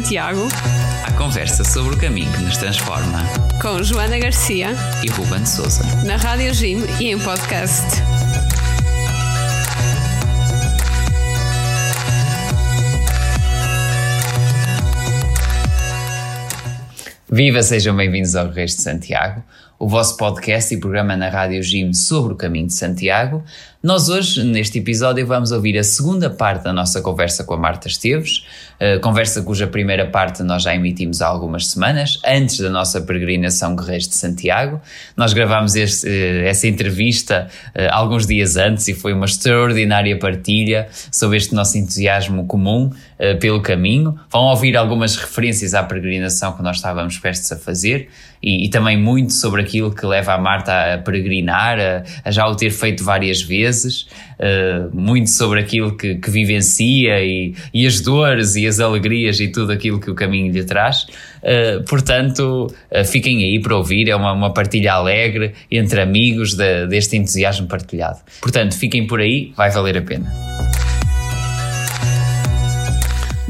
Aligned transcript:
Santiago. 0.00 0.48
A 1.06 1.12
conversa 1.12 1.62
sobre 1.62 1.94
o 1.94 1.98
caminho 1.98 2.32
que 2.32 2.42
nos 2.42 2.56
transforma. 2.56 3.22
Com 3.60 3.82
Joana 3.82 4.18
Garcia. 4.18 4.68
E 5.04 5.10
Ruben 5.10 5.44
Souza. 5.44 5.84
Na 6.06 6.16
Rádio 6.16 6.54
Jim 6.54 6.78
e 6.98 7.10
em 7.10 7.18
podcast. 7.18 7.84
Viva, 17.30 17.62
sejam 17.62 17.94
bem-vindos 17.94 18.34
ao 18.34 18.50
Reis 18.50 18.74
de 18.74 18.82
Santiago, 18.82 19.42
o 19.78 19.86
vosso 19.86 20.16
podcast 20.16 20.74
e 20.74 20.80
programa 20.80 21.16
na 21.16 21.28
Rádio 21.28 21.62
Jim 21.62 21.92
sobre 21.92 22.32
o 22.32 22.36
caminho 22.36 22.66
de 22.66 22.74
Santiago. 22.74 23.44
Nós 23.82 24.08
hoje, 24.08 24.42
neste 24.42 24.78
episódio, 24.78 25.26
vamos 25.26 25.52
ouvir 25.52 25.78
a 25.78 25.84
segunda 25.84 26.28
parte 26.28 26.64
da 26.64 26.72
nossa 26.72 27.00
conversa 27.00 27.44
com 27.44 27.54
a 27.54 27.56
Marta 27.56 27.86
Esteves, 27.86 28.44
conversa 29.02 29.42
cuja 29.42 29.66
primeira 29.66 30.06
parte 30.06 30.42
nós 30.42 30.62
já 30.62 30.74
emitimos 30.74 31.20
há 31.20 31.26
algumas 31.26 31.66
semanas, 31.66 32.18
antes 32.26 32.60
da 32.60 32.70
nossa 32.70 33.00
peregrinação 33.00 33.76
Guerreiros 33.76 34.08
de 34.08 34.14
Santiago. 34.14 34.80
Nós 35.16 35.32
gravámos 35.32 35.74
este, 35.74 36.08
essa 36.44 36.66
entrevista 36.66 37.48
eh, 37.74 37.88
alguns 37.90 38.26
dias 38.26 38.56
antes 38.56 38.88
e 38.88 38.94
foi 38.94 39.12
uma 39.12 39.26
extraordinária 39.26 40.18
partilha 40.18 40.88
sobre 41.12 41.36
este 41.36 41.54
nosso 41.54 41.76
entusiasmo 41.76 42.46
comum 42.46 42.90
eh, 43.18 43.34
pelo 43.34 43.60
caminho. 43.60 44.18
Vão 44.30 44.44
ouvir 44.44 44.76
algumas 44.76 45.16
referências 45.16 45.74
à 45.74 45.82
peregrinação 45.82 46.56
que 46.56 46.62
nós 46.62 46.76
estávamos 46.76 47.18
prestes 47.18 47.52
a 47.52 47.56
fazer 47.56 48.08
e, 48.42 48.64
e 48.64 48.70
também 48.70 48.96
muito 48.96 49.32
sobre 49.32 49.60
aquilo 49.60 49.94
que 49.94 50.06
leva 50.06 50.32
a 50.32 50.38
Marta 50.38 50.94
a 50.94 50.98
peregrinar, 50.98 51.78
a, 51.78 52.02
a 52.24 52.30
já 52.30 52.46
o 52.46 52.56
ter 52.56 52.70
feito 52.70 53.04
várias 53.04 53.42
vezes, 53.42 54.06
muito 54.94 55.28
sobre 55.28 55.60
aquilo 55.60 55.94
que, 55.94 56.14
que 56.14 56.30
vivencia 56.30 57.22
e, 57.22 57.54
e, 57.74 57.86
as 57.86 58.00
dores 58.00 58.56
e 58.56 58.66
as 58.70 58.80
alegrias 58.80 59.40
e 59.40 59.48
tudo 59.48 59.72
aquilo 59.72 60.00
que 60.00 60.10
o 60.10 60.14
caminho 60.14 60.52
lhe 60.52 60.64
traz. 60.64 61.06
Uh, 61.42 61.84
portanto, 61.88 62.66
uh, 62.90 63.04
fiquem 63.04 63.44
aí 63.44 63.60
para 63.60 63.76
ouvir, 63.76 64.08
é 64.08 64.16
uma, 64.16 64.32
uma 64.32 64.54
partilha 64.54 64.94
alegre 64.94 65.52
entre 65.70 66.00
amigos 66.00 66.54
de, 66.54 66.86
deste 66.86 67.16
entusiasmo 67.16 67.66
partilhado. 67.66 68.18
Portanto, 68.40 68.74
fiquem 68.74 69.06
por 69.06 69.20
aí, 69.20 69.52
vai 69.56 69.70
valer 69.70 69.98
a 69.98 70.02
pena. 70.02 70.32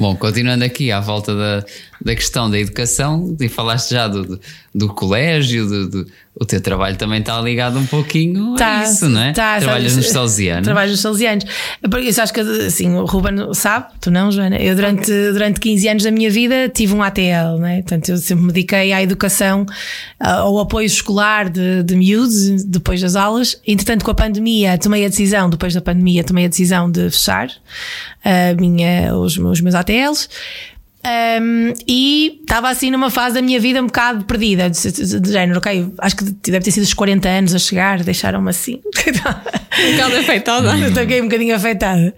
Bom, 0.01 0.17
continuando 0.17 0.65
aqui 0.65 0.91
à 0.91 0.99
volta 0.99 1.35
da, 1.35 1.65
da 2.03 2.15
questão 2.15 2.51
da 2.51 2.59
educação, 2.59 3.37
e 3.39 3.49
falaste 3.49 3.91
já 3.91 4.09
do, 4.09 4.25
do, 4.25 4.41
do 4.75 4.89
colégio, 4.89 5.67
do, 5.67 5.89
do, 5.89 6.07
o 6.35 6.47
teu 6.47 6.61
trabalho 6.61 6.97
também 6.97 7.21
está 7.21 7.39
ligado 7.41 7.79
um 7.79 7.85
pouquinho 7.85 8.55
tá, 8.55 8.79
a 8.79 8.85
isso, 8.85 9.09
não 9.09 9.21
é? 9.21 9.33
Tá, 9.33 9.59
Trabalhas 9.59 9.95
nos 9.95 10.09
salesianos. 10.09 10.65
Trabalho 10.65 10.91
nos 10.91 11.01
salesianos. 11.01 11.45
Isso 12.03 12.23
acho 12.23 12.33
que 12.33 12.41
assim, 12.41 12.95
o 12.95 13.05
Ruben 13.05 13.53
sabe, 13.53 13.89
tu 14.01 14.11
não, 14.11 14.33
Joana? 14.33 14.57
Eu 14.57 14.75
durante, 14.75 15.03
okay. 15.03 15.33
durante 15.33 15.61
15 15.61 15.89
anos 15.89 16.03
da 16.05 16.11
minha 16.11 16.31
vida 16.31 16.71
tive 16.71 16.95
um 16.95 17.03
ATL, 17.03 17.59
né? 17.59 17.83
Portanto, 17.83 18.09
eu 18.09 18.17
sempre 18.17 18.45
me 18.45 18.53
dediquei 18.53 18.93
à 18.93 19.03
educação, 19.03 19.67
ao 20.19 20.59
apoio 20.59 20.87
escolar 20.87 21.51
de, 21.51 21.83
de 21.83 21.97
miúdos, 21.97 22.65
depois 22.65 23.03
das 23.03 23.17
aulas. 23.17 23.61
Entretanto, 23.67 24.05
com 24.05 24.11
a 24.11 24.15
pandemia, 24.15 24.79
tomei 24.79 25.05
a 25.05 25.09
decisão, 25.09 25.51
depois 25.51 25.75
da 25.75 25.83
pandemia, 25.83 26.25
tomei 26.25 26.47
a 26.47 26.49
decisão 26.49 26.91
de 26.91 27.11
fechar 27.11 27.51
a 28.25 28.55
minha, 28.59 29.15
os, 29.15 29.37
os 29.37 29.61
meus 29.61 29.75
ATLs. 29.75 30.29
Um, 31.03 31.73
e 31.89 32.41
estava 32.43 32.69
assim 32.69 32.91
numa 32.91 33.09
fase 33.09 33.37
da 33.37 33.43
minha 33.43 33.59
vida 33.59 33.81
um 33.81 33.87
bocado 33.87 34.25
perdida, 34.27 34.69
de, 34.69 34.93
de, 34.93 35.21
de, 35.21 35.33
género, 35.33 35.59
ok, 35.59 35.95
acho 35.99 36.17
que 36.17 36.25
deve 36.25 36.61
ter 36.61 36.71
sido 36.71 36.83
os 36.83 36.93
40 36.93 37.27
anos 37.27 37.55
a 37.55 37.59
chegar, 37.59 38.03
deixaram-me 38.03 38.51
assim. 38.51 38.75
um 38.75 39.93
bocado 39.93 40.17
afetada. 40.17 40.79
Estou 40.79 41.03
um 41.03 41.23
bocadinho 41.23 41.57
afetada. 41.57 42.15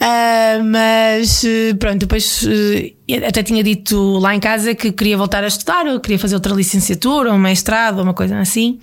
Uh, 0.00 0.64
mas 0.64 1.42
pronto, 1.80 1.98
depois 1.98 2.42
uh, 2.42 3.26
até 3.26 3.42
tinha 3.42 3.64
dito 3.64 4.18
lá 4.18 4.34
em 4.34 4.40
casa 4.40 4.76
que 4.76 4.92
queria 4.92 5.16
voltar 5.16 5.42
a 5.42 5.48
estudar, 5.48 5.86
eu 5.86 5.98
queria 5.98 6.18
fazer 6.18 6.36
outra 6.36 6.54
licenciatura, 6.54 7.32
um 7.32 7.38
mestrado, 7.38 8.00
uma 8.00 8.14
coisa 8.14 8.38
assim. 8.38 8.78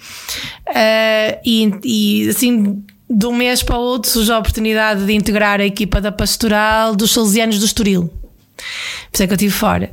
Uh, 0.67 1.39
e, 1.45 1.71
e 1.85 2.29
assim 2.29 2.83
de 3.09 3.25
um 3.25 3.33
mês 3.33 3.63
para 3.63 3.77
o 3.77 3.81
outro 3.81 4.11
surgiu 4.11 4.35
a 4.35 4.39
oportunidade 4.39 5.05
de 5.05 5.13
integrar 5.13 5.61
a 5.61 5.65
equipa 5.65 6.01
da 6.01 6.11
pastoral 6.11 6.93
dos 6.93 7.11
Salesianos 7.11 7.59
do 7.59 7.65
Estoril. 7.65 8.11
Por 8.57 9.15
isso 9.15 9.23
é 9.23 9.27
que 9.27 9.33
eu 9.33 9.35
estive 9.35 9.53
fora. 9.53 9.91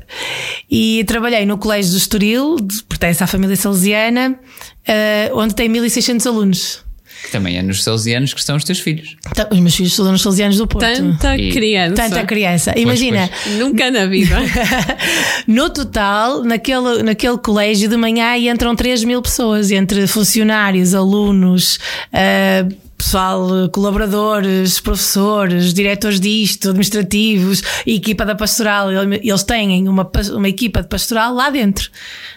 E 0.70 1.04
trabalhei 1.06 1.47
no 1.47 1.58
Colégio 1.58 1.92
do 1.92 1.98
Estoril, 1.98 2.56
pertence 2.88 3.22
à 3.22 3.26
família 3.26 3.56
salesiana, 3.56 4.38
uh, 4.88 5.38
onde 5.38 5.54
tem 5.54 5.69
1600 5.69 6.26
alunos. 6.26 6.84
Que 7.24 7.30
também 7.30 7.56
é 7.56 7.62
nos 7.62 7.82
salesianos 7.82 8.34
que 8.34 8.41
estão 8.41 8.56
os 8.56 8.64
teus 8.64 8.80
filhos. 8.80 9.16
Então, 9.30 9.47
os 9.50 9.58
meus 9.58 9.74
filhos 9.74 9.94
são 9.94 10.10
nos 10.12 10.20
salesianos 10.20 10.58
do 10.58 10.66
Porto. 10.66 10.84
Tanta 10.84 11.36
e... 11.36 11.53
criança. 11.53 11.94
Tanta 11.94 12.24
criança. 12.24 12.72
Pois, 12.72 12.82
Imagina. 12.82 13.30
Pois. 13.42 13.56
Nunca 13.56 13.91
na 13.91 14.06
vida. 14.06 14.36
no 15.48 15.70
total, 15.70 16.44
naquele, 16.44 17.03
naquele 17.03 17.38
colégio 17.38 17.88
de 17.88 17.97
manhã 17.97 18.36
entram 18.36 18.76
3 18.76 19.04
mil 19.04 19.22
pessoas, 19.22 19.70
entre 19.70 20.06
funcionários, 20.06 20.94
alunos, 20.94 21.78
uh, 22.12 22.84
pessoal, 22.97 23.69
colaboradores, 23.71 24.81
professores, 24.81 25.75
diretores 25.75 26.21
disto, 26.21 26.69
administrativos, 26.71 27.62
equipa 27.87 28.25
da 28.25 28.34
pastoral, 28.34 28.91
eles 28.91 29.43
têm 29.43 29.88
uma, 29.88 30.10
uma 30.32 30.49
equipa 30.49 30.82
de 30.82 30.88
pastoral 30.88 31.34
lá 31.34 31.50
dentro. 31.50 31.91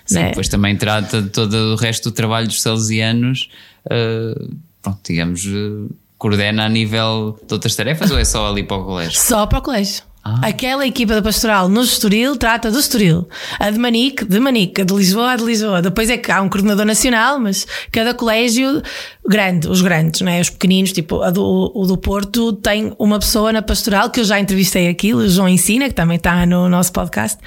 Sim, 0.05 0.15
né? 0.15 0.29
depois 0.29 0.47
também 0.47 0.75
trata 0.75 1.21
de 1.21 1.29
todo 1.29 1.53
o 1.73 1.75
resto 1.75 2.09
do 2.09 2.13
trabalho 2.13 2.47
dos 2.47 2.61
salesianos, 2.61 3.49
uh, 3.85 4.55
pronto, 4.81 4.99
digamos, 5.03 5.45
uh, 5.45 5.89
coordena 6.17 6.65
a 6.65 6.69
nível 6.69 7.39
de 7.45 7.53
outras 7.53 7.75
tarefas 7.75 8.11
ou 8.11 8.17
é 8.17 8.25
só 8.25 8.49
ali 8.49 8.63
para 8.63 8.77
o 8.77 8.85
colégio? 8.85 9.19
Só 9.19 9.45
para 9.45 9.59
o 9.59 9.61
colégio. 9.61 10.03
Ah. 10.27 10.47
Aquela 10.47 10.85
equipa 10.85 11.13
da 11.13 11.21
pastoral 11.21 11.69
no 11.69 11.81
Estoril 11.81 12.35
trata 12.35 12.69
do 12.69 12.79
Estoril. 12.79 13.27
A 13.57 13.69
de 13.71 13.79
Manique, 13.79 14.25
de 14.25 14.39
Manique. 14.39 14.81
A 14.81 14.83
de 14.83 14.93
Lisboa, 14.93 15.31
a 15.31 15.35
de 15.37 15.43
Lisboa. 15.43 15.81
Depois 15.81 16.09
é 16.09 16.17
que 16.17 16.29
há 16.29 16.41
um 16.41 16.49
coordenador 16.49 16.85
nacional, 16.85 17.39
mas 17.39 17.65
cada 17.91 18.13
colégio 18.13 18.81
grande, 19.25 19.69
os 19.69 19.81
grandes, 19.81 20.19
não 20.21 20.31
é? 20.31 20.41
Os 20.41 20.49
pequeninos, 20.49 20.91
tipo 20.91 21.19
do, 21.31 21.71
o 21.73 21.85
do 21.85 21.97
Porto, 21.97 22.53
tem 22.53 22.93
uma 22.99 23.19
pessoa 23.19 23.53
na 23.53 23.61
pastoral 23.61 24.09
que 24.09 24.19
eu 24.19 24.25
já 24.25 24.37
entrevistei 24.39 24.89
aqui, 24.89 25.13
o 25.13 25.27
João 25.29 25.47
Ensina, 25.47 25.87
que 25.87 25.95
também 25.95 26.17
está 26.17 26.45
no 26.45 26.67
nosso 26.67 26.91
podcast. 26.91 27.37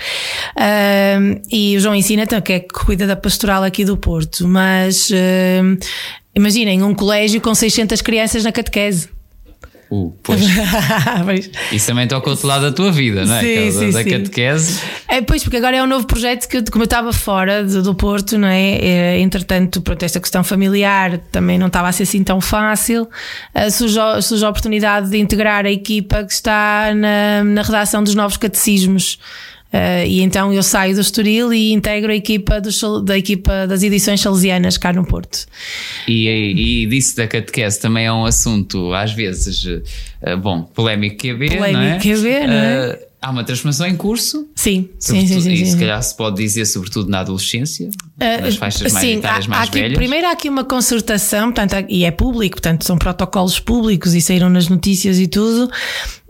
Um, 0.56 1.40
e 1.50 1.76
o 1.76 1.80
João 1.80 1.94
Ensina, 1.94 2.26
que 2.26 2.52
é 2.52 2.60
que 2.60 2.68
cuida 2.68 3.06
da 3.06 3.16
pastoral 3.16 3.62
aqui 3.62 3.84
do 3.84 3.96
Porto. 3.96 4.48
Mas 4.48 5.10
um, 5.10 5.76
imaginem 6.34 6.82
um 6.82 6.94
colégio 6.94 7.40
com 7.40 7.54
600 7.54 8.00
crianças 8.00 8.42
na 8.42 8.52
catequese. 8.52 9.19
Uh, 9.90 10.14
pois. 10.22 11.50
Isso 11.72 11.86
também 11.88 12.06
toca 12.06 12.30
outro 12.30 12.46
lado 12.46 12.62
da 12.62 12.72
tua 12.72 12.92
vida, 12.92 13.24
não 13.24 13.34
é? 13.34 13.40
Sim, 13.40 13.70
sim, 13.72 13.90
da 13.90 14.04
sim. 14.04 14.10
catequese. 14.10 14.80
É, 15.08 15.20
pois, 15.20 15.42
porque 15.42 15.56
agora 15.56 15.76
é 15.76 15.82
um 15.82 15.86
novo 15.86 16.06
projeto 16.06 16.46
que, 16.46 16.62
como 16.70 16.84
eu 16.84 16.86
estava 16.86 17.12
fora 17.12 17.64
do, 17.64 17.82
do 17.82 17.94
Porto, 17.94 18.38
não 18.38 18.46
é? 18.46 18.76
é? 18.76 19.18
Entretanto, 19.18 19.82
pronto, 19.82 20.02
esta 20.04 20.20
questão 20.20 20.44
familiar 20.44 21.18
também 21.32 21.58
não 21.58 21.66
estava 21.66 21.88
a 21.88 21.92
ser 21.92 22.04
assim 22.04 22.22
tão 22.22 22.40
fácil. 22.40 23.08
Uh, 23.52 23.70
surgiu, 23.70 24.22
surgiu 24.22 24.46
a 24.46 24.50
oportunidade 24.50 25.10
de 25.10 25.18
integrar 25.18 25.66
a 25.66 25.70
equipa 25.70 26.22
que 26.22 26.32
está 26.32 26.94
na, 26.94 27.42
na 27.42 27.62
redação 27.62 28.04
dos 28.04 28.14
novos 28.14 28.36
catecismos. 28.36 29.18
Uh, 29.72 30.04
e 30.04 30.20
então 30.20 30.52
eu 30.52 30.62
saio 30.64 30.94
do 30.94 31.00
Estoril 31.00 31.52
e 31.52 31.72
integro 31.72 32.10
a 32.10 32.14
equipa 32.14 32.60
da 33.04 33.16
equipa 33.16 33.68
das 33.68 33.84
edições 33.84 34.20
salesianas 34.20 34.76
cá 34.76 34.92
no 34.92 35.06
Porto. 35.06 35.46
E, 36.08 36.28
e, 36.28 36.82
e 36.82 36.86
disso 36.86 37.16
da 37.16 37.28
catequese 37.28 37.80
também 37.80 38.06
é 38.06 38.12
um 38.12 38.24
assunto, 38.24 38.92
às 38.92 39.12
vezes, 39.12 39.64
uh, 39.64 40.36
bom, 40.42 40.62
polémico 40.62 41.18
que 41.18 41.30
haver, 41.30 41.56
polémico 41.56 41.78
não 41.78 41.82
é? 41.82 41.98
que 41.98 42.12
haver, 42.12 42.48
não 42.48 42.54
é? 42.54 42.90
Uh, 42.94 43.09
Há 43.22 43.30
uma 43.30 43.44
transformação 43.44 43.86
em 43.86 43.96
curso. 43.96 44.48
Sim, 44.54 44.88
sim, 44.98 45.26
sim, 45.26 45.40
sim, 45.42 45.52
E 45.52 45.66
se 45.66 45.76
calhar 45.76 46.02
se 46.02 46.16
pode 46.16 46.36
dizer, 46.36 46.64
sobretudo 46.64 47.10
na 47.10 47.20
adolescência, 47.20 47.88
uh, 47.88 48.42
nas 48.42 48.56
faixas 48.56 48.90
mais 48.92 49.04
sim, 49.04 49.18
há, 49.18 49.32
mais 49.32 49.50
há 49.50 49.62
aqui, 49.64 49.80
velhas. 49.80 49.98
Primeiro 49.98 50.26
há 50.26 50.30
aqui 50.30 50.48
uma 50.48 50.64
concertação, 50.64 51.52
portanto, 51.52 51.86
e 51.88 52.04
é 52.04 52.10
público, 52.10 52.56
portanto, 52.56 52.84
são 52.84 52.96
protocolos 52.96 53.60
públicos 53.60 54.14
e 54.14 54.22
saíram 54.22 54.48
nas 54.48 54.68
notícias 54.68 55.18
e 55.18 55.26
tudo. 55.26 55.70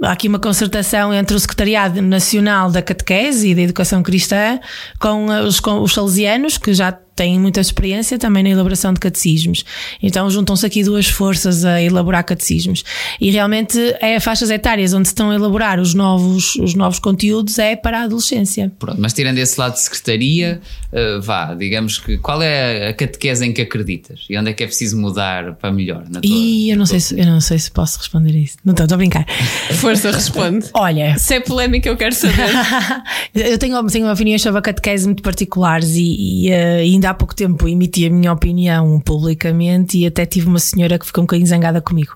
Há 0.02 0.10
aqui 0.10 0.26
uma 0.26 0.40
concertação 0.40 1.14
entre 1.14 1.37
o 1.37 1.38
Secretariado 1.38 2.02
Nacional 2.02 2.72
da 2.72 2.82
Catequese 2.82 3.50
e 3.50 3.54
da 3.54 3.62
Educação 3.62 4.02
Cristã 4.02 4.58
com 4.98 5.26
os, 5.26 5.60
com 5.60 5.81
os 5.82 5.94
salesianos, 5.94 6.58
que 6.58 6.75
já 6.75 6.98
têm 7.20 7.38
muita 7.38 7.61
experiência 7.61 8.19
também 8.19 8.43
na 8.43 8.49
elaboração 8.49 8.94
de 8.94 8.99
catecismos. 8.99 9.62
Então 10.02 10.31
juntam-se 10.31 10.64
aqui 10.64 10.82
duas 10.82 11.06
forças 11.06 11.67
a 11.67 11.82
elaborar 11.82 12.25
catecismos. 12.25 12.82
E 13.20 13.31
realmente 13.31 13.78
é 14.00 14.19
faixas 14.19 14.49
etárias 14.49 14.94
onde 14.94 15.06
se 15.06 15.12
estão 15.12 15.31
a 15.31 15.34
elaborar 15.34 15.78
os 15.78 15.93
novos, 15.93 16.55
os 16.56 16.75
novos 16.75 16.99
conteúdos 16.99 17.58
é 17.58 17.76
para 17.76 18.00
a 18.00 18.02
adolescência. 18.05 18.72
Pronto, 18.78 18.99
mas 18.99 19.12
tirando 19.12 19.37
esse 19.37 19.61
lado 19.61 19.75
de 19.75 19.81
secretaria, 19.81 20.62
uh, 20.90 21.20
vá, 21.20 21.52
digamos 21.52 21.99
que 21.99 22.17
qual 22.17 22.40
é 22.40 22.88
a 22.88 22.94
catequese 22.94 23.44
em 23.44 23.52
que 23.52 23.61
acreditas? 23.61 24.25
E 24.31 24.38
onde 24.38 24.49
é 24.49 24.52
que 24.55 24.64
é 24.64 24.66
preciso 24.66 24.96
mudar 24.96 25.56
para 25.56 25.70
melhor? 25.70 26.05
Na 26.08 26.23
tua, 26.23 26.31
e 26.31 26.70
eu 26.70 26.78
não, 26.78 26.87
sei 26.87 27.00
se, 27.00 27.20
eu 27.20 27.26
não 27.26 27.43
sei 27.43 27.58
se 27.58 27.70
posso 27.70 27.99
responder 27.99 28.31
a 28.31 28.38
isso. 28.38 28.56
Não 28.64 28.73
estou, 28.73 28.84
estou 28.84 28.94
a 28.94 28.99
brincar. 28.99 29.26
Força, 29.76 30.11
responde. 30.11 30.69
Olha, 30.73 31.19
Se 31.19 31.34
é 31.34 31.40
polémica, 31.40 31.87
eu 31.87 31.99
quero 31.99 32.14
saber. 32.14 32.49
eu 33.34 33.58
tenho, 33.58 33.87
tenho 33.88 34.11
opiniões 34.11 34.40
sobre 34.40 34.58
a 34.58 34.62
catequese 34.62 35.05
muito 35.05 35.23
particulares 35.23 35.90
e, 35.96 36.46
e, 36.46 36.50
eh, 36.50 36.76
ainda 36.78 37.09
há 37.10 37.14
pouco 37.14 37.34
tempo 37.34 37.68
emiti 37.68 38.06
a 38.06 38.10
minha 38.10 38.32
opinião 38.32 39.00
publicamente 39.00 39.98
e 39.98 40.06
até 40.06 40.24
tive 40.24 40.46
uma 40.46 40.58
senhora 40.58 40.98
que 40.98 41.06
ficou 41.06 41.22
um 41.22 41.26
bocadinho 41.26 41.48
zangada 41.48 41.80
comigo. 41.80 42.14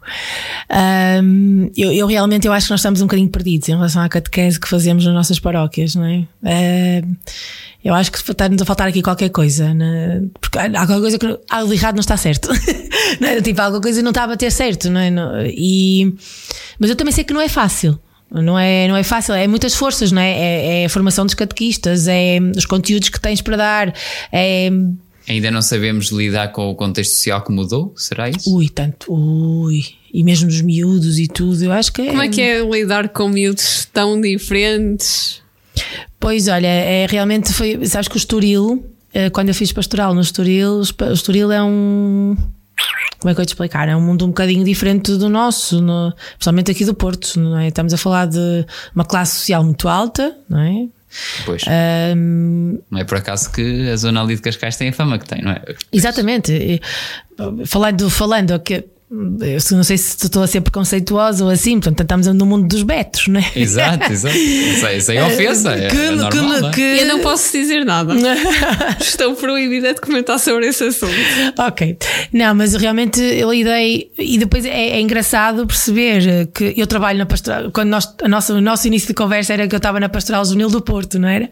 Ahm, 0.68 1.70
eu, 1.76 1.92
eu 1.92 2.06
realmente 2.06 2.46
eu 2.46 2.52
acho 2.52 2.66
que 2.66 2.72
nós 2.72 2.80
estamos 2.80 3.00
um 3.00 3.06
bocadinho 3.06 3.28
perdidos 3.28 3.68
em 3.68 3.72
relação 3.72 4.02
à 4.02 4.08
catequese 4.08 4.58
que 4.58 4.68
fazemos 4.68 5.04
nas 5.04 5.14
nossas 5.14 5.38
paróquias, 5.38 5.94
não 5.94 6.04
é? 6.04 6.26
Ahm, 6.44 7.16
eu 7.84 7.92
acho 7.92 8.10
que 8.10 8.18
está-nos 8.18 8.62
a 8.62 8.64
faltar 8.64 8.88
aqui 8.88 9.02
qualquer 9.02 9.28
coisa, 9.28 9.74
né? 9.74 10.22
porque 10.40 10.58
há 10.58 10.70
qualquer 10.70 11.00
coisa 11.00 11.18
que 11.18 11.38
algo 11.50 11.72
errado 11.72 11.96
não 11.96 12.00
está 12.00 12.16
certo. 12.16 12.48
não 13.20 13.28
é? 13.28 13.42
Tipo, 13.42 13.60
alguma 13.60 13.82
coisa 13.82 14.00
não 14.00 14.10
está 14.10 14.24
a 14.24 14.28
bater 14.28 14.50
certo, 14.50 14.88
não 14.88 15.00
é? 15.00 15.10
E, 15.50 16.14
mas 16.78 16.88
eu 16.88 16.96
também 16.96 17.12
sei 17.12 17.24
que 17.24 17.34
não 17.34 17.42
é 17.42 17.48
fácil. 17.48 18.00
Não 18.30 18.58
é, 18.58 18.88
não 18.88 18.96
é 18.96 19.02
fácil, 19.02 19.34
é 19.34 19.46
muitas 19.46 19.74
forças, 19.74 20.10
não 20.10 20.20
é? 20.20 20.32
É, 20.32 20.82
é 20.82 20.84
a 20.86 20.88
formação 20.88 21.24
dos 21.24 21.34
catequistas, 21.34 22.08
é 22.08 22.38
os 22.56 22.66
conteúdos 22.66 23.08
que 23.08 23.20
tens 23.20 23.40
para 23.40 23.56
dar, 23.56 23.94
é. 24.32 24.70
Ainda 25.28 25.50
não 25.50 25.62
sabemos 25.62 26.10
lidar 26.10 26.48
com 26.48 26.68
o 26.68 26.74
contexto 26.74 27.14
social 27.14 27.42
que 27.42 27.50
mudou? 27.50 27.94
Será 27.96 28.28
isso? 28.28 28.54
Ui, 28.54 28.68
tanto, 28.68 29.12
ui. 29.12 29.82
E 30.12 30.22
mesmo 30.22 30.48
dos 30.48 30.60
miúdos 30.60 31.18
e 31.18 31.26
tudo, 31.26 31.62
eu 31.62 31.72
acho 31.72 31.92
que 31.92 32.02
é. 32.02 32.06
Como 32.08 32.22
é 32.22 32.28
que 32.28 32.42
é 32.42 32.62
lidar 32.62 33.08
com 33.08 33.28
miúdos 33.28 33.88
tão 33.92 34.20
diferentes? 34.20 35.42
Pois 36.20 36.48
olha, 36.48 36.66
é 36.66 37.06
realmente 37.08 37.52
foi. 37.52 37.84
Sabes 37.86 38.08
que 38.08 38.16
o 38.16 38.18
Estoril, 38.18 38.84
eh, 39.12 39.30
quando 39.30 39.48
eu 39.48 39.54
fiz 39.54 39.72
pastoral 39.72 40.14
no 40.14 40.20
Estoril, 40.20 40.80
o 40.80 41.12
Estoril 41.12 41.50
é 41.50 41.62
um. 41.62 42.36
Como 43.20 43.30
é 43.30 43.34
que 43.34 43.40
eu 43.40 43.46
te 43.46 43.50
explicar? 43.50 43.88
É 43.88 43.96
um 43.96 44.00
mundo 44.00 44.24
um 44.24 44.28
bocadinho 44.28 44.64
diferente 44.64 45.16
do 45.16 45.28
nosso, 45.30 45.80
no, 45.80 46.12
principalmente 46.36 46.70
aqui 46.70 46.84
do 46.84 46.94
Porto, 46.94 47.40
não 47.40 47.58
é? 47.58 47.68
Estamos 47.68 47.94
a 47.94 47.96
falar 47.96 48.26
de 48.26 48.66
uma 48.94 49.04
classe 49.04 49.36
social 49.38 49.64
muito 49.64 49.88
alta, 49.88 50.36
não 50.48 50.58
é? 50.60 50.86
Pois. 51.46 51.62
Ahm, 51.68 52.78
Não 52.90 52.98
é 52.98 53.04
por 53.04 53.16
acaso 53.18 53.50
que 53.52 53.88
a 53.88 53.96
zona 53.96 54.20
ali 54.20 54.34
de 54.36 54.42
Cascais 54.42 54.76
tem 54.76 54.88
a 54.88 54.92
fama 54.92 55.18
que 55.18 55.26
tem, 55.26 55.40
não 55.42 55.52
é? 55.52 55.62
Exatamente. 55.92 56.52
E, 56.52 56.80
Falando, 57.66 58.10
falando 58.10 58.58
que 58.60 58.84
eu 59.10 59.76
não 59.76 59.84
sei 59.84 59.96
se 59.98 60.16
estou 60.26 60.42
a 60.42 60.46
ser 60.46 60.60
preconceituosa 60.62 61.44
ou 61.44 61.50
assim, 61.50 61.78
portanto, 61.78 62.00
estamos 62.02 62.26
no 62.26 62.46
mundo 62.46 62.66
dos 62.66 62.82
betos, 62.82 63.28
não 63.28 63.38
é? 63.40 63.44
Exato, 63.54 64.12
exato. 64.12 64.34
Isso 64.36 65.12
é, 65.12 65.16
é 65.16 65.24
ofensa. 65.24 65.72
É, 65.74 65.88
Que- 65.88 65.96
é 65.96 66.10
normal, 66.10 66.30
que- 66.30 66.36
não 66.62 66.68
é? 66.68 66.72
que- 66.72 66.80
Eu 66.80 67.06
não 67.06 67.20
posso 67.20 67.52
dizer 67.52 67.84
nada. 67.84 68.14
Estou 69.00 69.34
proibida 69.36 69.94
de 69.94 70.00
comentar 70.00 70.38
sobre 70.38 70.66
esse 70.66 70.84
assunto. 70.84 71.12
Ok. 71.58 71.96
Não, 72.32 72.54
mas 72.54 72.74
realmente 72.74 73.20
eu 73.20 73.52
lidei. 73.52 74.10
E 74.18 74.38
depois 74.38 74.64
é, 74.64 74.70
é 74.90 75.00
engraçado 75.00 75.66
perceber 75.66 76.46
que 76.54 76.74
eu 76.76 76.86
trabalho 76.86 77.18
na 77.18 77.26
pastoral. 77.26 77.70
Quando 77.70 77.88
nós, 77.90 78.14
a 78.22 78.28
nossa, 78.28 78.54
o 78.54 78.60
nosso 78.60 78.86
início 78.86 79.08
de 79.08 79.14
conversa 79.14 79.52
era 79.52 79.68
que 79.68 79.74
eu 79.74 79.78
estava 79.78 80.00
na 80.00 80.08
Pastoral 80.08 80.44
Juvenil 80.44 80.70
do 80.70 80.80
Porto, 80.80 81.18
não 81.18 81.28
era? 81.28 81.48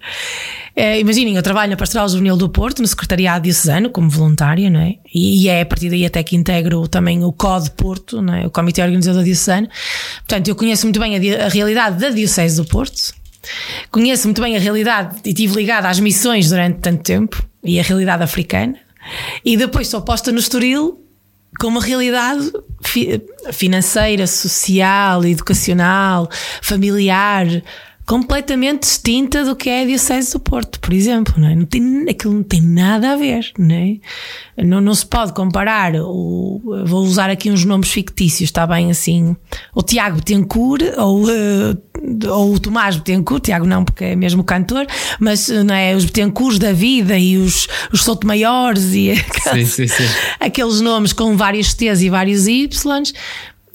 É, 0.75 0.98
imaginem, 0.98 1.37
eu 1.37 1.43
trabalho 1.43 1.70
na 1.70 1.76
Pastoral 1.76 2.08
Juvenil 2.08 2.37
do 2.37 2.48
Porto, 2.48 2.81
no 2.81 2.88
Secretariado 2.88 3.44
Diocesano, 3.44 3.90
como 3.90 4.08
voluntária, 4.08 4.70
não 4.70 4.81
é? 4.81 4.94
E, 5.14 5.43
e 5.44 5.48
é 5.48 5.60
a 5.60 5.66
partir 5.66 5.90
daí 5.90 6.06
até 6.06 6.22
que 6.22 6.34
integro 6.34 6.88
também 6.88 7.22
o 7.22 7.31
COD 7.42 7.70
Porto, 7.72 8.24
é? 8.32 8.46
O 8.46 8.50
Comitê 8.50 8.80
Organizador 8.82 9.24
Diocesano. 9.24 9.68
Portanto, 10.18 10.46
eu 10.46 10.54
conheço 10.54 10.86
muito 10.86 11.00
bem 11.00 11.16
a, 11.16 11.46
a 11.46 11.48
realidade 11.48 11.98
da 11.98 12.10
Diocese 12.10 12.56
do 12.56 12.64
Porto. 12.64 13.12
Conheço 13.90 14.28
muito 14.28 14.40
bem 14.40 14.56
a 14.56 14.60
realidade 14.60 15.16
e 15.24 15.30
estive 15.30 15.56
ligada 15.56 15.88
às 15.88 15.98
missões 15.98 16.50
durante 16.50 16.78
tanto 16.78 17.02
tempo 17.02 17.44
e 17.64 17.80
a 17.80 17.82
realidade 17.82 18.22
africana. 18.22 18.76
E 19.44 19.56
depois 19.56 19.88
sou 19.88 20.00
posta 20.02 20.30
no 20.30 20.38
Estoril 20.38 21.00
com 21.58 21.66
uma 21.66 21.82
realidade 21.82 22.52
fi- 22.80 23.20
financeira, 23.52 24.28
social, 24.28 25.24
educacional, 25.24 26.30
familiar 26.62 27.46
completamente 28.06 28.81
distinta 28.81 29.44
do 29.44 29.54
que 29.54 29.70
é 29.70 29.82
a 29.82 29.84
Diocese 29.87 30.32
do 30.32 30.40
Porto, 30.40 30.81
por 30.81 30.93
exemplo, 30.93 31.34
não 31.37 31.49
é? 31.49 31.54
Não 31.54 31.64
tem, 31.64 32.06
aquilo 32.08 32.34
não 32.34 32.43
tem 32.43 32.60
nada 32.60 33.12
a 33.12 33.16
ver, 33.16 33.52
não 33.58 33.75
é? 33.75 33.96
Não, 34.64 34.81
não 34.81 34.94
se 34.94 35.06
pode 35.06 35.32
comparar 35.32 35.94
o, 35.94 36.60
vou 36.84 37.02
usar 37.04 37.31
aqui 37.31 37.50
uns 37.50 37.64
nomes 37.64 37.90
fictícios, 37.90 38.49
está 38.49 38.66
bem 38.66 38.90
assim, 38.90 39.37
o 39.75 39.82
Tiago 39.82 40.16
Betancourt 40.16 40.82
ou, 40.99 41.31
eh, 41.31 42.28
ou 42.28 42.54
o 42.54 42.58
Tomás 42.58 42.96
Betancourt, 42.96 43.44
Tiago 43.44 43.66
não 43.66 43.84
porque 43.84 44.05
é 44.05 44.16
mesmo 44.16 44.43
cantor, 44.43 44.87
mas 45.20 45.48
não 45.48 45.75
é, 45.75 45.94
os 45.94 46.05
Betancourts 46.05 46.58
da 46.58 46.72
vida 46.72 47.16
e 47.19 47.37
os, 47.37 47.69
os 47.93 48.02
Sotomaiores 48.02 48.94
e 48.94 49.14
Sim, 49.52 49.64
sim, 49.64 49.87
sim. 49.87 50.05
aqueles 50.40 50.81
nomes 50.81 51.12
com 51.12 51.37
vários 51.37 51.75
T's 51.75 52.02
e 52.02 52.10
vários 52.10 52.46
Y's. 52.46 53.12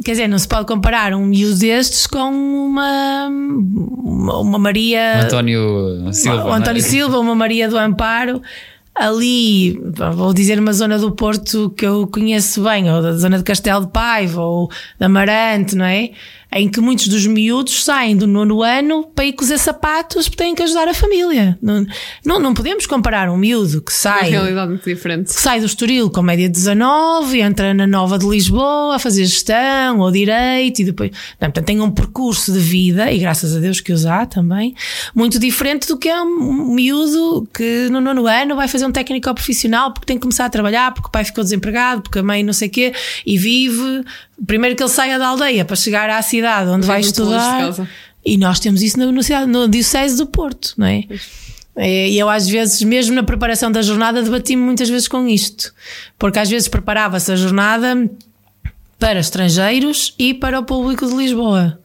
Quer 0.04 0.12
dizer, 0.12 0.28
não 0.28 0.38
se 0.38 0.48
pode 0.48 0.68
comparar 0.68 1.14
um 1.14 1.26
miúdo 1.26 1.58
destes 1.58 2.06
com 2.06 2.30
uma, 2.30 3.28
uma, 3.28 4.60
Maria. 4.60 5.20
O 5.22 5.26
António 5.26 6.14
Silva. 6.14 6.46
o 6.46 6.54
António 6.54 6.80
é? 6.80 6.84
Silva, 6.84 7.20
uma 7.20 7.36
Maria 7.36 7.68
do 7.68 7.78
Amparo. 7.78 8.42
Ali, 8.94 9.80
vou 10.16 10.34
dizer 10.34 10.60
uma 10.60 10.74
zona 10.74 10.98
do 10.98 11.12
Porto 11.12 11.70
que 11.72 11.86
eu 11.86 12.08
conheço 12.08 12.64
bem, 12.64 12.92
ou 12.92 13.02
da 13.02 13.14
zona 13.14 13.38
de 13.38 13.44
Castelo 13.44 13.86
de 13.86 13.92
Paiva, 13.92 14.42
ou 14.42 14.72
da 14.98 15.06
Amarante, 15.06 15.76
não 15.76 15.86
é? 15.86 16.12
Em 16.58 16.68
que 16.68 16.82
muitos 16.82 17.08
dos 17.08 17.26
miúdos 17.28 17.84
saem 17.84 18.18
do 18.18 18.26
nono 18.26 18.64
ano 18.64 19.08
para 19.14 19.26
ir 19.26 19.34
cozer 19.34 19.60
sapatos 19.60 20.28
porque 20.28 20.44
têm 20.44 20.56
que 20.56 20.64
ajudar 20.64 20.88
a 20.88 20.94
família. 20.94 21.58
Não, 21.62 21.86
não, 22.26 22.40
não 22.40 22.54
podemos 22.54 22.88
comparar 22.88 23.30
um 23.30 23.38
miúdo 23.38 23.80
que 23.82 23.92
Uma 23.92 23.98
sai 23.98 24.30
realidade 24.32 24.70
muito 24.70 24.84
diferente. 24.84 25.34
que 25.34 25.40
sai 25.40 25.60
do 25.60 25.68
Estoril 25.68 26.10
com 26.10 26.24
média 26.24 26.50
19, 26.50 27.40
entra 27.42 27.74
na 27.76 27.86
Nova 27.86 28.18
de 28.18 28.26
Lisboa 28.28 28.96
a 28.96 29.00
fazer 29.00 29.26
gestão 29.26 30.00
ou 30.00 30.12
direito 30.12 30.82
e 30.82 30.86
depois. 30.86 31.12
Não, 31.40 31.50
portanto, 31.52 31.66
tem 31.66 31.80
um 31.80 31.92
percurso 31.92 32.52
de 32.52 32.60
vida, 32.60 33.12
e 33.12 33.20
graças 33.20 33.56
a 33.56 33.60
Deus 33.60 33.80
que 33.80 33.94
os 33.94 34.06
há 34.06 34.26
também, 34.26 34.74
muito 35.14 35.38
diferente 35.38 35.88
do 35.88 35.96
que 35.98 36.10
é 36.10 36.20
um 36.22 36.74
miúdo 36.74 37.48
que 37.54 37.88
no 37.92 38.02
nono 38.02 38.26
ano 38.26 38.56
vai 38.56 38.68
fazer 38.68 38.86
um 38.86 38.92
técnico 38.92 39.32
profissional 39.34 39.94
porque 39.94 40.08
tem 40.08 40.18
que 40.18 40.22
começar 40.22 40.46
a 40.46 40.50
trabalhar, 40.50 40.92
porque 40.94 41.08
o 41.08 41.12
pai 41.12 41.24
ficou 41.24 41.44
desempregado, 41.44 42.02
porque 42.02 42.18
a 42.18 42.24
mãe 42.24 42.42
não 42.44 42.54
sei 42.54 42.68
o 42.68 42.72
quê, 42.72 42.94
e 43.26 43.38
vive. 43.38 44.04
Primeiro 44.46 44.76
que 44.76 44.84
ele 44.84 44.90
saia 44.90 45.18
da 45.18 45.28
aldeia 45.28 45.66
para 45.66 45.76
chegar 45.76 46.10
à 46.10 46.22
cidade 46.22 46.70
onde 46.70 46.86
vai 46.86 47.02
estudar. 47.02 47.74
E 48.26 48.38
nós 48.38 48.60
temos 48.60 48.82
isso 48.84 49.00
na 49.00 49.06
Universidade, 49.06 49.48
no 49.50 49.68
Diocese 49.68 50.18
do 50.18 50.28
Porto, 50.28 50.74
não 50.78 50.86
é? 50.88 51.04
É, 51.76 52.10
E 52.10 52.20
eu, 52.20 52.30
às 52.30 52.48
vezes, 52.48 52.82
mesmo 52.84 53.16
na 53.16 53.24
preparação 53.24 53.72
da 53.72 53.82
jornada, 53.82 54.22
debati-me 54.22 54.62
muitas 54.62 54.90
vezes 54.90 55.08
com 55.08 55.28
isto. 55.28 55.74
Porque 56.20 56.38
às 56.40 56.50
vezes 56.50 56.68
preparava-se 56.68 57.32
a 57.32 57.36
jornada 57.36 58.10
para 59.00 59.20
estrangeiros 59.20 60.14
e 60.18 60.34
para 60.34 60.60
o 60.60 60.64
público 60.64 61.06
de 61.08 61.16
Lisboa. 61.16 61.80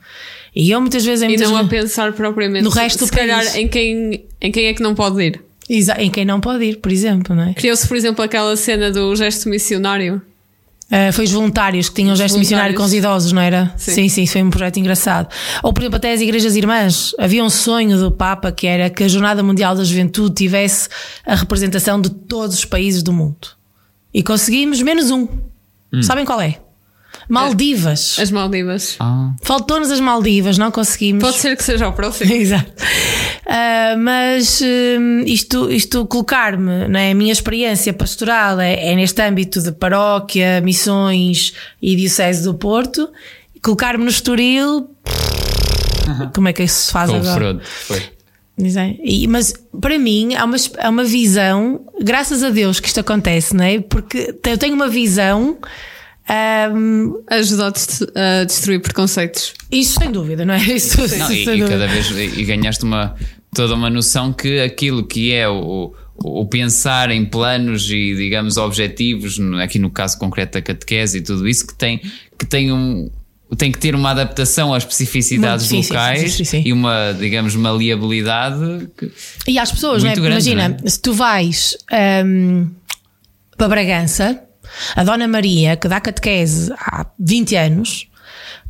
E 0.55 0.71
eu 0.71 0.81
muitas 0.81 1.05
vezes 1.05 1.23
em 1.23 1.27
E 1.27 1.29
muitas 1.31 1.51
não 1.51 1.59
a 1.59 1.65
pensar 1.67 2.13
propriamente 2.13 2.65
No 2.65 2.71
resto 2.71 3.05
se 3.07 3.11
do 3.11 3.17
calhar 3.17 3.39
país. 3.43 3.55
em 3.55 3.69
quem, 3.69 4.25
em 4.41 4.51
quem 4.53 4.67
é 4.67 4.75
que 4.75 4.83
não 4.83 4.95
pode 4.95 5.23
ir. 5.23 5.41
Exa- 5.69 5.97
em 6.03 6.11
quem 6.11 6.25
não 6.25 6.41
pode 6.41 6.65
ir, 6.65 6.77
por 6.79 6.91
exemplo, 6.93 7.35
não 7.35 7.45
é? 7.45 7.55
Criou-se, 7.55 7.87
por 7.87 7.97
exemplo, 7.97 8.23
aquela 8.25 8.55
cena 8.57 8.91
do 8.91 9.15
gesto 9.17 9.49
missionário. 9.49 10.21
Uh, 10.93 11.11
foi 11.13 11.25
os 11.25 11.33
voluntários 11.33 11.89
que 11.89 11.95
tinham 11.95 12.13
um 12.13 12.17
gesto 12.17 12.39
missionário 12.39 12.77
com 12.77 12.83
os 12.83 12.93
idosos, 12.93 13.33
não 13.33 13.41
era? 13.41 13.73
Sim. 13.79 13.93
sim, 13.93 14.09
sim, 14.11 14.27
foi 14.27 14.43
um 14.43 14.51
projeto 14.51 14.77
engraçado. 14.79 15.27
Ou, 15.63 15.73
por 15.73 15.81
exemplo, 15.81 15.97
até 15.97 16.13
as 16.13 16.21
igrejas 16.21 16.55
irmãs. 16.55 17.15
Havia 17.19 17.43
um 17.43 17.49
sonho 17.49 17.99
do 17.99 18.11
Papa 18.11 18.53
que 18.53 18.67
era 18.67 18.91
que 18.91 19.03
a 19.03 19.09
Jornada 19.09 19.43
Mundial 19.43 19.75
da 19.75 19.85
Juventude 19.85 20.35
tivesse 20.35 20.91
a 21.25 21.35
representação 21.35 21.99
de 21.99 22.11
todos 22.11 22.59
os 22.59 22.65
países 22.67 23.03
do 23.03 23.11
mundo. 23.11 23.49
E 24.13 24.23
conseguimos 24.23 24.83
menos 24.83 25.11
um. 25.11 25.27
Sabem 26.03 26.27
qual 26.27 26.41
é? 26.41 26.59
Maldivas. 27.29 28.19
As 28.19 28.31
Maldivas. 28.31 28.97
Ah, 29.01 29.33
Faltou-nos 29.43 29.91
as 29.91 30.01
Maldivas, 30.01 30.59
não 30.59 30.71
conseguimos. 30.71 31.23
Pode 31.23 31.39
ser 31.39 31.57
que 31.57 31.65
seja 31.65 31.89
o 31.89 31.93
próximo. 31.93 32.33
Exato. 32.33 32.71
Ah, 33.47 33.95
mas 33.99 34.61
hum, 34.63 35.23
isto, 35.27 35.71
isto 35.71 36.07
colocar-me, 36.07 36.87
não 36.89 36.99
é? 37.01 37.11
a 37.11 37.15
minha 37.15 37.33
experiência 37.33 37.93
pastoral 37.93 38.61
é, 38.61 38.93
é 38.93 38.95
neste 38.95 39.21
âmbito 39.21 39.61
de 39.61 39.73
paróquia, 39.73 40.61
missões 40.61 41.53
e 41.81 41.97
diocese 41.97 42.45
do 42.45 42.55
Porto. 42.55 43.11
Colocar-me 43.63 44.05
no 44.05 44.11
Estoril, 44.11 44.89
como 46.35 46.49
é 46.49 46.53
que 46.53 46.63
isso 46.63 46.87
se 46.87 46.93
faz 46.93 47.11
agora? 47.11 47.61
Foi. 47.65 48.03
E- 49.03 49.27
Mas 49.27 49.55
para 49.81 49.99
mim 49.99 50.35
há 50.35 50.45
uma, 50.45 50.57
há 50.79 50.89
uma 50.91 51.05
visão, 51.05 51.81
graças 52.01 52.43
a 52.43 52.51
Deus 52.51 52.79
que 52.81 52.87
isto 52.89 53.01
acontece, 53.01 53.57
não 53.57 53.65
é? 53.65 53.81
Porque 53.81 54.35
eu 54.47 54.59
tenho 54.59 54.75
uma 54.75 54.89
visão. 54.89 55.59
Hum, 56.75 57.23
Ajudou 57.31 57.67
a 57.67 57.71
dest- 57.71 58.03
a 58.17 58.45
destruir 58.45 58.81
preconceitos. 58.81 59.55
isso 59.71 59.99
sem 59.99 60.11
dúvida, 60.11 60.45
não 60.45 60.55
é? 60.55 60.59
Isso, 60.63 60.99
Não, 60.99 61.07
isso 61.07 61.33
e, 61.33 61.45
sem 61.45 61.61
e 61.63 61.69
cada 61.69 61.87
vez 61.87 62.11
e 62.11 62.45
ganhaste 62.45 62.85
uma, 62.85 63.15
toda 63.55 63.75
uma 63.75 63.91
noção 63.91 64.33
que 64.33 64.61
aquilo 64.61 65.05
que 65.07 65.33
é 65.33 65.49
o, 65.49 65.93
o 66.17 66.47
pensar 66.47 67.11
em 67.11 67.25
planos 67.25 67.91
e, 67.91 68.15
digamos, 68.15 68.57
objetivos, 68.57 69.39
aqui 69.63 69.79
no 69.79 69.91
caso 69.91 70.19
concreto 70.19 70.53
da 70.55 70.63
catequese 70.63 71.19
e 71.19 71.21
tudo 71.21 71.49
isso, 71.49 71.67
que 71.67 71.75
tem, 71.75 72.01
que 72.39 72.47
tem 72.47 72.73
um. 72.73 73.11
Tem 73.59 73.71
que 73.71 73.79
ter 73.79 73.95
uma 73.95 74.13
adaptação 74.13 74.73
às 74.73 74.83
especificidades 74.83 75.71
Muito, 75.71 75.85
sim, 75.85 75.93
locais 75.93 76.33
sim, 76.33 76.45
sim, 76.45 76.63
e 76.65 76.73
uma, 76.73 77.13
digamos, 77.13 77.55
maleabilidade. 77.55 78.89
E 79.47 79.59
às 79.59 79.71
pessoas, 79.71 80.03
não 80.03 80.11
é? 80.11 80.15
grande, 80.15 80.31
imagina, 80.31 80.69
não 80.71 80.77
é? 80.83 80.89
se 80.89 80.99
tu 80.99 81.13
vais 81.13 81.77
hum, 82.25 82.71
para 83.59 83.69
Bragança, 83.69 84.43
a 84.97 85.05
Dona 85.05 85.27
Maria, 85.29 85.77
que 85.77 85.89
dá 85.89 86.01
catequese 86.01 86.73
há 86.79 87.07
20 87.19 87.57
anos, 87.57 88.07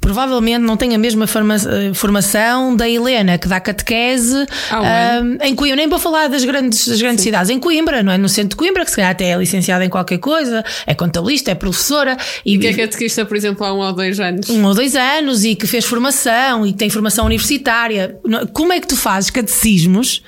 provavelmente 0.00 0.58
não 0.58 0.76
tem 0.76 0.94
a 0.94 0.98
mesma 0.98 1.28
forma, 1.28 1.54
eh, 1.54 1.94
formação 1.94 2.74
da 2.74 2.88
Helena, 2.88 3.38
que 3.38 3.46
dá 3.46 3.60
catequese 3.60 4.46
Ah, 4.70 5.20
um, 5.22 5.38
em 5.40 5.54
Coimbra. 5.54 5.76
Nem 5.76 5.88
vou 5.88 5.98
falar 6.00 6.28
das 6.28 6.44
grandes, 6.44 6.88
das 6.88 7.00
grandes 7.00 7.22
cidades, 7.22 7.50
em 7.50 7.60
Coimbra, 7.60 8.02
não 8.02 8.12
é? 8.12 8.18
No 8.18 8.28
centro 8.28 8.50
de 8.50 8.56
Coimbra, 8.56 8.84
que 8.84 8.90
se 8.90 8.96
calhar 8.96 9.12
até 9.12 9.30
é 9.30 9.36
licenciada 9.36 9.84
em 9.84 9.88
qualquer 9.88 10.18
coisa, 10.18 10.64
é 10.86 10.94
contabilista, 10.94 11.52
é 11.52 11.54
professora. 11.54 12.16
E, 12.44 12.58
Que 12.58 12.66
é 12.68 12.74
catequista, 12.74 13.24
por 13.24 13.36
exemplo, 13.36 13.64
há 13.64 13.72
um 13.72 13.78
ou 13.78 13.92
dois 13.92 14.18
anos. 14.18 14.50
um 14.50 14.64
ou 14.64 14.74
dois 14.74 14.96
anos 14.96 15.44
e 15.44 15.54
que 15.54 15.66
fez 15.68 15.84
formação 15.84 16.66
e 16.66 16.72
que 16.72 16.78
tem 16.78 16.90
formação 16.90 17.24
universitária. 17.26 18.18
Como 18.52 18.72
é 18.72 18.80
que 18.80 18.88
tu 18.88 18.96
fazes 18.96 19.30
catecismos 19.30 20.22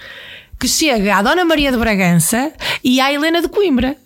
que 0.60 0.68
chega 0.68 1.16
à 1.16 1.22
Dona 1.22 1.44
Maria 1.44 1.72
de 1.72 1.76
Bragança 1.78 2.52
e 2.84 3.00
à 3.00 3.12
Helena 3.12 3.42
de 3.42 3.48
Coimbra? 3.48 3.96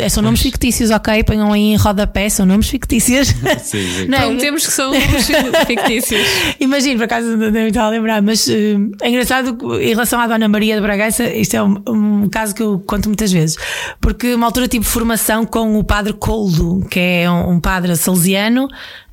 É, 0.00 0.08
São 0.08 0.22
nomes 0.22 0.40
fictícios, 0.40 0.90
ok? 0.90 1.22
Ponham 1.24 1.52
aí 1.52 1.72
em 1.72 1.76
rodapé, 1.76 2.28
são 2.28 2.46
nomes 2.46 2.68
fictícios. 2.68 3.28
Sim, 3.62 3.86
sim. 3.88 4.06
Não 4.08 4.18
é? 4.18 4.20
Prometemos 4.22 4.66
que 4.66 4.72
são 4.72 4.92
fictícios. 5.66 6.20
Imagino, 6.60 6.96
por 6.96 7.04
acaso 7.04 7.36
não 7.36 7.50
me 7.50 7.68
estava 7.68 7.86
a 7.88 7.90
lembrar, 7.90 8.22
mas 8.22 8.48
eh, 8.48 8.76
é 9.02 9.08
engraçado 9.08 9.56
que, 9.56 9.64
em 9.66 9.88
relação 9.88 10.20
à 10.20 10.26
Dona 10.26 10.48
Maria 10.48 10.74
de 10.74 10.80
Bragança, 10.80 11.24
isto 11.24 11.54
é 11.54 11.62
um, 11.62 11.82
um 11.88 12.28
caso 12.28 12.54
que 12.54 12.62
eu 12.62 12.82
conto 12.86 13.08
muitas 13.08 13.32
vezes, 13.32 13.56
porque 14.00 14.34
uma 14.34 14.46
altura 14.46 14.68
tive 14.68 14.84
formação 14.84 15.44
com 15.44 15.78
o 15.78 15.84
padre 15.84 16.12
Coldo, 16.12 16.86
que 16.90 17.00
é 17.00 17.30
um, 17.30 17.52
um 17.52 17.60
padre 17.60 17.96
salesiano 17.96 18.68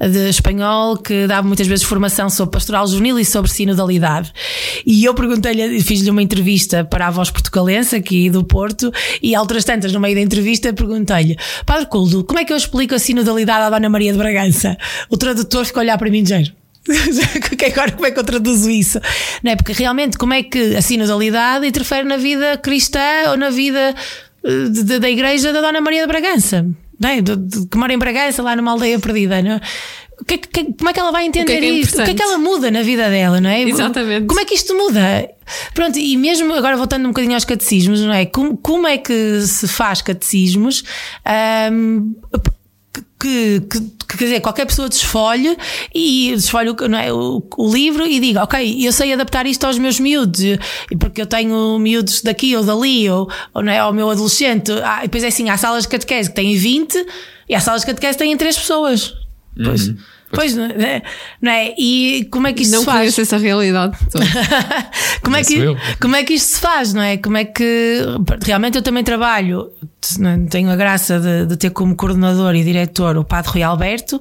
de 0.09 0.29
espanhol 0.29 0.97
que 0.97 1.27
dava 1.27 1.47
muitas 1.47 1.67
vezes 1.67 1.83
formação 1.85 2.29
sobre 2.29 2.53
pastoral 2.53 2.87
juvenil 2.87 3.19
e 3.19 3.25
sobre 3.25 3.51
sinodalidade. 3.51 4.31
E 4.85 5.03
eu 5.05 5.13
perguntei-lhe, 5.13 5.81
fiz-lhe 5.81 6.09
uma 6.09 6.21
entrevista 6.21 6.83
para 6.83 7.07
a 7.07 7.11
voz 7.11 7.29
portugalense 7.29 7.95
aqui 7.95 8.29
do 8.29 8.43
Porto, 8.43 8.91
e 9.21 9.37
outras 9.37 9.63
tantas, 9.63 9.91
no 9.93 9.99
meio 9.99 10.15
da 10.15 10.21
entrevista, 10.21 10.73
perguntei-lhe, 10.73 11.37
Padre 11.65 11.85
Coldo, 11.87 12.23
como 12.23 12.39
é 12.39 12.45
que 12.45 12.51
eu 12.53 12.57
explico 12.57 12.95
a 12.95 12.99
sinodalidade 12.99 13.63
à 13.65 13.69
Dona 13.69 13.89
Maria 13.89 14.11
de 14.11 14.17
Bragança? 14.17 14.77
O 15.09 15.17
tradutor 15.17 15.65
ficou 15.65 15.81
a 15.81 15.83
olhar 15.83 15.97
para 15.97 16.09
mim 16.09 16.19
e 16.19 16.23
que 17.57 17.65
agora 17.65 17.91
como 17.91 18.07
é 18.07 18.11
que 18.11 18.19
eu 18.19 18.23
traduzo 18.23 18.69
isso? 18.69 18.99
Não 19.43 19.51
é? 19.51 19.55
Porque 19.55 19.71
realmente 19.71 20.17
como 20.17 20.33
é 20.33 20.41
que 20.41 20.75
a 20.75 20.81
sinodalidade 20.81 21.67
interfere 21.67 22.07
na 22.07 22.17
vida 22.17 22.57
cristã 22.57 23.29
ou 23.29 23.37
na 23.37 23.51
vida 23.51 23.93
eh, 24.43 24.69
de- 24.69 24.99
da 24.99 25.09
igreja 25.09 25.53
da 25.53 25.61
Dona 25.61 25.79
Maria 25.79 26.01
de 26.01 26.07
Bragança? 26.07 26.65
É? 27.09 27.21
De- 27.21 27.35
de- 27.35 27.67
que 27.67 27.77
mora 27.77 27.93
em 27.93 27.97
Bragança, 27.97 28.41
lá 28.43 28.55
numa 28.55 28.71
aldeia 28.71 28.99
perdida, 28.99 29.41
não 29.41 29.51
é? 29.51 29.61
O 30.19 30.23
que 30.25 30.35
é 30.35 30.37
que- 30.37 30.73
como 30.77 30.89
é 30.89 30.93
que 30.93 30.99
ela 30.99 31.11
vai 31.11 31.25
entender 31.25 31.59
que 31.59 31.65
é 31.65 31.69
isto? 31.69 31.93
O 31.93 31.95
que 31.95 32.01
é 32.01 32.05
que 32.05 32.11
importante? 32.11 32.29
ela 32.29 32.37
muda 32.37 32.69
na 32.69 32.83
vida 32.83 33.09
dela, 33.09 33.41
não 33.41 33.49
é? 33.49 33.63
Exatamente. 33.63 34.27
Como 34.27 34.39
é 34.39 34.45
que 34.45 34.53
isto 34.53 34.75
muda? 34.75 35.27
Pronto, 35.73 35.97
e 35.97 36.15
mesmo 36.15 36.53
agora 36.53 36.77
voltando 36.77 37.05
um 37.05 37.07
bocadinho 37.07 37.33
aos 37.33 37.43
catecismos, 37.43 37.99
não 38.01 38.13
é? 38.13 38.25
Como, 38.27 38.55
como 38.55 38.85
é 38.87 38.99
que 38.99 39.41
se 39.41 39.67
faz 39.67 40.01
catecismos? 40.03 40.83
que, 43.19 43.61
que, 43.69 43.79
que, 44.07 44.10
quer 44.21 44.25
dizer, 44.25 44.41
qualquer 44.41 44.65
pessoa 44.67 44.87
desfolhe 44.87 45.57
e 45.93 46.31
desfolhe 46.35 46.69
o, 46.69 46.87
não 46.87 46.97
é, 46.97 47.11
o, 47.11 47.43
o 47.57 47.73
livro 47.73 48.05
e 48.05 48.19
diga, 48.19 48.43
ok, 48.43 48.85
eu 48.85 48.91
sei 48.91 49.13
adaptar 49.13 49.47
isto 49.47 49.65
aos 49.65 49.79
meus 49.79 49.99
miúdos, 49.99 50.41
porque 50.99 51.21
eu 51.21 51.25
tenho 51.25 51.79
miúdos 51.79 52.21
daqui 52.21 52.55
ou 52.55 52.63
dali, 52.63 53.09
ou, 53.09 53.27
ou 53.51 53.63
não 53.63 53.71
é, 53.71 53.79
ao 53.79 53.91
meu 53.91 54.09
adolescente. 54.11 54.71
Ah, 54.83 54.99
depois 55.01 55.23
é 55.23 55.27
assim, 55.27 55.49
há 55.49 55.57
salas 55.57 55.83
de 55.83 55.89
catequese 55.89 56.29
que 56.29 56.35
têm 56.35 56.55
20 56.55 57.03
e 57.49 57.55
há 57.55 57.59
salas 57.59 57.81
de 57.81 57.87
catequese 57.87 58.15
que 58.15 58.23
têm 58.23 58.37
3 58.37 58.57
pessoas. 58.57 59.15
Pois, 59.63 59.91
pois 60.33 60.55
não 60.55 60.65
é? 60.65 61.01
não 61.41 61.51
é? 61.51 61.73
E 61.77 62.27
como 62.31 62.47
é 62.47 62.53
que 62.53 62.63
isto 62.63 62.71
Não 62.71 62.79
se 62.79 62.85
faz? 62.85 62.99
conheço 62.99 63.21
essa 63.21 63.37
realidade 63.37 63.97
toda. 64.11 64.25
como, 65.23 65.35
é 65.35 65.43
que, 65.43 65.55
eu. 65.55 65.77
como 66.01 66.15
é 66.15 66.23
que 66.23 66.33
isto 66.33 66.55
se 66.55 66.59
faz, 66.59 66.93
não 66.93 67.01
é? 67.01 67.17
Como 67.17 67.37
é 67.37 67.45
que. 67.45 67.99
Realmente 68.43 68.77
eu 68.77 68.81
também 68.81 69.03
trabalho, 69.03 69.71
não- 70.19 70.45
tenho 70.47 70.69
a 70.69 70.75
graça 70.75 71.19
de, 71.19 71.45
de 71.45 71.57
ter 71.57 71.69
como 71.71 71.95
coordenador 71.95 72.55
e 72.55 72.63
diretor 72.63 73.17
o 73.17 73.23
Padre 73.23 73.51
Rui 73.51 73.63
Alberto, 73.63 74.19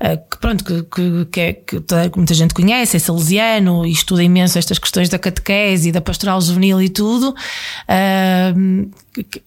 eh, 0.00 0.16
que 0.16 0.38
pronto, 0.38 0.64
que, 0.64 0.82
que, 0.82 1.24
que, 1.30 1.40
é- 1.40 1.52
que 1.52 1.80
toda- 1.80 2.08
que 2.10 2.16
muita 2.18 2.34
gente 2.34 2.52
conhece, 2.54 2.96
é 2.96 3.00
salesiano 3.00 3.86
e 3.86 3.92
estuda 3.92 4.22
imenso 4.22 4.58
estas 4.58 4.78
questões 4.78 5.08
da 5.08 5.18
catequese 5.18 5.88
e 5.88 5.92
da 5.92 6.00
pastoral 6.00 6.40
juvenil 6.40 6.80
e 6.82 6.88
tudo. 6.88 7.34
Que- 9.12 9.42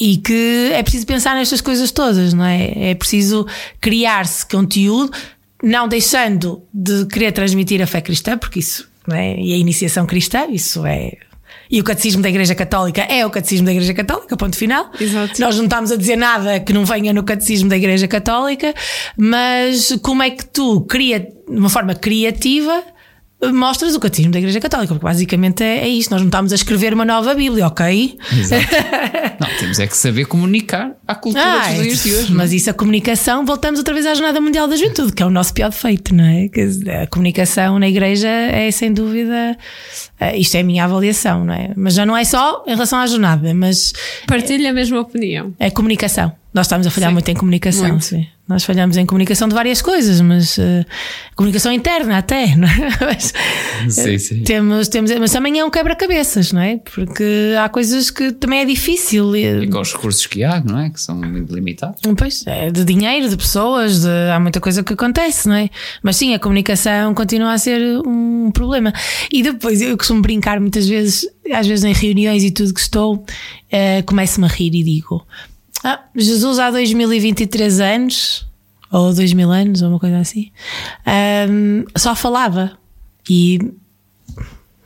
e 0.00 0.16
que 0.18 0.70
é 0.74 0.82
preciso 0.82 1.06
pensar 1.06 1.34
nestas 1.36 1.60
coisas 1.60 1.90
todas, 1.92 2.34
não 2.34 2.44
é? 2.44 2.90
É 2.90 2.94
preciso 2.94 3.46
criar-se 3.80 4.44
conteúdo, 4.46 5.10
não 5.62 5.88
deixando 5.88 6.62
de 6.72 7.06
querer 7.06 7.32
transmitir 7.32 7.82
a 7.82 7.86
fé 7.86 8.00
cristã, 8.00 8.36
porque 8.36 8.58
isso, 8.60 8.88
não 9.06 9.16
é? 9.16 9.36
E 9.38 9.52
a 9.52 9.56
iniciação 9.56 10.06
cristã, 10.06 10.46
isso 10.50 10.84
é. 10.86 11.12
E 11.70 11.80
o 11.80 11.84
catecismo 11.84 12.22
da 12.22 12.28
Igreja 12.28 12.54
Católica 12.54 13.02
é 13.02 13.26
o 13.26 13.30
catecismo 13.30 13.66
da 13.66 13.72
Igreja 13.72 13.92
Católica, 13.92 14.36
ponto 14.36 14.56
final. 14.56 14.90
Exato. 15.00 15.40
Nós 15.40 15.56
não 15.56 15.64
estamos 15.64 15.90
a 15.90 15.96
dizer 15.96 16.16
nada 16.16 16.60
que 16.60 16.72
não 16.72 16.84
venha 16.84 17.12
no 17.12 17.24
catecismo 17.24 17.68
da 17.68 17.76
Igreja 17.76 18.06
Católica, 18.06 18.72
mas 19.16 19.96
como 20.02 20.22
é 20.22 20.30
que 20.30 20.44
tu, 20.44 20.82
cria, 20.82 21.20
de 21.20 21.28
uma 21.48 21.68
forma 21.68 21.94
criativa, 21.94 22.84
mostras 23.52 23.94
o 23.94 24.00
catecismo 24.00 24.32
da 24.32 24.38
Igreja 24.38 24.60
Católica? 24.60 24.94
Porque 24.94 25.04
basicamente 25.04 25.62
é, 25.62 25.80
é 25.84 25.88
isto. 25.88 26.10
Nós 26.10 26.20
não 26.20 26.28
estamos 26.28 26.52
a 26.52 26.54
escrever 26.54 26.94
uma 26.94 27.04
nova 27.04 27.34
Bíblia, 27.34 27.66
ok? 27.66 28.18
Exato. 28.32 28.64
Não, 29.38 29.48
temos 29.58 29.78
é 29.78 29.86
que 29.86 29.94
saber 29.96 30.24
comunicar 30.24 30.92
à 31.06 31.14
cultura 31.14 31.44
Ah, 31.44 31.68
dos 31.72 31.82
dias 31.82 32.02
de 32.02 32.14
hoje. 32.14 32.32
mas 32.32 32.52
isso, 32.54 32.70
a 32.70 32.72
comunicação, 32.72 33.44
voltamos 33.44 33.78
outra 33.78 33.92
vez 33.92 34.06
à 34.06 34.14
Jornada 34.14 34.40
Mundial 34.40 34.66
da 34.66 34.74
Juventude, 34.76 35.12
que 35.12 35.22
é 35.22 35.26
o 35.26 35.30
nosso 35.30 35.52
pior 35.52 35.68
defeito, 35.68 36.14
não 36.14 36.24
é? 36.24 36.48
A 37.02 37.06
comunicação 37.06 37.78
na 37.78 37.86
igreja 37.86 38.28
é 38.28 38.70
sem 38.70 38.90
dúvida, 38.94 39.56
eh, 40.18 40.38
isto 40.38 40.54
é 40.56 40.60
a 40.60 40.64
minha 40.64 40.84
avaliação, 40.84 41.44
não 41.44 41.52
é? 41.52 41.70
Mas 41.76 41.92
já 41.94 42.06
não 42.06 42.16
é 42.16 42.24
só 42.24 42.64
em 42.66 42.70
relação 42.70 42.98
à 42.98 43.06
jornada, 43.06 43.52
mas 43.52 43.92
Partilho 44.26 44.66
a 44.68 44.72
mesma 44.72 45.00
opinião. 45.00 45.52
é 45.58 45.70
comunicação. 45.70 46.32
Nós 46.54 46.64
estamos 46.66 46.86
a 46.86 46.90
falhar 46.90 47.10
Sim, 47.10 47.14
muito 47.14 47.28
em 47.30 47.34
comunicação, 47.34 47.88
muito. 47.88 48.04
sim. 48.06 48.26
Nós 48.48 48.62
falhamos 48.62 48.96
em 48.96 49.04
comunicação 49.04 49.48
de 49.48 49.54
várias 49.54 49.82
coisas, 49.82 50.20
mas 50.20 50.56
eh, 50.58 50.84
comunicação 51.34 51.72
interna 51.72 52.18
até, 52.18 52.54
não 52.56 52.68
é? 52.68 52.88
Mas, 53.00 53.32
Sim, 53.92 54.14
eh, 54.14 54.18
sim. 54.18 54.42
Temos, 54.44 54.86
temos, 54.86 55.10
mas 55.18 55.32
também 55.32 55.58
é 55.58 55.64
um 55.64 55.70
quebra-cabeças, 55.70 56.52
não 56.52 56.60
é? 56.60 56.76
Porque 56.78 57.24
há 57.60 57.68
coisas 57.68 58.08
que 58.08 58.30
também 58.30 58.60
é 58.60 58.64
difícil. 58.64 59.34
eh, 59.34 59.64
E 59.64 59.68
com 59.68 59.80
os 59.80 59.92
recursos 59.92 60.26
que 60.26 60.44
há, 60.44 60.60
não 60.64 60.78
é? 60.78 60.90
Que 60.90 61.00
são 61.00 61.16
muito 61.16 61.52
limitados. 61.52 62.00
Pois, 62.16 62.46
é 62.46 62.70
de 62.70 62.84
dinheiro, 62.84 63.28
de 63.28 63.36
pessoas, 63.36 64.02
de- 64.02 64.30
há 64.32 64.38
muita 64.38 64.60
coisa 64.60 64.84
que 64.84 64.92
acontece, 64.92 65.48
não 65.48 65.56
é? 65.56 65.68
Mas 66.02 66.14
sim, 66.16 66.32
a 66.32 66.38
comunicação 66.38 67.14
continua 67.14 67.52
a 67.52 67.58
ser 67.58 67.80
um 68.06 68.50
problema. 68.52 68.92
E 69.32 69.42
depois 69.42 69.80
eu 69.82 69.96
costumo 69.96 70.22
brincar 70.22 70.60
muitas 70.60 70.86
vezes, 70.88 71.26
às 71.52 71.66
vezes 71.66 71.84
em 71.84 71.92
reuniões 71.92 72.44
e 72.44 72.52
tudo 72.52 72.72
que 72.72 72.80
estou, 72.80 73.24
eh, 73.72 74.02
começo-me 74.02 74.46
a 74.46 74.48
rir 74.48 74.72
e 74.72 74.84
digo: 74.84 75.26
ah, 75.84 76.00
Jesus 76.14 76.58
há 76.58 76.70
2023 76.70 77.80
anos, 77.80 78.46
ou 78.90 79.12
2000 79.12 79.50
anos, 79.50 79.82
ou 79.82 79.90
uma 79.90 79.98
coisa 79.98 80.18
assim, 80.18 80.50
ahm, 81.04 81.84
só 81.96 82.14
falava. 82.14 82.72
E 83.28 83.58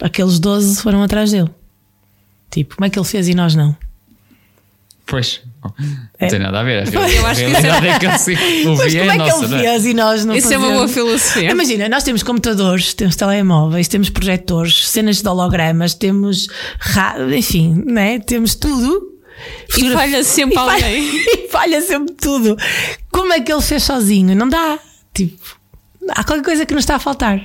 aqueles 0.01 0.39
12 0.39 0.81
foram 0.83 1.03
atrás 1.03 1.31
dele. 1.31 1.51
Tipo, 2.51 2.77
como 2.77 2.87
é 2.87 2.91
que 2.91 2.99
ele 2.99 3.07
fez 3.07 3.29
e 3.29 3.35
nós 3.35 3.55
não? 3.55 3.77
Pois. 5.07 5.41
É. 6.19 6.25
Não 6.25 6.31
tem 6.31 6.39
nada 6.39 6.61
a 6.61 6.63
ver. 6.63 6.89
A 6.89 6.91
Eu 7.11 7.27
acho 7.27 7.41
que 7.41 7.45
é 7.47 7.99
que 7.99 8.07
eu 8.07 8.77
Mas 8.77 8.93
como 8.95 9.05
é 9.05 9.07
é 9.09 9.11
que 9.13 9.19
nossa, 9.19 9.45
ele 9.45 9.49
não 9.49 9.59
é? 9.59 9.63
fez 9.63 9.85
e 9.87 9.95
nós 9.95 10.25
não 10.25 10.35
Isso 10.37 10.53
é 10.53 10.57
uma 10.57 10.69
fazemos? 10.69 10.77
boa 10.77 10.89
filosofia. 10.89 11.51
Imagina, 11.51 11.89
nós 11.89 12.03
temos 12.05 12.23
computadores, 12.23 12.95
temos 12.95 13.17
telemóveis, 13.17 13.89
temos 13.89 14.09
projetores, 14.09 14.89
cenas 14.89 15.21
de 15.21 15.29
hologramas, 15.29 15.93
temos, 15.95 16.47
ra- 16.79 17.17
enfim, 17.37 17.83
né? 17.87 18.21
temos 18.21 18.55
tudo. 18.55 19.10
E 19.79 19.91
falha 19.93 20.23
sempre 20.25 20.55
E 20.55 20.59
falha- 20.59 20.73
alguém. 20.87 21.25
E 21.45 21.49
falha 21.49 21.81
sempre 21.83 22.15
tudo. 22.15 22.57
Como 23.11 23.33
é 23.33 23.41
que 23.41 23.53
ele 23.53 23.63
fez 23.63 23.83
sozinho? 23.83 24.35
Não 24.37 24.49
dá. 24.49 24.79
Tipo, 25.15 25.59
há 26.11 26.23
qualquer 26.25 26.45
coisa 26.45 26.67
que 26.67 26.75
nos 26.75 26.83
está 26.83 26.97
a 26.97 26.99
faltar. 27.01 27.41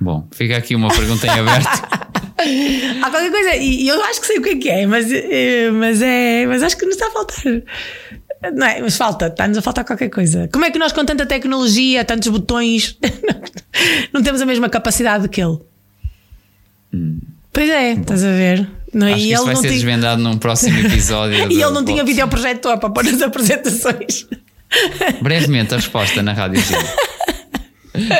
Bom, 0.00 0.26
fica 0.32 0.56
aqui 0.56 0.74
uma 0.74 0.88
pergunta 0.88 1.26
em 1.26 1.30
aberto. 1.30 1.68
Há 3.02 3.10
qualquer 3.10 3.30
coisa, 3.30 3.56
e 3.56 3.88
eu 3.88 4.00
acho 4.04 4.20
que 4.20 4.26
sei 4.26 4.38
o 4.38 4.42
que 4.42 4.50
é 4.50 4.56
que 4.56 4.68
é, 4.68 4.86
mas, 4.86 5.10
eh, 5.10 5.70
mas, 5.72 6.02
é, 6.02 6.46
mas 6.46 6.62
acho 6.62 6.76
que 6.76 6.84
nos 6.84 6.94
está 6.94 7.06
a 7.08 7.10
faltar. 7.10 7.44
Não 8.54 8.66
é? 8.66 8.80
Mas 8.82 8.96
falta, 8.96 9.28
está-nos 9.28 9.56
a 9.56 9.62
faltar 9.62 9.84
qualquer 9.86 10.10
coisa. 10.10 10.46
Como 10.52 10.64
é 10.64 10.70
que 10.70 10.78
nós, 10.78 10.92
com 10.92 11.02
tanta 11.04 11.24
tecnologia, 11.24 12.04
tantos 12.04 12.28
botões, 12.28 12.98
não 14.12 14.22
temos 14.22 14.40
a 14.42 14.46
mesma 14.46 14.68
capacidade 14.68 15.28
que 15.30 15.40
ele? 15.42 15.58
Pois 17.52 17.70
é, 17.70 17.92
estás 17.92 18.22
a 18.22 18.28
ver? 18.28 18.68
Não, 18.96 19.06
Acho 19.08 19.16
que 19.16 19.32
isso 19.32 19.44
vai 19.44 19.54
ser 19.56 19.60
tinha- 19.62 19.72
desvendado 19.74 20.22
num 20.22 20.38
próximo 20.38 20.78
episódio. 20.78 21.36
e 21.44 21.46
do- 21.48 21.52
ele 21.52 21.70
não 21.70 21.84
tinha 21.84 22.02
videoprojetor 22.02 22.78
para 22.78 22.88
pôr 22.90 23.04
nas 23.04 23.20
apresentações. 23.20 24.26
Brevemente 25.20 25.74
a 25.74 25.76
resposta 25.76 26.22
na 26.22 26.32
Rádio. 26.32 26.62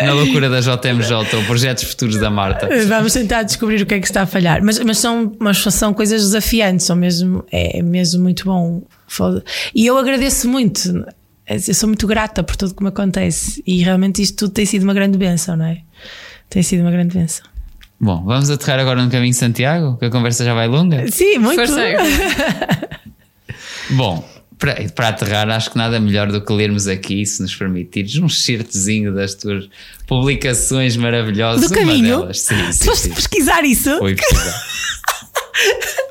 Na 0.04 0.12
loucura 0.14 0.48
da 0.48 0.60
JMJ, 0.60 1.12
ou 1.36 1.44
projetos 1.44 1.84
futuros 1.84 2.16
da 2.18 2.30
Marta. 2.30 2.68
Vamos 2.86 3.12
tentar 3.12 3.42
descobrir 3.42 3.82
o 3.82 3.86
que 3.86 3.94
é 3.94 4.00
que 4.00 4.06
está 4.06 4.22
a 4.22 4.26
falhar. 4.26 4.62
Mas, 4.62 4.78
mas, 4.78 4.96
são, 4.98 5.32
mas 5.38 5.58
são 5.58 5.92
coisas 5.92 6.22
desafiantes, 6.22 6.86
são 6.86 6.96
mesmo, 6.96 7.44
é 7.52 7.82
mesmo 7.82 8.22
muito 8.22 8.44
bom. 8.44 8.82
E 9.74 9.84
eu 9.86 9.98
agradeço 9.98 10.48
muito. 10.48 11.04
Eu 11.46 11.74
sou 11.74 11.88
muito 11.88 12.06
grata 12.06 12.42
por 12.42 12.56
tudo 12.56 12.74
que 12.74 12.82
me 12.82 12.88
acontece. 12.88 13.62
E 13.66 13.82
realmente 13.82 14.22
isto 14.22 14.36
tudo 14.46 14.52
tem 14.52 14.64
sido 14.64 14.82
uma 14.82 14.94
grande 14.94 15.18
benção, 15.18 15.56
não 15.56 15.66
é? 15.66 15.78
Tem 16.48 16.62
sido 16.62 16.80
uma 16.80 16.90
grande 16.90 17.16
benção. 17.16 17.44
Bom, 17.98 18.24
vamos 18.24 18.50
aterrar 18.50 18.78
agora 18.80 19.02
no 19.02 19.10
caminho 19.10 19.32
de 19.32 19.38
Santiago, 19.38 19.96
que 19.96 20.04
a 20.04 20.10
conversa 20.10 20.44
já 20.44 20.54
vai 20.54 20.68
longa. 20.68 21.10
Sim, 21.10 21.38
muito. 21.38 21.62
Bom, 23.90 24.28
para, 24.58 24.74
para 24.94 25.08
aterrar, 25.08 25.48
acho 25.50 25.70
que 25.70 25.78
nada 25.78 25.98
melhor 26.00 26.30
do 26.30 26.40
que 26.44 26.52
lermos 26.52 26.86
aqui, 26.88 27.24
se 27.24 27.40
nos 27.40 27.54
permitires, 27.54 28.16
um 28.16 28.28
certezinho 28.28 29.14
das 29.14 29.34
tuas 29.34 29.68
publicações 30.06 30.96
maravilhosas. 30.96 31.70
Do 31.70 31.74
caminho? 31.74 32.16
Uma 32.16 32.20
delas. 32.22 32.40
Sim, 32.40 32.54
Tu 32.68 32.72
sim, 32.74 32.84
foste 32.84 33.08
sim. 33.08 33.14
pesquisar 33.14 33.64
isso? 33.64 33.98
Foi 33.98 34.14
pesquisar. 34.14 34.62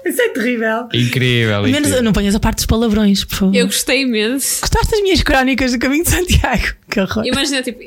Isso 0.06 0.22
é 0.22 0.30
terrível. 0.30 0.88
Incrível. 0.94 1.64
Menos, 1.64 1.80
incrível. 1.80 2.04
não 2.04 2.14
ponhas 2.14 2.36
a 2.36 2.40
parte 2.40 2.58
dos 2.58 2.66
palavrões, 2.66 3.24
por 3.24 3.36
favor. 3.36 3.56
Eu 3.56 3.66
gostei 3.66 4.02
imenso. 4.02 4.62
Gostaste 4.62 4.92
das 4.92 5.02
minhas 5.02 5.22
crónicas 5.24 5.72
do 5.72 5.80
caminho 5.80 6.04
de 6.04 6.10
Santiago? 6.10 6.64
Que 6.90 7.00
horror. 7.00 7.26
Imagina, 7.26 7.62
tipo, 7.62 7.80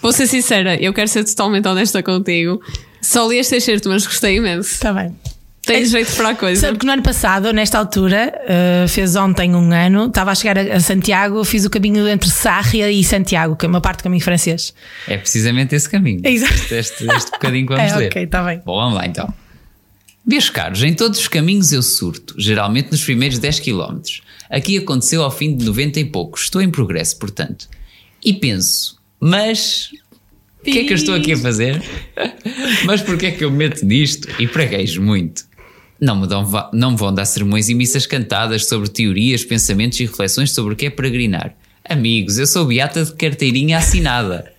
vou 0.00 0.12
ser 0.12 0.26
sincera, 0.26 0.76
eu 0.80 0.92
quero 0.92 1.08
ser 1.08 1.24
totalmente 1.24 1.66
honesta 1.66 2.02
contigo. 2.02 2.60
Só 3.06 3.28
li 3.28 3.38
este 3.38 3.56
excerto, 3.56 3.88
mas 3.88 4.06
gostei 4.06 4.36
imenso. 4.36 4.70
Está 4.70 4.92
bem. 4.92 5.14
Tens 5.64 5.90
jeito 5.90 6.14
para 6.14 6.28
a 6.28 6.34
coisa. 6.36 6.60
Sabe 6.60 6.78
que 6.78 6.86
no 6.86 6.92
ano 6.92 7.02
passado, 7.02 7.52
nesta 7.52 7.76
altura, 7.78 8.32
uh, 8.84 8.88
fez 8.88 9.16
ontem 9.16 9.52
um 9.52 9.72
ano, 9.72 10.06
estava 10.06 10.30
a 10.30 10.34
chegar 10.34 10.56
a, 10.56 10.76
a 10.76 10.80
Santiago, 10.80 11.42
fiz 11.44 11.64
o 11.64 11.70
caminho 11.70 12.06
entre 12.08 12.30
Sarria 12.30 12.88
e 12.90 13.02
Santiago, 13.02 13.56
que 13.56 13.66
é 13.66 13.68
uma 13.68 13.80
parte 13.80 13.98
do 13.98 14.02
caminho 14.04 14.22
francês. 14.22 14.72
É 15.08 15.16
precisamente 15.16 15.74
esse 15.74 15.90
caminho. 15.90 16.20
É 16.22 16.30
exato. 16.30 16.52
Este, 16.54 16.74
este, 16.74 17.04
este 17.10 17.30
bocadinho 17.32 17.66
que 17.66 17.74
vamos 17.74 17.92
É, 17.92 17.96
ler. 17.96 18.06
ok, 18.06 18.22
está 18.22 18.44
bem. 18.44 18.62
Bom, 18.64 18.76
vamos 18.76 18.94
lá 18.94 19.06
então. 19.06 19.32
Meus 20.24 20.50
caros, 20.50 20.82
em 20.84 20.94
todos 20.94 21.18
os 21.18 21.26
caminhos 21.28 21.72
eu 21.72 21.82
surto, 21.82 22.34
geralmente 22.38 22.90
nos 22.92 23.02
primeiros 23.02 23.38
10 23.40 23.58
km. 23.60 23.98
Aqui 24.48 24.78
aconteceu 24.78 25.22
ao 25.24 25.30
fim 25.32 25.56
de 25.56 25.64
90 25.64 25.98
e 25.98 26.04
poucos. 26.04 26.42
Estou 26.42 26.62
em 26.62 26.70
progresso, 26.70 27.16
portanto. 27.18 27.68
E 28.24 28.32
penso, 28.34 28.96
mas. 29.18 29.90
O 30.66 30.72
que 30.72 30.78
é 30.80 30.84
que 30.84 30.92
eu 30.92 30.96
estou 30.96 31.14
aqui 31.14 31.32
a 31.32 31.36
fazer? 31.36 31.80
mas 32.84 33.00
porquê 33.00 33.26
é 33.26 33.30
que 33.30 33.44
eu 33.44 33.50
me 33.50 33.58
meto 33.58 33.86
nisto? 33.86 34.28
E 34.40 34.48
praguejo 34.48 35.00
muito. 35.00 35.44
Não 36.00 36.20
me, 36.20 36.26
dão, 36.26 36.44
não 36.72 36.90
me 36.90 36.96
vão 36.96 37.14
dar 37.14 37.24
sermões 37.24 37.68
e 37.68 37.74
missas 37.74 38.04
cantadas 38.04 38.66
sobre 38.66 38.88
teorias, 38.88 39.44
pensamentos 39.44 39.98
e 40.00 40.04
reflexões 40.04 40.52
sobre 40.52 40.74
o 40.74 40.76
que 40.76 40.86
é 40.86 40.90
peregrinar. 40.90 41.54
Amigos, 41.88 42.36
eu 42.36 42.46
sou 42.46 42.66
beata 42.66 43.04
de 43.04 43.14
carteirinha 43.14 43.78
assinada. 43.78 44.52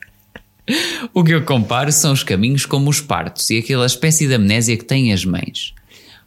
O 1.14 1.24
que 1.24 1.34
eu 1.34 1.44
comparo 1.44 1.92
são 1.92 2.14
os 2.14 2.24
caminhos 2.24 2.66
como 2.66 2.90
os 2.90 3.02
partos 3.02 3.50
e 3.50 3.58
aquela 3.58 3.86
espécie 3.86 4.28
de 4.28 4.34
amnésia 4.34 4.78
que 4.78 4.86
têm 4.86 5.14
as 5.14 5.26
mães. 5.26 5.74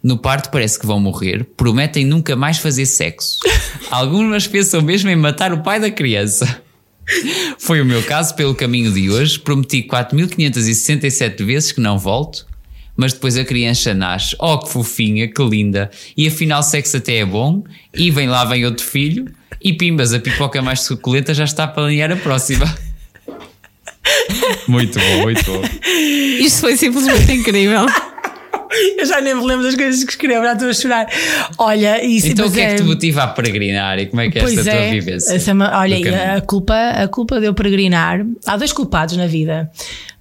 No 0.02 0.18
parto 0.18 0.50
parece 0.50 0.78
que 0.78 0.86
vão 0.86 1.00
morrer, 1.00 1.44
prometem 1.56 2.04
nunca 2.04 2.36
mais 2.36 2.58
fazer 2.58 2.86
sexo. 2.86 3.38
Algumas 3.90 4.46
pensam 4.46 4.80
mesmo 4.80 5.10
em 5.10 5.16
matar 5.16 5.52
o 5.52 5.62
pai 5.62 5.80
da 5.80 5.90
criança. 5.90 6.62
Foi 7.58 7.80
o 7.80 7.84
meu 7.84 8.02
caso 8.02 8.34
pelo 8.34 8.54
caminho 8.54 8.92
de 8.92 9.10
hoje, 9.10 9.38
prometi 9.38 9.82
4567 9.82 11.44
vezes 11.44 11.72
que 11.72 11.80
não 11.80 11.98
volto, 11.98 12.46
mas 12.96 13.12
depois 13.12 13.36
a 13.36 13.44
criança 13.44 13.94
nasce, 13.94 14.36
oh 14.38 14.58
que 14.58 14.70
fofinha, 14.70 15.28
que 15.28 15.42
linda, 15.42 15.90
e 16.16 16.26
afinal 16.26 16.62
sexo 16.62 16.96
até 16.96 17.16
é 17.16 17.24
bom, 17.24 17.64
e 17.94 18.10
vem 18.10 18.28
lá 18.28 18.44
vem 18.44 18.64
outro 18.64 18.84
filho, 18.84 19.26
e 19.62 19.72
pimbas, 19.72 20.12
a 20.12 20.18
pipoca 20.20 20.62
mais 20.62 20.80
suculenta 20.80 21.34
já 21.34 21.44
está 21.44 21.64
a 21.64 21.68
planear 21.68 22.10
a 22.12 22.16
próxima. 22.16 22.72
Muito 24.66 24.98
bom, 24.98 25.22
muito 25.22 25.44
bom. 25.44 25.62
Isto 26.40 26.60
foi 26.60 26.76
simplesmente 26.76 27.32
incrível. 27.32 27.86
Eu 28.98 29.06
já 29.06 29.20
nem 29.20 29.34
me 29.34 29.44
lembro 29.44 29.64
das 29.64 29.74
coisas 29.74 30.04
que 30.04 30.12
escrevo, 30.12 30.44
já 30.44 30.52
estou 30.52 30.68
a 30.68 30.72
chorar. 30.72 31.06
Olha, 31.58 32.04
isso 32.04 32.28
Então 32.28 32.46
o 32.46 32.52
que 32.52 32.60
é 32.60 32.70
que 32.70 32.76
te 32.76 32.82
motiva 32.82 33.24
a 33.24 33.28
peregrinar 33.28 33.98
e 33.98 34.06
como 34.06 34.20
é 34.22 34.30
que 34.30 34.38
é 34.38 34.42
Pois 34.42 34.56
esta 34.58 34.70
é, 34.70 34.82
tua 34.82 34.90
vivência? 34.90 35.34
essa 35.34 35.50
é 35.50 35.54
olha, 35.54 36.36
a 36.36 36.40
culpa, 36.40 36.74
a 36.74 37.08
culpa 37.08 37.40
de 37.40 37.46
eu 37.46 37.54
peregrinar. 37.54 38.24
Há 38.46 38.56
dois 38.56 38.72
culpados 38.72 39.16
na 39.16 39.26
vida, 39.26 39.70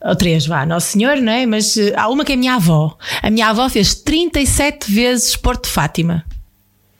ou 0.01 0.15
três, 0.15 0.45
vá, 0.47 0.65
Nosso 0.65 0.87
Senhor, 0.93 1.17
não 1.17 1.31
é? 1.31 1.45
Mas 1.45 1.77
eh, 1.77 1.93
há 1.95 2.09
uma 2.09 2.25
que 2.25 2.31
é 2.31 2.35
a 2.35 2.37
minha 2.37 2.55
avó. 2.55 2.97
A 3.21 3.29
minha 3.29 3.47
avó 3.47 3.69
fez 3.69 3.93
37 3.95 4.91
vezes 4.91 5.35
Porto 5.35 5.65
de 5.65 5.69
Fátima. 5.71 6.23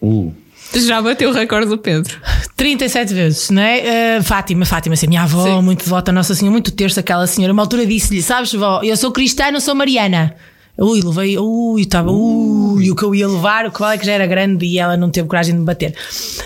Uh, 0.02 0.34
Já 0.76 1.02
bateu 1.02 1.30
o 1.30 1.34
recorde 1.34 1.68
do 1.68 1.78
Pedro. 1.78 2.16
37 2.56 3.14
vezes, 3.14 3.50
não 3.50 3.62
é? 3.62 4.18
Eh, 4.18 4.22
Fátima, 4.22 4.66
Fátima, 4.66 4.94
assim, 4.94 5.08
minha 5.08 5.24
avó, 5.24 5.44
Sim. 5.44 5.62
muito 5.62 5.84
devota, 5.84 6.12
Nossa 6.12 6.36
Senhora, 6.36 6.52
muito 6.52 6.72
terça, 6.72 7.00
aquela 7.00 7.26
senhora. 7.26 7.54
Uma 7.54 7.64
altura 7.64 7.86
disse-lhe: 7.86 8.22
Sabes, 8.22 8.54
vó, 8.54 8.82
eu 8.84 8.96
sou 8.96 9.12
cristã, 9.12 9.50
não 9.52 9.60
sou 9.60 9.74
mariana. 9.74 10.36
Ui, 10.82 11.02
levei, 11.02 11.38
ui, 11.38 11.82
estava, 11.82 12.10
ui, 12.10 12.90
o 12.90 12.96
que 12.96 13.04
eu 13.04 13.14
ia 13.14 13.28
levar, 13.28 13.66
o 13.66 13.72
que 13.72 13.80
vale 13.80 13.96
é 13.96 13.98
que 13.98 14.06
já 14.06 14.14
era 14.14 14.26
grande 14.26 14.66
e 14.66 14.80
ela 14.80 14.96
não 14.96 15.10
teve 15.10 15.28
coragem 15.28 15.54
de 15.54 15.60
me 15.60 15.66
bater. 15.66 15.94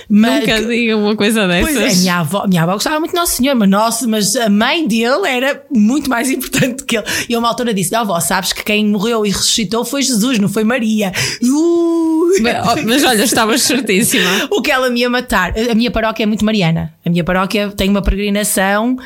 Mas, 0.09 0.39
Nunca 0.39 0.61
diga 0.63 0.97
uma 0.97 1.15
coisa 1.15 1.47
dessas. 1.47 1.71
Pois 1.71 1.97
é, 1.97 1.99
minha 1.99 2.19
avó, 2.19 2.47
minha 2.47 2.63
avó 2.63 2.73
gostava 2.73 2.99
muito 2.99 3.11
do 3.11 3.17
Nosso 3.17 3.35
Senhor, 3.37 3.55
mas, 3.55 3.69
nossa, 3.69 4.07
mas 4.07 4.35
a 4.35 4.49
mãe 4.49 4.87
dele 4.87 5.27
era 5.27 5.63
muito 5.69 6.09
mais 6.09 6.29
importante 6.31 6.83
que 6.83 6.97
ele. 6.97 7.05
E 7.29 7.37
uma 7.37 7.47
altura 7.47 7.73
disse: 7.73 7.93
avó, 7.95 8.19
sabes 8.19 8.53
que 8.53 8.63
quem 8.63 8.87
morreu 8.87 9.25
e 9.25 9.29
ressuscitou 9.29 9.85
foi 9.85 10.01
Jesus, 10.01 10.39
não 10.39 10.49
foi 10.49 10.63
Maria. 10.63 11.11
Ui. 11.41 12.41
Mas, 12.41 12.83
mas 12.85 13.03
olha, 13.03 13.23
estavas 13.23 13.61
certíssima. 13.61 14.23
O 14.51 14.61
que 14.61 14.71
ela 14.71 14.89
me 14.89 15.01
ia 15.01 15.09
matar. 15.09 15.53
A 15.69 15.75
minha 15.75 15.91
paróquia 15.91 16.23
é 16.23 16.25
muito 16.25 16.43
mariana. 16.45 16.93
A 17.05 17.09
minha 17.09 17.23
paróquia 17.23 17.69
tem 17.75 17.89
uma 17.89 18.01
peregrinação 18.01 18.97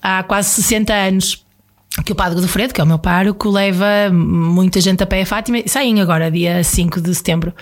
há 0.00 0.22
quase 0.22 0.50
60 0.50 0.92
anos. 0.92 1.44
Que 2.06 2.12
o 2.12 2.14
Padre 2.14 2.36
Godofredo, 2.36 2.72
que 2.72 2.80
é 2.80 2.84
o 2.84 2.86
meu 2.86 2.98
pároco, 2.98 3.50
leva 3.50 4.10
muita 4.10 4.80
gente 4.80 5.02
a 5.02 5.06
pé 5.06 5.22
a 5.22 5.26
Fátima. 5.26 5.58
Saem 5.66 6.00
agora, 6.00 6.30
dia 6.30 6.64
5 6.64 7.02
de 7.02 7.14
setembro. 7.14 7.52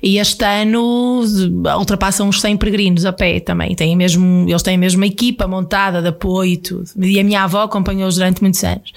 E 0.00 0.16
este 0.18 0.44
ano 0.44 1.22
ultrapassam 1.76 2.28
os 2.28 2.40
100 2.40 2.56
peregrinos 2.56 3.04
a 3.04 3.12
pé 3.12 3.40
também. 3.40 3.74
Têm 3.74 3.96
mesmo, 3.96 4.46
eles 4.48 4.62
têm 4.62 4.78
mesmo 4.78 5.00
uma 5.00 5.08
equipa 5.08 5.48
montada 5.48 6.00
de 6.00 6.06
apoio 6.06 6.52
e 6.52 6.56
tudo. 6.56 6.88
E 7.02 7.18
a 7.18 7.24
minha 7.24 7.42
avó 7.42 7.62
acompanhou-os 7.62 8.14
durante 8.14 8.40
muitos 8.42 8.62
anos. 8.62 8.92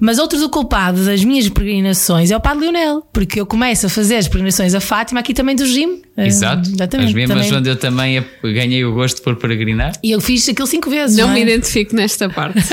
Mas 0.00 0.18
outro 0.18 0.38
do 0.38 0.48
culpado 0.48 1.04
das 1.04 1.22
minhas 1.22 1.46
peregrinações 1.50 2.30
é 2.30 2.36
o 2.36 2.40
Padre 2.40 2.60
Leonel, 2.60 3.06
porque 3.12 3.38
eu 3.38 3.44
começo 3.44 3.86
a 3.86 3.90
fazer 3.90 4.16
as 4.16 4.26
peregrinações 4.26 4.74
a 4.74 4.80
Fátima 4.80 5.20
aqui 5.20 5.34
também 5.34 5.54
do 5.54 5.66
Gim. 5.66 6.00
Exato. 6.26 6.68
Exatamente. 6.68 7.08
As 7.08 7.14
mesmas 7.14 7.46
também. 7.46 7.58
onde 7.58 7.70
eu 7.70 7.76
também 7.76 8.24
ganhei 8.42 8.84
o 8.84 8.92
gosto 8.94 9.22
por 9.22 9.36
peregrinar. 9.36 9.92
E 10.02 10.10
eu 10.10 10.20
fiz 10.20 10.48
aquilo 10.48 10.66
cinco 10.66 10.90
vezes. 10.90 11.16
Não 11.16 11.30
é? 11.30 11.34
me 11.34 11.42
identifico 11.42 11.94
nesta 11.94 12.28
parte. 12.28 12.58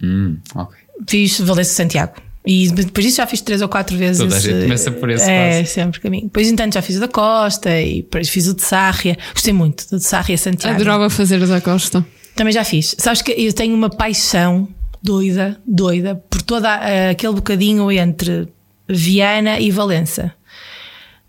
Hum, 0.02 0.38
ok. 0.56 0.76
Fiz 1.08 1.40
Valência 1.42 1.76
Santiago. 1.76 2.14
E 2.46 2.70
depois 2.72 3.06
disso 3.06 3.18
já 3.18 3.28
fiz 3.28 3.40
três 3.42 3.62
ou 3.62 3.70
quatro 3.70 3.96
vezes. 3.98 4.18
Toda 4.18 4.36
a 4.36 4.40
gente 4.40 4.64
começa 4.64 4.92
por 4.92 5.10
esse 5.10 5.30
É, 5.30 5.62
passo. 5.62 5.74
sempre 5.74 6.00
caminho. 6.02 6.24
Depois, 6.24 6.50
entanto, 6.50 6.74
já 6.74 6.82
fiz 6.82 6.98
o 6.98 7.00
da 7.00 7.08
Costa 7.08 7.80
e 7.80 8.02
depois 8.02 8.28
fiz 8.30 8.48
o 8.48 8.54
de 8.54 8.62
Sarria. 8.64 9.18
Gostei 9.34 9.54
muito 9.54 9.90
do 9.90 9.98
de 9.98 10.04
Sarria 10.04 10.38
Santiago. 10.38 10.76
Adorava 10.76 11.10
fazer 11.10 11.42
o 11.42 11.48
da 11.48 11.62
Costa. 11.62 12.06
Também 12.36 12.52
já 12.54 12.64
fiz. 12.64 12.96
Sabes 12.98 13.22
que 13.22 13.32
eu 13.32 13.54
tenho 13.54 13.74
uma 13.74 13.90
paixão 13.90 14.68
doida, 15.02 15.58
doida, 15.66 16.16
por 16.30 16.42
todo 16.42 16.66
aquele 16.66 17.34
bocadinho 17.34 17.90
entre 17.92 18.48
Viana 18.90 19.60
e 19.60 19.72
Valença. 19.72 20.34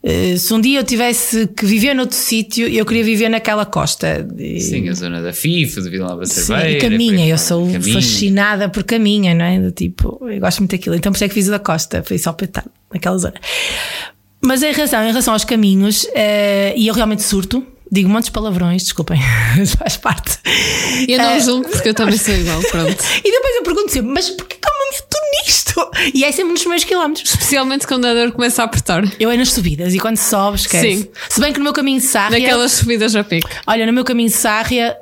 Eh, 0.06 0.36
Se 0.36 0.52
um 0.52 0.60
dia 0.60 0.80
eu 0.80 0.84
tivesse 0.84 1.46
que 1.46 1.64
viver 1.64 1.94
noutro 1.94 2.16
sítio, 2.16 2.68
eu 2.68 2.84
queria 2.84 3.02
viver 3.02 3.28
naquela 3.30 3.64
costa. 3.64 4.26
Sim, 4.60 4.88
a 4.90 4.92
zona 4.92 5.22
da 5.22 5.32
FIFA, 5.32 5.80
de 5.80 5.90
Vila 5.90 6.08
Nova 6.08 6.26
Sim, 6.26 6.42
Cerveira. 6.42 6.70
e 6.72 6.80
caminha, 6.80 7.10
depois 7.12 7.30
eu 7.30 7.38
sou 7.38 7.66
caminha. 7.72 7.94
fascinada 7.94 8.68
por 8.68 8.84
caminha, 8.84 9.34
não 9.34 9.44
é? 9.44 9.58
Do 9.58 9.72
tipo, 9.72 10.20
eu 10.28 10.38
gosto 10.40 10.58
muito 10.58 10.72
daquilo. 10.72 10.94
Então 10.94 11.10
por 11.10 11.16
isso 11.16 11.24
é 11.24 11.28
que 11.28 11.34
fiz 11.34 11.48
o 11.48 11.50
da 11.50 11.58
costa, 11.58 12.02
foi 12.02 12.18
só 12.18 12.32
para 12.34 12.44
estar 12.44 12.64
naquela 12.92 13.16
zona. 13.16 13.34
Mas 14.42 14.62
em 14.62 14.72
relação, 14.72 15.02
em 15.02 15.08
relação 15.08 15.32
aos 15.32 15.44
caminhos, 15.44 16.06
eh, 16.14 16.74
e 16.76 16.86
eu 16.86 16.92
realmente 16.94 17.22
surto, 17.22 17.66
digo 17.90 18.10
muitos 18.10 18.28
palavrões, 18.28 18.82
desculpem, 18.82 19.18
faz 19.78 19.96
parte. 19.96 20.38
Eu 21.08 21.16
não 21.16 21.30
Eh, 21.30 21.40
julgo 21.40 21.66
porque 21.70 21.88
eu 21.88 21.94
também 21.94 22.18
sou 22.18 22.34
igual, 22.34 22.60
pronto. 22.70 23.02
E 23.24 23.30
depois 23.32 23.56
eu 23.56 23.62
pergunto 23.62 23.90
sempre, 23.90 24.12
mas 24.12 24.28
porquê 24.28 24.53
E 26.14 26.24
é 26.24 26.30
sempre 26.32 26.52
nos 26.52 26.60
primeiros 26.60 26.84
quilómetros. 26.84 27.30
Especialmente 27.30 27.87
quando 27.87 28.04
a 28.06 28.14
dor 28.14 28.32
começa 28.32 28.62
a 28.62 28.64
apertar. 28.64 29.04
Eu 29.18 29.30
é 29.30 29.37
nas 29.37 29.52
subidas 29.52 29.94
e 29.94 29.98
quando 29.98 30.16
sobes, 30.16 30.62
esquece. 30.62 30.96
Sim. 31.02 31.08
Se 31.28 31.40
bem 31.40 31.52
que 31.52 31.58
no 31.58 31.64
meu 31.64 31.72
caminho 31.72 31.98
de 32.00 32.06
Sarria. 32.06 32.38
Naquelas 32.40 32.72
subidas 32.72 33.14
a 33.16 33.24
pico. 33.24 33.48
Olha, 33.66 33.87
no 33.87 33.92
meu 33.92 34.04
caminho 34.04 34.28
de 34.28 34.34
Sarria, 34.34 34.96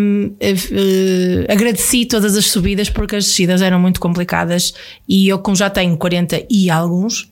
hum, 0.00 0.34
eh, 0.40 0.54
eh, 1.48 1.52
agradeci 1.52 2.06
todas 2.06 2.36
as 2.36 2.46
subidas 2.46 2.88
porque 2.90 3.16
as 3.16 3.24
descidas 3.24 3.62
eram 3.62 3.78
muito 3.80 4.00
complicadas 4.00 4.74
e 5.08 5.28
eu, 5.28 5.38
como 5.38 5.56
já 5.56 5.68
tenho 5.70 5.96
40 5.96 6.44
e 6.50 6.70
alguns. 6.70 7.30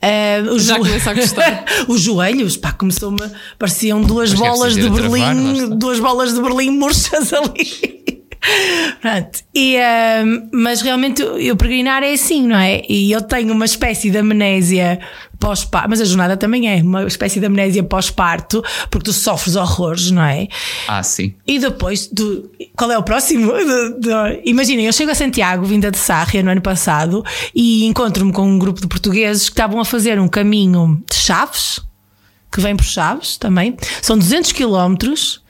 eh, 0.00 0.42
os 0.50 0.64
Já 0.64 0.76
jo- 0.76 0.80
começa 0.84 1.10
a 1.10 1.14
gostar. 1.14 1.64
os 1.88 2.00
joelhos, 2.00 2.56
pá, 2.56 2.72
começou-me. 2.72 3.18
Pareciam 3.58 4.00
duas 4.02 4.32
Mas 4.32 4.40
é 4.40 4.44
bolas 4.50 4.74
de 4.74 4.80
a 4.80 4.84
travar, 4.84 5.02
Berlim, 5.10 5.62
está. 5.64 5.74
duas 5.76 6.00
bolas 6.00 6.32
de 6.34 6.40
Berlim 6.40 6.70
murchas 6.70 7.32
ali. 7.32 8.01
Pronto. 9.00 9.40
E, 9.54 9.76
hum, 10.24 10.48
mas 10.52 10.80
realmente 10.82 11.22
eu 11.22 11.56
peregrinar 11.56 12.02
é 12.02 12.12
assim, 12.12 12.46
não 12.46 12.56
é? 12.56 12.82
E 12.88 13.12
eu 13.12 13.22
tenho 13.22 13.52
uma 13.52 13.64
espécie 13.64 14.10
de 14.10 14.18
amnésia 14.18 14.98
pós-parto, 15.38 15.90
mas 15.90 16.00
a 16.00 16.04
jornada 16.04 16.36
também 16.36 16.68
é 16.68 16.80
uma 16.82 17.04
espécie 17.04 17.40
de 17.40 17.46
amnésia 17.46 17.82
pós-parto, 17.82 18.62
porque 18.90 19.06
tu 19.06 19.12
sofres 19.12 19.56
horrores, 19.56 20.10
não 20.10 20.22
é? 20.22 20.46
Ah, 20.86 21.02
sim. 21.02 21.34
E 21.46 21.58
depois, 21.58 22.06
tu, 22.06 22.48
qual 22.76 22.92
é 22.92 22.98
o 22.98 23.02
próximo? 23.02 23.52
Imaginem, 24.44 24.86
eu 24.86 24.92
chego 24.92 25.10
a 25.10 25.14
Santiago, 25.14 25.64
vinda 25.64 25.90
de 25.90 25.98
Sarria 25.98 26.42
no 26.42 26.50
ano 26.50 26.62
passado, 26.62 27.24
e 27.52 27.84
encontro-me 27.86 28.32
com 28.32 28.42
um 28.42 28.58
grupo 28.58 28.80
de 28.80 28.86
portugueses 28.86 29.48
que 29.48 29.54
estavam 29.54 29.80
a 29.80 29.84
fazer 29.84 30.20
um 30.20 30.28
caminho 30.28 31.02
de 31.10 31.16
Chaves, 31.16 31.80
que 32.50 32.60
vem 32.60 32.76
por 32.76 32.84
Chaves 32.84 33.36
também. 33.36 33.76
São 34.00 34.16
200 34.16 34.52
quilómetros. 34.52 35.41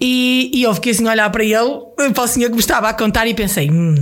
E, 0.00 0.50
e 0.52 0.62
eu 0.62 0.74
fiquei 0.74 0.92
assim 0.92 1.06
a 1.08 1.12
olhar 1.12 1.30
para 1.30 1.42
ele, 1.42 2.12
para 2.12 2.24
o 2.24 2.26
senhor 2.26 2.48
que 2.48 2.54
me 2.54 2.60
estava 2.60 2.88
a 2.88 2.94
contar, 2.94 3.26
e 3.26 3.34
pensei: 3.34 3.70
hum, 3.70 3.94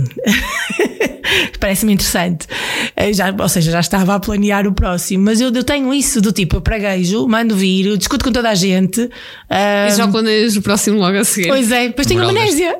parece-me 1.59 1.93
interessante. 1.93 2.47
Eh, 2.95 3.13
já, 3.13 3.33
ou 3.37 3.49
seja, 3.49 3.71
já 3.71 3.79
estava 3.79 4.15
a 4.15 4.19
planear 4.19 4.67
o 4.67 4.73
próximo. 4.73 5.23
Mas 5.23 5.39
eu, 5.39 5.53
eu 5.53 5.63
tenho 5.63 5.93
isso 5.93 6.19
do 6.19 6.31
tipo: 6.33 6.57
eu 6.57 6.61
praguejo, 6.61 7.25
mando 7.27 7.55
vir, 7.55 7.97
discuto 7.97 8.25
com 8.25 8.31
toda 8.31 8.49
a 8.49 8.55
gente. 8.55 9.09
E 9.49 9.95
já 9.95 10.07
planeias 10.07 10.57
o 10.57 10.61
próximo 10.61 10.99
logo 10.99 11.17
a 11.17 11.23
seguir. 11.23 11.47
Pois 11.47 11.71
é, 11.71 11.87
depois 11.87 12.07
tenho 12.07 12.19
Moral 12.19 12.35
amnésia. 12.35 12.77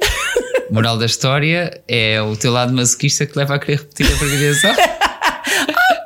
Moral 0.69 0.97
da 0.97 1.05
história 1.05 1.81
é 1.87 2.21
o 2.21 2.35
teu 2.35 2.51
lado 2.51 2.73
masoquista 2.73 3.25
que 3.25 3.37
leva 3.37 3.55
a 3.55 3.59
querer 3.59 3.77
repetir 3.77 4.07
a 4.07 4.17
prevenção. 4.17 4.75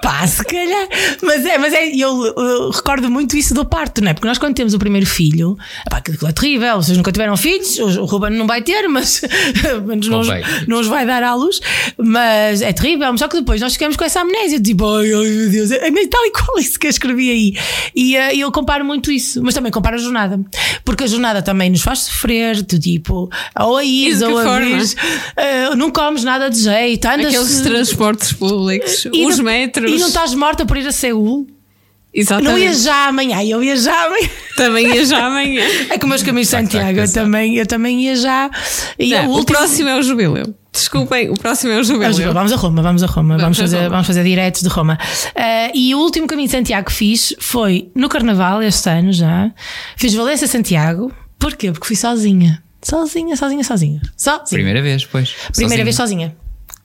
Pá, 0.10 0.26
se 0.26 0.44
calhar. 0.44 0.88
Mas 1.22 1.46
é, 1.46 1.58
mas 1.60 1.72
é, 1.72 1.88
eu, 1.96 2.26
eu 2.36 2.72
recordo 2.72 3.12
muito 3.12 3.38
isso 3.38 3.54
do 3.54 3.64
parto, 3.64 4.02
não 4.02 4.10
é? 4.10 4.14
Porque 4.16 4.28
nós, 4.28 4.40
quando 4.40 4.56
temos 4.56 4.74
o 4.74 4.80
primeiro 4.80 5.06
filho, 5.06 5.56
pá, 5.88 5.98
aquilo 5.98 6.28
é 6.28 6.32
terrível. 6.32 6.78
Vocês 6.78 6.98
nunca 6.98 7.12
tiveram 7.12 7.38
filhos, 7.38 7.78
o 7.78 8.06
Ruben 8.06 8.32
não 8.32 8.48
vai 8.48 8.64
ter, 8.64 8.88
mas 8.88 9.22
não, 10.10 10.22
os- 10.22 10.28
vai. 10.28 10.42
não 10.68 10.80
os 10.80 10.88
vai 10.88 11.06
dar 11.06 11.22
à 11.22 11.36
luz. 11.36 11.62
Mas 11.96 12.64
é 12.64 12.74
terrível. 12.74 13.16
Só 13.20 13.28
que 13.28 13.38
depois 13.38 13.62
nós 13.62 13.74
ficamos 13.74 13.96
com 13.96 14.04
essa 14.04 14.22
amnésia, 14.22 14.60
tipo, 14.60 14.84
ai, 14.96 15.14
ai 15.14 15.26
meu 15.28 15.50
Deus, 15.52 15.70
é 15.70 15.92
mesmo 15.92 16.10
tal 16.10 16.26
e 16.26 16.32
qual 16.32 16.58
isso 16.58 16.80
que 16.80 16.88
eu 16.88 16.90
escrevi 16.90 17.30
aí. 17.30 17.54
E 17.96 18.16
eh, 18.16 18.36
eu 18.38 18.52
comparo 18.52 18.84
muito 18.84 19.12
isso, 19.12 19.44
mas 19.44 19.54
também 19.54 19.72
comparo 19.72 19.96
a 19.98 20.00
jornada, 20.00 20.40
porque 20.84 21.04
a 21.04 21.08
jornada 21.08 21.44
também 21.44 21.70
nos 21.70 21.82
faz 21.82 22.00
sofrer, 22.00 22.64
do 22.64 22.80
tipo, 22.80 23.30
ou 23.60 23.78
a 23.78 23.84
que 23.84 24.24
ou 24.24 24.40
a 24.40 24.44
forma? 24.44 24.66
vir, 24.78 24.96
eh, 25.38 25.76
não 25.76 25.92
comes 25.92 26.24
nada 26.24 26.50
de 26.50 26.60
jeito, 26.64 27.06
andas. 27.06 27.28
Aqueles 27.28 27.62
transportes 27.62 28.34
públicos, 28.34 29.06
E 29.14 29.26
os 29.28 29.40
metros. 29.40 29.99
E 30.00 30.02
não 30.02 30.08
estás 30.08 30.34
morta 30.34 30.66
por 30.66 30.78
ir 30.78 30.88
a 30.88 30.92
Seul? 30.92 31.48
Exatamente. 32.12 32.52
Não 32.52 32.58
ia 32.58 32.74
já 32.74 33.08
amanhã, 33.08 33.44
eu 33.44 33.64
ia 33.64 33.76
já 33.76 34.06
amanhã. 34.08 34.30
Também 34.58 34.96
ia 34.96 35.06
já 35.06 35.26
amanhã. 35.28 35.62
É 35.92 35.98
como 36.00 36.14
os 36.16 36.24
caminhos 36.24 36.48
de 36.48 36.52
Santiago, 36.58 37.00
eu 37.00 37.14
também, 37.14 37.56
eu 37.56 37.68
também 37.68 38.02
ia 38.06 38.16
já. 38.16 38.50
E 38.98 39.12
Não, 39.12 39.30
o 39.30 39.40
o 39.42 39.46
próximo 39.46 39.90
é 39.90 39.96
o 39.96 40.02
jubileu. 40.02 40.56
Desculpem, 40.74 41.30
o 41.30 41.36
próximo 41.36 41.72
é 41.72 41.80
o 41.80 41.84
Vamos, 41.84 41.88
jubileu. 42.16 42.34
vamos 42.34 42.52
a 42.52 42.56
Roma, 42.56 42.82
vamos 42.82 43.04
a 43.04 43.06
Roma, 43.06 43.28
vamos, 43.38 43.42
Vamos 43.44 43.58
fazer, 43.60 43.78
Roma. 43.78 43.90
vamos 43.90 44.08
fazer 44.08 44.24
diretos 44.24 44.62
de 44.64 44.70
Roma. 44.70 44.98
Ah, 45.36 45.72
e 45.74 45.94
o 45.94 46.00
último 46.00 46.26
caminho 46.26 46.48
de 46.48 46.52
Santiago 46.52 46.88
que 46.88 46.94
fiz 46.94 47.34
foi 47.40 47.92
no 47.96 48.10
Carnaval, 48.10 48.64
este 48.64 48.90
ano 48.90 49.12
já. 49.14 49.52
Fiz 49.96 50.14
Valência-Santiago. 50.14 51.12
Porquê? 51.38 51.72
Porque 51.72 51.86
fui 51.88 51.96
sozinha. 51.96 52.64
Sozinha, 52.82 53.36
sozinha, 53.36 53.64
sozinha. 53.64 54.02
Sozinha. 54.18 54.46
Primeira 54.50 54.82
vez, 54.82 55.06
pois. 55.06 55.36
Primeira 55.56 55.84
vez 55.84 55.96
Sozinha. 55.96 56.36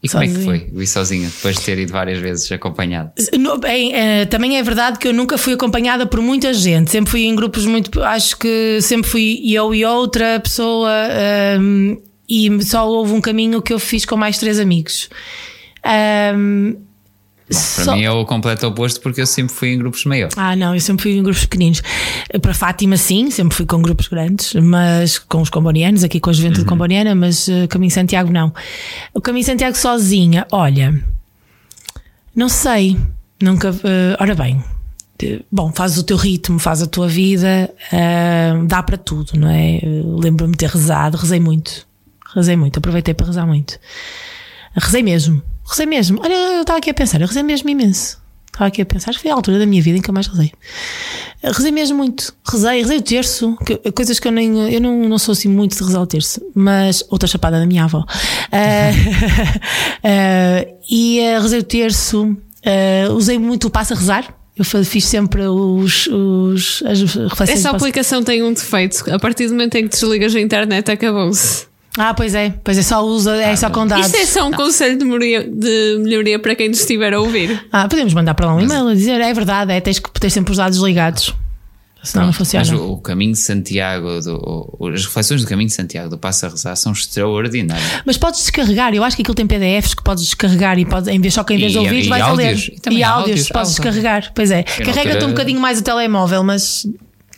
E 0.04 0.08
como 0.08 0.22
é 0.22 0.26
que 0.28 0.44
foi? 0.44 0.70
Vi 0.72 0.86
sozinha, 0.86 1.28
depois 1.28 1.56
de 1.56 1.62
ter 1.62 1.78
ido 1.78 1.92
várias 1.92 2.18
vezes 2.18 2.52
acompanhado. 2.52 3.10
No- 3.38 3.58
bem, 3.58 3.94
eh, 3.94 4.26
também 4.26 4.58
é 4.58 4.62
verdade 4.62 4.98
que 4.98 5.08
eu 5.08 5.12
nunca 5.14 5.38
fui 5.38 5.54
acompanhada 5.54 6.04
por 6.06 6.20
muita 6.20 6.52
gente, 6.52 6.90
sempre 6.90 7.10
fui 7.10 7.24
em 7.24 7.34
grupos 7.34 7.64
muito. 7.64 8.02
Acho 8.02 8.36
que 8.36 8.78
sempre 8.82 9.10
fui 9.10 9.40
eu 9.52 9.74
e 9.74 9.84
outra 9.84 10.38
pessoa, 10.40 10.90
ehm, 11.10 11.96
e 12.28 12.62
só 12.62 12.88
houve 12.88 13.12
um 13.14 13.20
caminho 13.20 13.60
que 13.62 13.72
eu 13.72 13.78
fiz 13.78 14.04
com 14.04 14.16
mais 14.16 14.38
três 14.38 14.60
amigos. 14.60 15.08
Ehm, 17.50 17.54
Para 17.74 17.84
só- 17.84 17.94
mim 17.94 18.02
é 18.02 18.10
o 18.10 18.24
completo 18.24 18.66
oposto 18.66 19.00
porque 19.00 19.20
eu 19.20 19.26
sempre 19.26 19.54
fui 19.54 19.68
em 19.74 19.78
grupos 19.78 20.04
maiores. 20.06 20.34
Ah, 20.38 20.56
não, 20.56 20.74
eu 20.74 20.80
sempre 20.80 21.02
fui 21.02 21.12
em 21.12 21.22
grupos 21.22 21.42
pequeninos. 21.44 21.82
Para 22.40 22.54
Fátima, 22.54 22.96
sim, 22.96 23.30
sempre 23.30 23.54
fui 23.54 23.66
com 23.66 23.82
grupos 23.82 24.08
grandes, 24.08 24.54
mas 24.54 25.18
com 25.18 25.42
os 25.42 25.50
combonianos, 25.50 26.02
aqui 26.02 26.18
com 26.20 26.30
a 26.30 26.32
juventude 26.32 26.64
comboniana, 26.64 27.14
mas 27.14 27.46
eh, 27.48 27.66
Caminho 27.66 27.90
Santiago 27.90 28.32
não. 28.32 28.52
O 29.12 29.20
Caminho 29.20 29.44
Santiago 29.44 29.76
sozinha, 29.76 30.46
olha, 30.50 30.98
não 32.34 32.48
sei, 32.48 32.96
nunca. 33.42 33.68
eh, 33.84 34.16
ora 34.18 34.34
bem, 34.34 34.62
bom, 35.52 35.70
fazes 35.72 35.98
o 35.98 36.02
teu 36.02 36.16
ritmo, 36.16 36.58
faz 36.58 36.80
a 36.82 36.86
tua 36.86 37.06
vida, 37.08 37.70
eh, 37.92 38.52
dá 38.66 38.82
para 38.82 38.96
tudo, 38.96 39.38
não 39.38 39.48
é? 39.50 39.80
Lembro-me 39.84 40.52
de 40.52 40.58
ter 40.58 40.70
rezado, 40.70 41.16
rezei 41.18 41.40
muito, 41.40 41.86
rezei 42.34 42.56
muito, 42.56 42.78
aproveitei 42.78 43.12
para 43.14 43.26
rezar 43.26 43.46
muito. 43.46 43.78
Rezei 44.76 45.02
mesmo, 45.02 45.40
rezei 45.68 45.86
mesmo. 45.86 46.20
Olha, 46.22 46.34
eu 46.34 46.60
estava 46.62 46.78
aqui 46.78 46.90
a 46.90 46.94
pensar, 46.94 47.20
eu 47.20 47.26
rezei 47.26 47.42
mesmo 47.42 47.68
imenso. 47.68 48.22
Estava 48.46 48.68
aqui 48.68 48.80
a 48.82 48.86
pensar, 48.86 49.10
acho 49.10 49.18
que 49.18 49.22
foi 49.22 49.32
a 49.32 49.34
altura 49.34 49.58
da 49.58 49.66
minha 49.66 49.82
vida 49.82 49.98
em 49.98 50.00
que 50.00 50.08
eu 50.08 50.14
mais 50.14 50.28
rezei. 50.28 50.52
Rezei 51.42 51.72
mesmo 51.72 51.96
muito. 51.96 52.32
Rezei, 52.48 52.80
rezei 52.82 52.98
o 52.98 53.02
terço, 53.02 53.56
que- 53.66 53.76
coisas 53.90 54.20
que 54.20 54.28
eu 54.28 54.32
nem. 54.32 54.72
Eu 54.72 54.80
não, 54.80 55.08
não 55.08 55.18
sou 55.18 55.32
assim 55.32 55.48
muito 55.48 55.76
de 55.76 55.82
rezar 55.82 56.00
o 56.00 56.06
terço, 56.06 56.40
mas 56.54 57.02
outra 57.10 57.26
chapada 57.28 57.58
da 57.58 57.66
minha 57.66 57.82
avó. 57.84 58.04
Ah, 58.52 58.90
ah, 60.04 60.66
e 60.88 61.20
ah, 61.20 61.40
rezei 61.40 61.58
o 61.58 61.64
terço, 61.64 62.36
usei 63.14 63.38
muito 63.38 63.66
o 63.66 63.70
passo 63.70 63.92
a 63.92 63.96
rezar. 63.96 64.34
Eu 64.56 64.64
fiz 64.64 65.04
sempre 65.06 65.42
os, 65.48 66.06
os, 66.06 66.80
as 66.86 67.00
reflexões. 67.00 67.50
Essa 67.50 67.70
aplicação 67.70 68.22
tem 68.22 68.40
um 68.40 68.52
defeito. 68.52 69.02
A 69.10 69.18
partir 69.18 69.46
do 69.48 69.52
momento 69.52 69.74
em 69.74 69.88
que 69.88 69.88
desligas 69.88 70.32
a 70.32 70.40
internet, 70.40 70.88
acabou-se. 70.92 71.66
Ah, 71.96 72.12
pois 72.12 72.34
é, 72.34 72.52
pois 72.64 72.76
é, 72.76 72.82
só 72.82 73.04
usa, 73.04 73.36
é 73.36 73.54
só 73.54 73.70
com 73.70 73.86
dados. 73.86 74.06
Isto 74.06 74.16
é 74.16 74.26
só 74.26 74.48
um 74.48 74.52
conselho 74.52 74.98
de 74.98 75.04
melhoria, 75.04 75.44
de 75.48 75.96
melhoria 76.00 76.38
para 76.40 76.54
quem 76.56 76.68
nos 76.68 76.80
estiver 76.80 77.14
a 77.14 77.20
ouvir. 77.20 77.66
Ah, 77.72 77.86
podemos 77.88 78.12
mandar 78.14 78.34
para 78.34 78.46
lá 78.46 78.54
um 78.56 78.60
e-mail 78.60 78.88
a 78.88 78.94
dizer, 78.94 79.20
é 79.20 79.32
verdade, 79.32 79.72
é, 79.72 79.80
tens 79.80 79.98
que 80.00 80.10
ter 80.20 80.28
sempre 80.30 80.50
os 80.50 80.56
dados 80.58 80.78
ligados. 80.78 81.34
Senão 82.02 82.26
não 82.26 82.32
funciona. 82.34 82.66
Mas 82.68 82.78
o, 82.78 82.92
o 82.92 82.98
caminho 82.98 83.32
de 83.32 83.38
Santiago, 83.38 84.20
do- 84.20 84.76
o- 84.78 84.88
as 84.88 85.06
reflexões 85.06 85.40
do 85.42 85.48
caminho 85.48 85.68
de 85.68 85.74
Santiago 85.74 86.10
do 86.10 86.18
Passo 86.18 86.44
a 86.44 86.48
Rezar 86.50 86.76
são 86.76 86.92
extraordinárias. 86.92 88.02
Mas 88.04 88.18
podes 88.18 88.40
descarregar, 88.40 88.92
eu 88.92 89.02
acho 89.02 89.16
que 89.16 89.22
aquilo 89.22 89.34
tem 89.34 89.46
PDFs 89.46 89.94
que 89.94 90.02
podes 90.04 90.22
descarregar 90.24 90.78
e 90.78 90.84
podes, 90.84 91.08
em 91.08 91.18
vez, 91.18 91.32
só 91.32 91.42
que 91.42 91.54
em 91.54 91.58
vez 91.58 91.72
de 91.72 91.78
ouvir 91.78 92.04
e 92.04 92.08
vais 92.08 92.22
a 92.22 92.32
ler. 92.32 92.48
áudios. 92.48 92.70
E 92.90 92.94
E 92.96 93.02
há 93.02 93.08
áudios, 93.10 93.30
áudios, 93.30 93.48
podes 93.48 93.56
áudios. 93.56 93.70
descarregar. 93.76 94.32
Pois 94.34 94.50
é. 94.50 94.62
Carrega-te 94.64 95.24
um 95.24 95.28
bocadinho 95.28 95.60
mais 95.60 95.78
o 95.78 95.82
telemóvel, 95.82 96.42
mas 96.44 96.86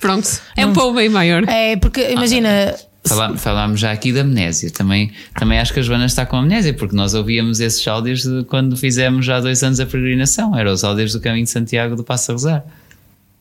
Pronto. 0.01 0.29
É 0.57 0.67
um 0.67 0.73
pouco 0.73 0.95
bem 0.95 1.09
maior. 1.11 1.45
é 1.49 1.77
porque 1.77 2.11
imagina. 2.11 2.75
Falá- 3.09 3.37
Falámos 3.37 3.81
já 3.81 3.93
aqui 3.93 4.13
da 4.13 4.21
amnésia. 4.23 4.71
Também, 4.71 5.13
também 5.39 5.59
acho 5.59 5.73
que 5.73 5.81
a 5.81 5.83
Joana 5.83 6.07
está 6.07 6.25
com 6.27 6.37
amnésia, 6.37 6.73
porque 6.75 6.95
nós 6.97 7.15
ouvíamos 7.15 7.61
esses 7.61 7.87
áudios 7.87 8.23
de 8.23 8.45
quando 8.45 8.77
fizemos 8.77 9.25
já 9.27 9.37
há 9.37 9.41
dois 9.41 9.63
anos 9.63 9.81
a 9.81 9.87
peregrinação. 9.87 10.57
Eram 10.59 10.73
os 10.73 10.83
áudios 10.85 11.13
do 11.13 11.21
caminho 11.21 11.45
de 11.45 11.51
Santiago 11.51 11.97
do 11.97 12.03
Passo 12.05 12.33
a 12.33 12.35
Rezar. 12.35 12.65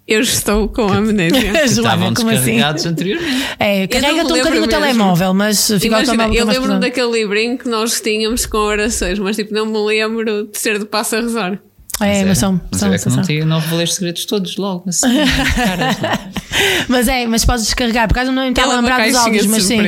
Eu 0.07 0.21
estou 0.21 0.67
com 0.69 0.87
amnésia. 0.93 1.41
Joana, 1.41 1.63
Estavam 1.65 2.13
como 2.13 2.29
assim? 2.29 2.37
descarregados 2.39 2.85
anteriormente. 2.85 3.43
É, 3.57 3.87
carrega-te 3.87 4.31
um 4.31 4.37
bocadinho 4.37 4.63
o 4.63 4.67
telemóvel, 4.67 5.33
mas 5.33 5.65
fica 5.67 5.87
Imagina, 5.87 6.27
eu 6.27 6.45
lembro-me 6.45 6.79
daquele 6.79 7.11
livrinho 7.11 7.57
que 7.57 7.67
nós 7.67 7.99
tínhamos 8.01 8.45
com 8.45 8.57
orações, 8.59 9.17
mas 9.17 9.35
tipo, 9.35 9.51
não 9.51 9.65
me 9.65 9.79
lembro 9.79 10.45
de 10.45 10.57
ser 10.59 10.77
de 10.77 10.85
passo 10.85 11.15
a 11.15 11.21
rezar. 11.21 11.59
É, 12.01 12.25
mas 12.25 12.37
são. 12.37 12.59
Mas 12.71 12.79
são, 12.79 12.89
é 12.89 12.91
que 12.93 12.97
são, 12.99 13.15
não, 13.15 13.23
são. 13.23 13.25
te, 13.25 13.45
não 13.45 13.59
revelei 13.59 13.85
os 13.85 13.93
segredos 13.93 14.25
todos 14.25 14.57
logo. 14.57 14.89
Assim, 14.89 15.07
cara, 15.55 16.29
Mas 16.87 17.07
é, 17.07 17.25
mas 17.27 17.43
podes 17.45 17.65
descarregar, 17.65 18.07
por 18.07 18.13
acaso 18.13 18.31
não 18.31 18.43
me 18.43 18.49
estava 18.49 18.67
a 18.67 18.75
é 18.75 18.79
uma 18.79 18.81
lembrar 18.81 19.07
dos 19.07 19.15
áudios, 19.15 19.45
mas 19.45 19.63
sim. 19.63 19.79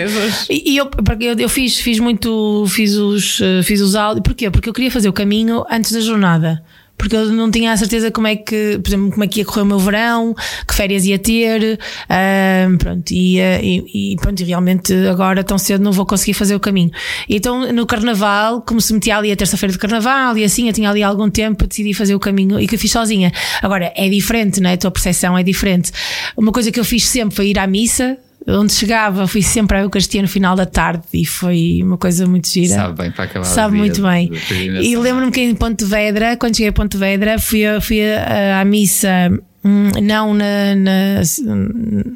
E, 0.50 0.74
e 0.74 0.78
eu, 0.78 0.90
eu, 1.20 1.40
eu 1.40 1.50
fiz, 1.50 1.80
fiz 1.80 2.00
muito, 2.00 2.66
fiz 2.68 2.96
os, 2.96 3.40
eh, 3.42 3.64
fiz 3.64 3.82
os 3.82 3.96
áudios, 3.96 4.24
porquê? 4.24 4.50
Porque 4.50 4.70
eu 4.70 4.74
queria 4.74 4.92
fazer 4.92 5.10
o 5.10 5.14
caminho 5.14 5.64
antes 5.70 5.92
da 5.92 6.00
jornada. 6.00 6.62
Porque 6.98 7.16
eu 7.16 7.28
não 7.28 7.52
tinha 7.52 7.72
a 7.72 7.78
certeza 7.78 8.10
como 8.10 8.28
é 8.28 8.36
que, 8.36 8.80
por 8.82 8.90
exemplo, 8.90 9.12
como 9.12 9.24
é 9.24 9.28
que 9.28 9.40
ia 9.40 9.46
correr 9.46 9.62
o 9.62 9.66
meu 9.66 9.80
verão, 9.80 10.36
que 10.68 10.74
férias 10.74 11.06
ia 11.06 11.20
ter, 11.20 11.80
ahm, 12.10 12.78
pronto, 12.78 13.12
e, 13.12 13.40
eh, 13.40 13.62
e, 13.64 14.14
e 14.14 14.16
pronto, 14.18 14.40
e 14.42 14.44
realmente 14.44 14.94
agora 15.08 15.44
tão 15.44 15.58
cedo 15.58 15.84
não 15.84 15.92
vou 15.92 16.06
conseguir 16.06 16.34
fazer 16.34 16.56
o 16.56 16.60
caminho. 16.60 16.92
Então 17.30 17.72
no 17.72 17.86
carnaval, 17.86 18.62
como 18.62 18.82
se 18.82 18.94
metia 18.94 19.18
ali 19.18 19.32
a 19.32 19.36
terça-feira 19.36 19.72
de 19.72 19.80
carnaval 19.80 20.38
e 20.38 20.44
assim, 20.44 20.68
eu 20.68 20.74
tinha 20.74 20.90
ali 20.90 21.04
algum 21.04 21.30
tempo, 21.30 21.68
decidi 21.68 21.94
fazer 21.94 22.16
o 22.16 22.20
caminho 22.20 22.60
e 22.60 22.68
que 22.68 22.76
eu 22.76 22.80
fiz 22.80 22.92
sozinha. 22.92 23.32
Agora 23.62 23.94
é 23.96 24.10
diferente, 24.10 24.60
não 24.60 24.70
é? 24.70 24.74
A 24.74 24.78
tua 24.78 24.92
percepção 24.92 25.38
é 25.38 25.44
diferente. 25.44 25.92
Uma 26.36 26.52
coisa 26.52 26.72
que 26.72 26.80
eu 26.80 26.86
fiz 26.86 27.06
sempre 27.06 27.36
foi 27.36 27.50
ir 27.50 27.60
à 27.60 27.68
missa, 27.68 28.18
onde 28.48 28.72
chegava, 28.74 29.28
fui 29.28 29.42
sempre 29.42 29.78
à 29.78 29.82
Eucaristia 29.82 30.22
no 30.22 30.28
final 30.28 30.56
da 30.56 30.66
tarde 30.66 31.04
e 31.14 31.26
foi 31.26 31.80
uma 31.84 31.98
coisa 31.98 32.26
muito 32.26 32.50
gira. 32.50 32.76
Sabe 32.76 33.02
bem 33.04 33.12
para 33.12 33.26
acabar 33.26 33.46
Sabe 33.46 33.76
muito 33.78 34.02
bem. 34.02 34.30
E 34.82 34.96
lembro-me 34.96 35.32
que 35.32 35.42
em 35.42 35.54
Pontevedra, 35.54 36.38
quando 36.38 36.56
cheguei 36.56 36.70
a 36.70 36.74
Pontevedra, 36.74 37.38
fui, 37.40 37.66
a- 37.66 37.82
fui 37.82 38.00
a- 38.02 38.62
à 38.62 38.66
missa. 38.66 39.08
Hum, 39.68 39.92
Não 40.02 40.34
na, 40.34 40.76
na, 40.76 41.22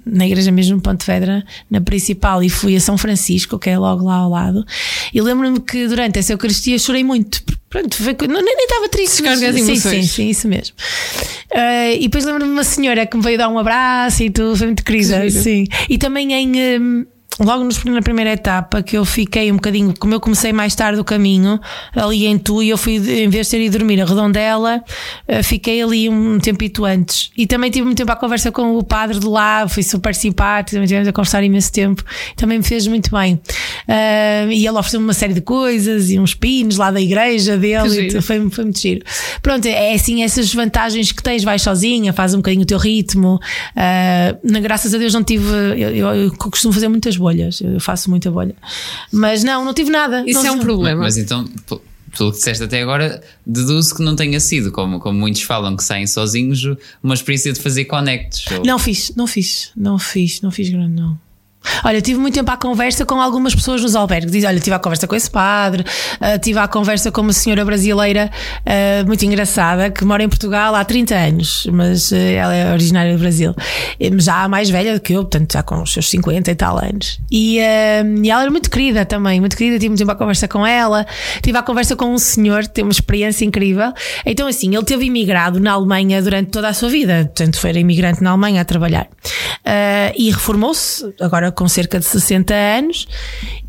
na 0.05 0.25
igreja 0.27 0.51
mesmo 0.51 0.77
de 0.77 0.83
Pontevedra, 0.83 1.43
na 1.69 1.81
principal, 1.81 2.43
e 2.43 2.49
fui 2.49 2.75
a 2.75 2.79
São 2.79 2.97
Francisco, 2.97 3.59
que 3.59 3.69
é 3.69 3.77
logo 3.77 4.05
lá 4.05 4.15
ao 4.15 4.29
lado. 4.29 4.65
E 5.13 5.21
lembro-me 5.21 5.59
que 5.59 5.87
durante 5.87 6.19
essa 6.19 6.33
Eucaristia 6.33 6.77
chorei 6.79 7.03
muito. 7.03 7.43
Pronto, 7.69 7.95
foi, 7.95 8.15
não, 8.27 8.41
nem 8.41 8.55
estava 8.65 8.89
triste. 8.89 9.21
mas- 9.23 9.39
sim, 9.39 9.75
sim, 10.01 10.03
sim, 10.03 10.29
isso 10.29 10.47
mesmo. 10.47 10.75
Ah, 11.53 11.91
e 11.93 12.01
depois 12.01 12.25
lembro-me 12.25 12.47
de 12.49 12.53
uma 12.53 12.63
senhora 12.63 13.05
que 13.05 13.15
me 13.15 13.23
veio 13.23 13.37
dar 13.37 13.47
um 13.49 13.57
abraço 13.57 14.23
e 14.23 14.29
tudo, 14.29 14.57
foi 14.57 14.67
muito 14.67 14.83
querida. 14.83 15.29
Sim. 15.29 15.65
E 15.89 15.97
também 15.97 16.33
em. 16.33 16.79
hum, 16.81 17.05
logo 17.43 17.63
nos- 17.63 17.83
na 17.83 18.01
primeira 18.01 18.31
etapa 18.33 18.81
que 18.83 18.97
eu 18.97 19.03
fiquei 19.05 19.51
um 19.51 19.55
bocadinho, 19.55 19.93
como 19.99 20.13
eu 20.13 20.19
comecei 20.19 20.53
mais 20.53 20.75
tarde 20.75 20.99
o 20.99 21.03
caminho, 21.03 21.59
ali 21.95 22.25
em 22.25 22.37
Tu, 22.37 22.63
e 22.63 22.69
eu 22.69 22.77
fui, 22.77 22.95
em 22.95 23.29
vez 23.29 23.47
de 23.47 23.51
ter 23.51 23.61
ido 23.61 23.77
dormir 23.77 23.99
a 24.01 24.05
Redondela, 24.05 24.83
eh, 25.27 25.41
fiquei 25.43 25.81
ali 25.81 26.07
um 26.09 26.39
tempito 26.39 26.85
antes. 26.85 27.31
E 27.37 27.47
também 27.47 27.71
tive 27.71 27.85
muito 27.85 27.97
tempo 27.97 28.11
à 28.11 28.15
conversa 28.15 28.51
com 28.51 28.77
o 28.77 28.83
padre 28.83 29.19
de 29.19 29.25
lá, 29.25 29.67
fui 29.67 29.83
super 29.83 30.13
simpático, 30.15 30.71
também 30.75 30.87
tivemos 30.87 31.07
a 31.07 31.11
conversar 31.13 31.43
imenso 31.43 31.71
tempo, 31.71 32.03
também 32.35 32.57
me 32.59 32.63
fez 32.63 32.85
muito 32.87 33.09
bem. 33.11 33.39
Ah, 33.87 34.45
e 34.49 34.65
ele 34.65 34.77
ofereceu-me 34.77 35.05
uma 35.05 35.13
série 35.13 35.33
de 35.33 35.41
coisas 35.41 36.09
e 36.09 36.19
uns 36.19 36.33
pinos 36.33 36.77
lá 36.77 36.91
da 36.91 37.01
igreja 37.01 37.57
dele, 37.57 37.87
e 38.17 38.21
foi, 38.21 38.49
foi 38.51 38.63
muito 38.65 38.79
giro. 38.79 39.01
Pronto, 39.41 39.65
é 39.65 39.93
assim 39.93 40.23
essas 40.23 40.53
vantagens 40.53 41.11
que 41.11 41.21
tens, 41.23 41.43
vais 41.43 41.61
sozinha, 41.61 42.13
faz 42.13 42.33
um 42.33 42.37
bocadinho 42.37 42.63
o 42.63 42.65
teu 42.65 42.77
ritmo. 42.77 43.39
Na, 44.43 44.59
graças 44.59 44.93
a 44.93 44.97
Deus 44.97 45.13
não 45.13 45.23
tive. 45.23 45.45
Eu, 45.77 46.13
eu- 46.15 46.31
costumo 46.51 46.73
fazer 46.73 46.87
muitas 46.87 47.15
bolhas, 47.31 47.61
eu 47.61 47.79
faço 47.79 48.09
muita 48.09 48.29
bolha. 48.29 48.55
Mas 49.11 49.43
não, 49.43 49.63
não 49.65 49.73
tive 49.73 49.89
nada. 49.91 50.23
Isso 50.27 50.39
Não- 50.39 50.45
é 50.47 50.51
um 50.51 50.59
problema. 50.59 51.01
Mas 51.01 51.17
então, 51.17 51.45
pelo 52.17 52.31
que 52.31 52.37
disseste 52.37 52.63
até 52.63 52.81
agora, 52.81 53.21
deduzo 53.45 53.95
que 53.95 54.03
não 54.03 54.15
tenha 54.15 54.39
sido, 54.39 54.71
como, 54.71 54.99
como 54.99 55.17
muitos 55.17 55.41
falam 55.43 55.75
que 55.75 55.83
saem 55.83 56.05
sozinhos, 56.07 56.61
uma 57.01 57.13
experiência 57.13 57.53
de 57.53 57.59
fazer 57.59 57.85
connects. 57.85 58.45
ou- 58.51 58.65
Não 58.65 58.77
fiz, 58.77 59.13
não 59.15 59.27
fiz, 59.27 59.71
não 59.75 59.97
fiz, 59.97 60.41
não 60.41 60.51
fiz 60.51 60.69
grande, 60.69 60.93
não. 61.01 61.17
Olha, 61.83 62.01
tive 62.01 62.19
muito 62.19 62.33
tempo 62.33 62.51
à 62.51 62.57
conversa 62.57 63.05
com 63.05 63.21
algumas 63.21 63.53
pessoas 63.53 63.81
nos 63.81 63.95
albergues. 63.95 64.31
Diz, 64.31 64.43
olha, 64.43 64.59
tive 64.59 64.75
à 64.75 64.79
conversa 64.79 65.07
com 65.07 65.15
esse 65.15 65.29
padre, 65.29 65.83
ah, 66.19 66.37
tive 66.37 66.59
à 66.59 66.67
conversa 66.67 67.11
com 67.11 67.21
uma 67.21 67.33
senhora 67.33 67.63
brasileira 67.63 68.31
ah, 68.65 69.03
muito 69.05 69.23
engraçada 69.25 69.89
que 69.89 70.03
mora 70.03 70.23
em 70.23 70.29
Portugal 70.29 70.73
há 70.75 70.83
30 70.83 71.15
anos, 71.15 71.67
mas 71.71 72.11
ah, 72.11 72.17
ela 72.17 72.55
é 72.55 72.71
originária 72.71 73.13
do 73.13 73.19
Brasil. 73.19 73.53
Já 74.17 74.47
mais 74.47 74.69
velha 74.69 74.93
do 74.93 74.99
que 74.99 75.13
eu, 75.13 75.21
portanto, 75.21 75.53
já 75.53 75.63
com 75.63 75.81
os 75.81 75.93
seus 75.93 76.09
50 76.09 76.51
e 76.51 76.55
tal 76.55 76.77
anos. 76.77 77.19
E, 77.31 77.59
ah, 77.59 78.03
e 78.23 78.29
ela 78.29 78.41
era 78.41 78.51
muito 78.51 78.69
querida 78.69 79.05
também, 79.05 79.39
muito 79.39 79.55
querida. 79.55 79.77
Tive 79.77 79.89
muito 79.89 79.99
tempo 79.99 80.11
à 80.11 80.15
conversa 80.15 80.47
com 80.47 80.65
ela. 80.65 81.05
Tive 81.41 81.57
à 81.57 81.61
conversa 81.61 81.95
com 81.95 82.05
um 82.05 82.17
senhor 82.17 82.63
que 82.63 82.69
tem 82.69 82.83
uma 82.83 82.91
experiência 82.91 83.45
incrível. 83.45 83.93
Então, 84.25 84.47
assim, 84.47 84.75
ele 84.75 84.85
teve 84.85 85.05
imigrado 85.05 85.59
na 85.59 85.73
Alemanha 85.73 86.21
durante 86.21 86.49
toda 86.49 86.69
a 86.69 86.73
sua 86.73 86.89
vida, 86.89 87.25
portanto, 87.25 87.59
foi 87.59 87.71
imigrante 87.71 88.21
na 88.23 88.31
Alemanha 88.31 88.61
a 88.61 88.65
trabalhar. 88.65 89.07
E 90.17 90.29
reformou-se, 90.29 91.13
agora 91.19 91.50
com 91.51 91.67
cerca 91.67 91.99
de 91.99 92.05
60 92.05 92.53
anos, 92.53 93.07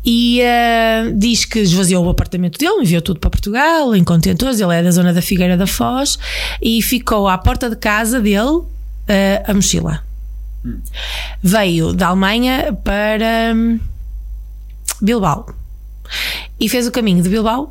e 0.05 0.41
ah, 0.41 1.11
diz 1.15 1.45
que 1.45 1.59
esvaziou 1.59 2.05
o 2.05 2.09
apartamento 2.09 2.57
dele, 2.57 2.81
enviou 2.81 3.01
tudo 3.01 3.19
para 3.19 3.29
Portugal, 3.29 3.95
em 3.95 4.03
contentores. 4.03 4.59
Ele 4.59 4.73
é 4.73 4.83
da 4.83 4.91
zona 4.91 5.13
da 5.13 5.21
Figueira 5.21 5.57
da 5.57 5.67
Foz, 5.67 6.17
e 6.61 6.81
ficou 6.81 7.27
à 7.27 7.37
porta 7.37 7.69
de 7.69 7.75
casa 7.75 8.19
dele 8.19 8.61
ah, 9.07 9.51
a 9.51 9.53
mochila. 9.53 10.03
Veio 11.41 11.93
da 11.93 12.07
Alemanha 12.07 12.77
para 12.83 13.53
hum, 13.53 13.79
Bilbao 15.01 15.53
e 16.59 16.69
fez 16.69 16.87
o 16.87 16.91
caminho 16.91 17.21
de 17.21 17.27
Bilbao 17.27 17.69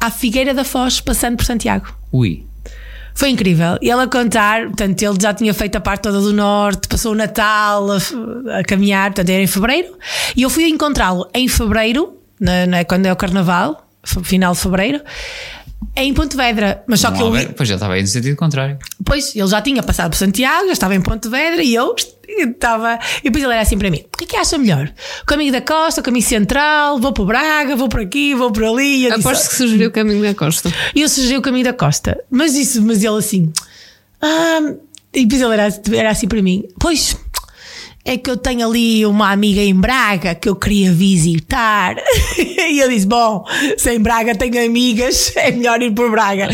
à 0.00 0.10
Figueira 0.10 0.54
da 0.54 0.64
Foz, 0.64 1.00
passando 1.00 1.36
por 1.36 1.44
Santiago. 1.44 1.86
Ui. 2.10 2.47
Foi 3.18 3.30
incrível. 3.30 3.76
E 3.82 3.90
ele 3.90 4.02
a 4.02 4.06
contar, 4.06 4.66
portanto, 4.66 5.02
ele 5.02 5.16
já 5.20 5.34
tinha 5.34 5.52
feito 5.52 5.74
a 5.74 5.80
parte 5.80 6.02
toda 6.02 6.20
do 6.20 6.32
norte, 6.32 6.86
passou 6.86 7.10
o 7.10 7.14
Natal 7.16 7.88
a, 7.90 7.96
a 8.60 8.62
caminhar, 8.62 9.10
portanto, 9.10 9.28
era 9.30 9.42
em 9.42 9.46
fevereiro. 9.48 9.88
E 10.36 10.42
eu 10.42 10.48
fui 10.48 10.68
encontrá-lo 10.68 11.28
em 11.34 11.48
fevereiro, 11.48 12.16
na, 12.40 12.64
na- 12.66 12.84
quando 12.84 13.06
é 13.06 13.12
o 13.12 13.16
carnaval, 13.16 13.84
final 14.22 14.52
de 14.52 14.60
fevereiro, 14.60 15.00
em 15.96 16.12
Pontevedra. 16.14 16.82
Mas 16.86 17.00
só 17.00 17.10
que 17.10 17.18
Não, 17.18 17.26
eu. 17.28 17.34
Albert, 17.34 17.54
Pois 17.56 17.68
ele 17.68 17.76
estava 17.76 17.94
aí 17.94 18.02
no 18.02 18.06
sentido 18.08 18.36
contrário. 18.36 18.78
Pois, 19.04 19.34
ele 19.34 19.46
já 19.46 19.60
tinha 19.62 19.82
passado 19.82 20.10
por 20.10 20.16
Santiago, 20.16 20.66
já 20.66 20.72
estava 20.72 20.94
em 20.94 21.00
Pontevedra 21.00 21.62
e 21.62 21.74
eu 21.74 21.94
estava. 22.28 22.98
E 23.20 23.24
depois 23.24 23.42
ele 23.42 23.52
era 23.52 23.62
assim 23.62 23.78
para 23.78 23.90
mim: 23.90 24.04
o 24.12 24.16
que 24.18 24.24
é 24.24 24.26
que 24.26 24.36
acha 24.36 24.58
melhor? 24.58 24.92
O 25.22 25.26
caminho 25.26 25.52
da 25.52 25.60
costa, 25.60 26.00
o 26.00 26.04
caminho 26.04 26.24
central, 26.24 26.98
vou 27.00 27.12
para 27.12 27.24
Braga, 27.24 27.76
vou 27.76 27.88
por 27.88 28.00
aqui, 28.00 28.34
vou 28.34 28.52
por 28.52 28.64
ali. 28.64 29.04
Eu 29.04 29.10
disse, 29.16 29.26
Aposto 29.26 29.48
que 29.50 29.54
sugeriu 29.56 29.88
o 29.88 29.92
caminho 29.92 30.22
da 30.22 30.34
costa. 30.34 30.72
e 30.94 31.00
eu 31.02 31.08
sugeri 31.08 31.36
o 31.36 31.42
caminho 31.42 31.64
da 31.64 31.72
costa. 31.72 32.18
Mas 32.30 32.54
isso, 32.54 32.82
mas 32.82 33.02
ele 33.02 33.16
assim. 33.16 33.52
"Ah", 34.20 34.60
e 35.14 35.24
depois 35.24 35.40
ele 35.40 35.54
era, 35.54 35.80
era 35.96 36.10
assim 36.10 36.28
para 36.28 36.42
mim: 36.42 36.64
Pois, 36.78 37.16
é 38.08 38.16
que 38.16 38.30
eu 38.30 38.38
tenho 38.38 38.66
ali 38.66 39.04
uma 39.04 39.30
amiga 39.30 39.60
em 39.60 39.74
Braga 39.74 40.34
que 40.34 40.48
eu 40.48 40.56
queria 40.56 40.90
visitar. 40.90 41.94
e 42.38 42.80
eu 42.80 42.88
disse: 42.88 43.06
Bom, 43.06 43.44
se 43.76 43.94
em 43.94 44.00
Braga 44.00 44.34
tenho 44.34 44.64
amigas, 44.64 45.30
é 45.36 45.50
melhor 45.50 45.82
ir 45.82 45.92
por 45.92 46.10
Braga. 46.10 46.48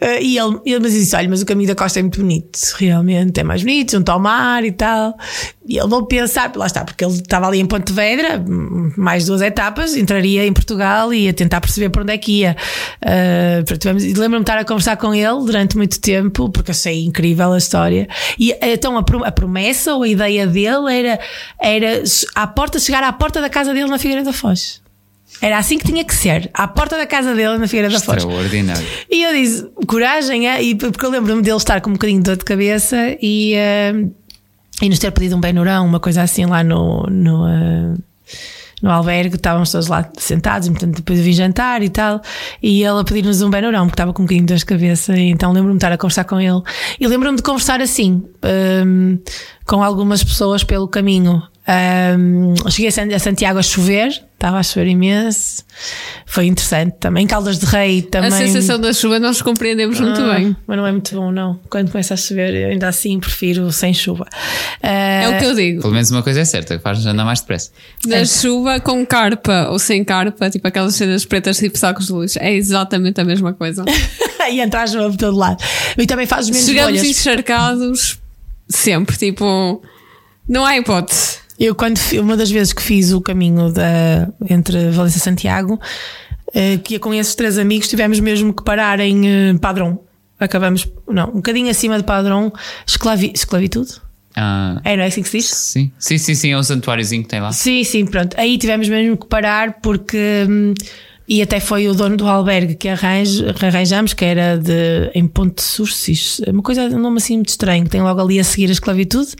Ah, 0.00 0.20
e 0.20 0.38
ele, 0.38 0.60
ele 0.64 0.78
mas 0.78 0.92
disse: 0.92 1.16
Olha, 1.16 1.28
mas 1.28 1.42
o 1.42 1.46
caminho 1.46 1.66
da 1.66 1.74
costa 1.74 1.98
é 1.98 2.02
muito 2.02 2.20
bonito, 2.20 2.56
realmente 2.76 3.40
é 3.40 3.42
mais 3.42 3.62
bonito, 3.62 3.90
junto 3.90 4.08
ao 4.08 4.20
mar 4.20 4.64
e 4.64 4.70
tal. 4.70 5.16
E 5.68 5.78
ele 5.78 5.88
vou 5.88 6.06
pensar, 6.06 6.50
lá 6.56 6.66
está, 6.66 6.84
porque 6.84 7.04
ele 7.04 7.12
estava 7.12 7.46
ali 7.46 7.60
em 7.60 7.66
Pontevedra, 7.66 8.42
mais 8.96 9.26
duas 9.26 9.42
etapas, 9.42 9.94
entraria 9.94 10.44
em 10.46 10.52
Portugal 10.52 11.12
e 11.12 11.24
ia 11.26 11.34
tentar 11.34 11.60
perceber 11.60 11.90
por 11.90 12.02
onde 12.02 12.14
é 12.14 12.18
que 12.18 12.40
ia. 12.40 12.56
E 13.98 14.14
Lembro-me 14.14 14.36
de 14.38 14.42
estar 14.42 14.58
a 14.58 14.64
conversar 14.64 14.96
com 14.96 15.14
ele 15.14 15.44
durante 15.44 15.76
muito 15.76 16.00
tempo, 16.00 16.48
porque 16.48 16.72
sei 16.72 17.04
incrível 17.04 17.52
a 17.52 17.58
história. 17.58 18.08
E 18.38 18.54
então 18.62 18.96
a, 18.96 19.02
pro- 19.02 19.24
a 19.24 19.30
promessa 19.30 19.94
ou 19.94 20.02
a 20.02 20.08
ideia 20.08 20.46
dele 20.46 20.92
era, 20.98 21.20
era 21.60 22.02
à 22.34 22.46
porta, 22.46 22.78
chegar 22.78 23.02
à 23.02 23.12
porta 23.12 23.40
da 23.40 23.48
casa 23.50 23.72
dele 23.74 23.88
na 23.90 23.98
Figueira 23.98 24.22
da 24.24 24.32
Foz. 24.32 24.80
Era 25.42 25.58
assim 25.58 25.78
que 25.78 25.86
tinha 25.86 26.04
que 26.04 26.14
ser, 26.14 26.50
à 26.52 26.66
porta 26.68 26.96
da 26.98 27.06
casa 27.06 27.34
dele 27.34 27.56
na 27.56 27.66
Figueira 27.66 27.88
da 27.88 28.00
Foz. 28.00 28.18
Extraordinário. 28.18 28.86
E 29.10 29.22
eu 29.22 29.32
disse, 29.32 29.66
coragem, 29.86 30.48
é? 30.48 30.62
e 30.62 30.74
porque 30.74 31.04
eu 31.06 31.10
lembro-me 31.10 31.40
dele 31.40 31.56
estar 31.56 31.80
com 31.80 31.90
um 31.90 31.92
bocadinho 31.94 32.18
de 32.18 32.24
dor 32.24 32.36
de 32.36 32.44
cabeça 32.44 33.16
e, 33.22 33.54
eh, 33.54 33.92
e 34.80 34.88
nos 34.88 34.98
ter 34.98 35.10
pedido 35.10 35.36
um 35.36 35.40
benurão, 35.40 35.86
uma 35.86 36.00
coisa 36.00 36.22
assim 36.22 36.46
lá 36.46 36.62
no, 36.64 37.02
no, 37.10 37.46
eh, 37.48 37.94
no 38.82 38.90
albergue, 38.90 39.36
estávamos 39.36 39.70
todos 39.70 39.88
lá 39.88 40.08
sentados, 40.16 40.68
e, 40.68 40.70
portanto 40.70 40.96
depois 40.96 41.20
vim 41.20 41.32
jantar 41.32 41.82
e 41.82 41.88
tal, 41.90 42.20
e 42.62 42.82
ele 42.82 43.00
a 43.00 43.04
pedir-nos 43.04 43.42
um 43.42 43.50
benurão, 43.50 43.86
porque 43.86 43.94
estava 43.94 44.12
com 44.12 44.22
um 44.22 44.24
bocadinho 44.24 44.46
de 44.46 44.52
dor 44.54 44.58
de 44.58 44.64
cabeça, 44.66 45.16
então 45.16 45.52
lembro-me 45.52 45.74
de 45.74 45.78
estar 45.78 45.92
a 45.92 45.98
conversar 45.98 46.24
com 46.24 46.40
ele. 46.40 46.60
E 46.98 47.06
lembro-me 47.06 47.36
de 47.36 47.42
conversar 47.42 47.80
assim, 47.80 48.24
hum, 48.86 49.18
com 49.66 49.82
algumas 49.82 50.24
pessoas 50.24 50.64
pelo 50.64 50.88
caminho. 50.88 51.42
Hum, 52.18 52.54
cheguei 52.68 52.88
a 52.88 52.92
San- 52.92 53.14
a 53.14 53.18
Santiago 53.18 53.58
a 53.58 53.62
chover, 53.62 54.08
estava 54.08 54.58
a 54.58 54.62
chover 54.62 54.88
imenso, 54.88 55.62
foi 56.30 56.46
interessante 56.46 56.94
também. 57.00 57.26
Caldas 57.26 57.58
de 57.58 57.66
Rei 57.66 58.02
também. 58.02 58.28
A 58.28 58.32
sensação 58.32 58.78
da 58.78 58.92
chuva 58.92 59.18
nós 59.18 59.42
compreendemos 59.42 59.98
muito 59.98 60.20
Ah, 60.20 60.34
bem. 60.34 60.56
Mas 60.64 60.76
não 60.76 60.86
é 60.86 60.92
muito 60.92 61.12
bom, 61.12 61.32
não. 61.32 61.58
Quando 61.68 61.90
começa 61.90 62.14
a 62.14 62.16
chover, 62.16 62.54
eu 62.54 62.68
ainda 62.68 62.86
assim 62.86 63.18
prefiro 63.18 63.72
sem 63.72 63.92
chuva. 63.92 64.24
É 64.80 65.28
o 65.28 65.38
que 65.40 65.44
eu 65.44 65.54
digo. 65.56 65.80
Pelo 65.82 65.92
menos 65.92 66.08
uma 66.12 66.22
coisa 66.22 66.38
é 66.38 66.44
certa, 66.44 66.76
que 66.76 66.82
faz 66.84 67.04
andar 67.04 67.24
mais 67.24 67.40
depressa. 67.40 67.72
Na 68.06 68.24
chuva 68.24 68.78
com 68.78 69.04
carpa 69.04 69.66
ou 69.70 69.78
sem 69.80 70.04
carpa, 70.04 70.48
tipo 70.48 70.68
aquelas 70.68 70.94
cenas 70.94 71.24
pretas 71.24 71.58
tipo 71.58 71.76
sacos 71.76 72.06
de 72.06 72.12
luz, 72.12 72.36
é 72.36 72.54
exatamente 72.54 73.20
a 73.20 73.24
mesma 73.24 73.52
coisa. 73.52 73.84
e 74.52 74.60
entra 74.60 74.82
a 74.82 74.86
chuva 74.86 75.10
por 75.10 75.16
todo 75.16 75.36
lado. 75.36 75.60
E 75.98 76.06
também 76.06 76.26
fazes 76.28 76.48
menos 76.50 76.64
Chegamos 76.64 77.00
bolhas. 77.00 77.18
encharcados 77.18 78.20
sempre, 78.68 79.16
tipo, 79.16 79.82
não 80.48 80.64
há 80.64 80.76
hipótese. 80.76 81.38
Eu, 81.60 81.74
quando 81.74 82.00
uma 82.14 82.36
das 82.38 82.50
vezes 82.50 82.72
que 82.72 82.80
fiz 82.82 83.12
o 83.12 83.20
caminho 83.20 83.70
da, 83.70 84.28
entre 84.48 84.88
Valência 84.90 85.18
e 85.18 85.20
Santiago, 85.20 85.78
eh, 86.54 86.78
que 86.78 86.94
ia 86.94 86.98
com 86.98 87.12
esses 87.12 87.34
três 87.34 87.58
amigos, 87.58 87.86
tivemos 87.86 88.18
mesmo 88.18 88.54
que 88.54 88.64
parar 88.64 88.98
em 88.98 89.28
eh, 89.28 89.54
Padrão. 89.60 90.00
Acabamos, 90.38 90.88
não, 91.06 91.28
um 91.28 91.34
bocadinho 91.34 91.68
acima 91.70 91.98
de 91.98 92.04
Padrão, 92.04 92.50
esclavi, 92.86 93.30
esclavitude. 93.34 93.92
Ah, 94.34 94.80
É, 94.84 94.96
não 94.96 95.02
é 95.04 95.08
assim 95.08 95.22
que 95.22 95.28
se 95.28 95.36
diz? 95.38 95.46
sim, 95.50 95.92
sim, 95.98 96.16
sim, 96.16 96.34
sim, 96.34 96.50
é 96.52 96.56
um 96.56 96.62
santuáriozinho 96.62 97.22
que 97.24 97.28
tem 97.28 97.40
lá. 97.40 97.52
Sim, 97.52 97.84
sim, 97.84 98.06
pronto. 98.06 98.34
Aí 98.38 98.56
tivemos 98.56 98.88
mesmo 98.88 99.16
que 99.18 99.26
parar 99.26 99.80
porque. 99.82 100.46
hum, 100.48 100.72
e 101.30 101.40
até 101.40 101.60
foi 101.60 101.86
o 101.86 101.94
dono 101.94 102.16
do 102.16 102.26
albergue 102.26 102.74
que 102.74 102.88
arranj, 102.88 103.44
arranjamos, 103.62 104.12
que 104.12 104.24
era 104.24 104.58
de, 104.58 105.12
em 105.14 105.28
Ponte 105.28 105.62
Surcis, 105.62 106.40
uma 106.48 106.60
coisa, 106.60 106.82
um 106.86 106.98
nome 106.98 107.18
assim 107.18 107.36
muito 107.36 107.50
estranho, 107.50 107.84
que 107.84 107.90
tem 107.90 108.02
logo 108.02 108.20
ali 108.20 108.40
a 108.40 108.42
seguir 108.42 108.68
a 108.68 108.72
esclavitude. 108.72 109.36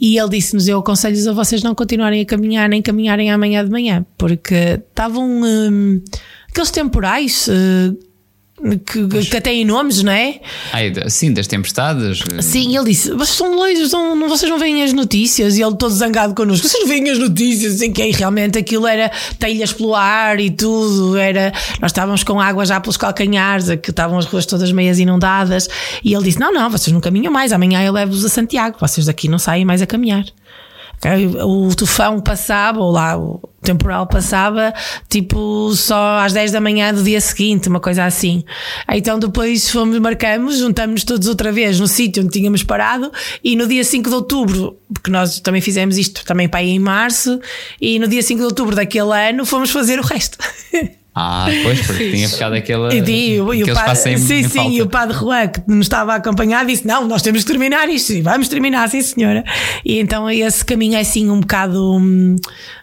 E 0.00 0.18
ele 0.18 0.30
disse-nos: 0.30 0.66
Eu 0.66 0.80
aconselho-vos 0.80 1.28
a 1.28 1.32
vocês 1.32 1.62
não 1.62 1.72
continuarem 1.72 2.20
a 2.20 2.24
caminhar, 2.24 2.68
nem 2.68 2.82
caminharem 2.82 3.30
amanhã 3.30 3.64
de 3.64 3.70
manhã, 3.70 4.04
porque 4.18 4.80
estavam 4.90 5.24
hum, 5.24 6.02
aqueles 6.50 6.72
temporais. 6.72 7.48
eh, 7.48 7.92
que, 8.86 9.08
que 9.08 9.18
até 9.18 9.40
têm 9.40 9.64
nomes, 9.64 10.02
não 10.02 10.12
é? 10.12 10.40
Ai, 10.72 10.92
sim, 11.08 11.32
das 11.32 11.46
tempestades. 11.46 12.22
Sim, 12.40 12.76
ele 12.76 12.86
disse: 12.86 13.10
Vocês 13.10 13.36
são 13.36 13.60
leis, 13.60 13.90
não, 13.90 14.28
vocês 14.28 14.48
não 14.48 14.58
veem 14.58 14.82
as 14.82 14.92
notícias. 14.92 15.58
E 15.58 15.62
ele 15.62 15.74
todo 15.76 15.92
zangado 15.92 16.34
connosco: 16.34 16.68
Vocês 16.68 16.80
não 16.80 16.88
veem 16.88 17.10
as 17.10 17.18
notícias? 17.18 17.82
Em 17.82 17.92
que 17.92 18.00
aí 18.00 18.12
realmente 18.12 18.56
aquilo 18.56 18.86
era 18.86 19.10
telhas 19.38 19.72
pelo 19.72 19.94
ar 19.94 20.38
e 20.38 20.50
tudo. 20.50 21.16
Era, 21.16 21.52
nós 21.80 21.90
estávamos 21.90 22.22
com 22.22 22.40
água 22.40 22.64
já 22.64 22.80
pelos 22.80 22.96
calcanhares, 22.96 23.66
que 23.82 23.90
estavam 23.90 24.18
as 24.18 24.24
ruas 24.24 24.46
todas 24.46 24.70
meias 24.70 25.00
inundadas. 25.00 25.68
E 26.02 26.14
ele 26.14 26.24
disse: 26.24 26.38
Não, 26.38 26.52
não, 26.52 26.70
vocês 26.70 26.92
não 26.92 27.00
caminham 27.00 27.32
mais. 27.32 27.52
Amanhã 27.52 27.82
eu 27.82 27.92
levo-vos 27.92 28.24
a 28.24 28.28
Santiago. 28.28 28.76
Vocês 28.80 29.06
daqui 29.06 29.28
não 29.28 29.38
saem 29.38 29.64
mais 29.64 29.82
a 29.82 29.86
caminhar. 29.86 30.24
Ok? 31.04 31.42
O 31.42 31.74
tufão 31.74 32.20
passava, 32.20 32.80
ou 32.80 32.90
lá 32.90 33.18
o 33.18 33.40
temporal 33.60 34.06
passava, 34.06 34.72
tipo 35.08 35.72
só 35.74 36.18
às 36.18 36.32
10 36.32 36.52
da 36.52 36.60
manhã 36.60 36.92
do 36.92 37.02
dia 37.02 37.20
seguinte, 37.20 37.68
uma 37.68 37.80
coisa 37.80 38.04
assim. 38.04 38.42
Então 38.90 39.18
depois 39.18 39.70
fomos, 39.70 39.98
marcamos, 39.98 40.58
juntamos-nos 40.58 41.04
todos 41.04 41.28
outra 41.28 41.52
vez 41.52 41.78
no 41.78 41.86
sítio 41.86 42.22
onde 42.22 42.32
tínhamos 42.32 42.62
parado 42.62 43.12
e 43.42 43.54
no 43.56 43.66
dia 43.66 43.84
5 43.84 44.08
de 44.08 44.14
outubro, 44.14 44.76
porque 44.92 45.10
nós 45.10 45.40
também 45.40 45.60
fizemos 45.60 45.98
isto 45.98 46.24
também 46.24 46.48
para 46.48 46.62
ir 46.62 46.70
em 46.70 46.78
março, 46.78 47.38
e 47.80 47.98
no 47.98 48.08
dia 48.08 48.22
5 48.22 48.38
de 48.38 48.46
outubro 48.46 48.74
daquele 48.74 49.12
ano 49.12 49.44
fomos 49.44 49.70
fazer 49.70 49.98
o 49.98 50.02
resto. 50.02 50.38
Ah, 51.14 51.46
pois, 51.62 51.86
porque 51.86 52.10
tinha 52.10 52.28
ficado 52.28 52.54
aquela. 52.54 52.92
E, 52.92 52.98
e, 53.34 53.40
o 53.40 53.50
aquele 53.50 53.72
padre, 53.72 53.96
sim, 53.96 54.10
em 54.10 54.18
sim, 54.18 54.48
falta. 54.48 54.70
e 54.70 54.82
o 54.82 54.88
padre 54.88 55.16
Juan, 55.16 55.46
que 55.46 55.62
nos 55.68 55.86
estava 55.86 56.12
a 56.12 56.16
acompanhar, 56.16 56.66
disse: 56.66 56.84
Não, 56.86 57.06
nós 57.06 57.22
temos 57.22 57.42
que 57.42 57.46
terminar 57.50 57.88
isto, 57.88 58.12
e 58.12 58.20
vamos 58.20 58.48
terminar, 58.48 58.88
sim, 58.88 59.00
senhora. 59.00 59.44
E 59.84 60.00
então 60.00 60.28
esse 60.28 60.64
caminho 60.64 60.96
é 60.96 61.00
assim 61.00 61.30
um 61.30 61.38
bocado. 61.38 61.96
hum, 61.96 62.34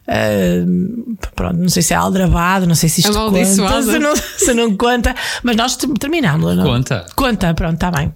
ah, 0.07 1.21
pronto, 1.35 1.57
não 1.57 1.69
sei 1.69 1.81
se 1.81 1.93
é 1.93 1.97
aldrabado, 1.97 2.65
não 2.65 2.75
sei 2.75 2.87
se 2.89 3.01
isto 3.01 3.11
conta, 3.11 3.37
Amaldiçoado. 3.37 3.91
se 3.91 3.99
não, 3.99 4.15
se 4.37 4.53
não 4.53 4.77
conta, 4.77 5.15
mas 5.43 5.55
nós 5.55 5.75
ter- 5.75 5.87
terminámos. 5.99 6.55
não? 6.55 6.63
Conta. 6.63 7.05
Conta, 7.15 7.53
pronto, 7.53 7.73
está 7.75 7.91
bem. 7.91 8.13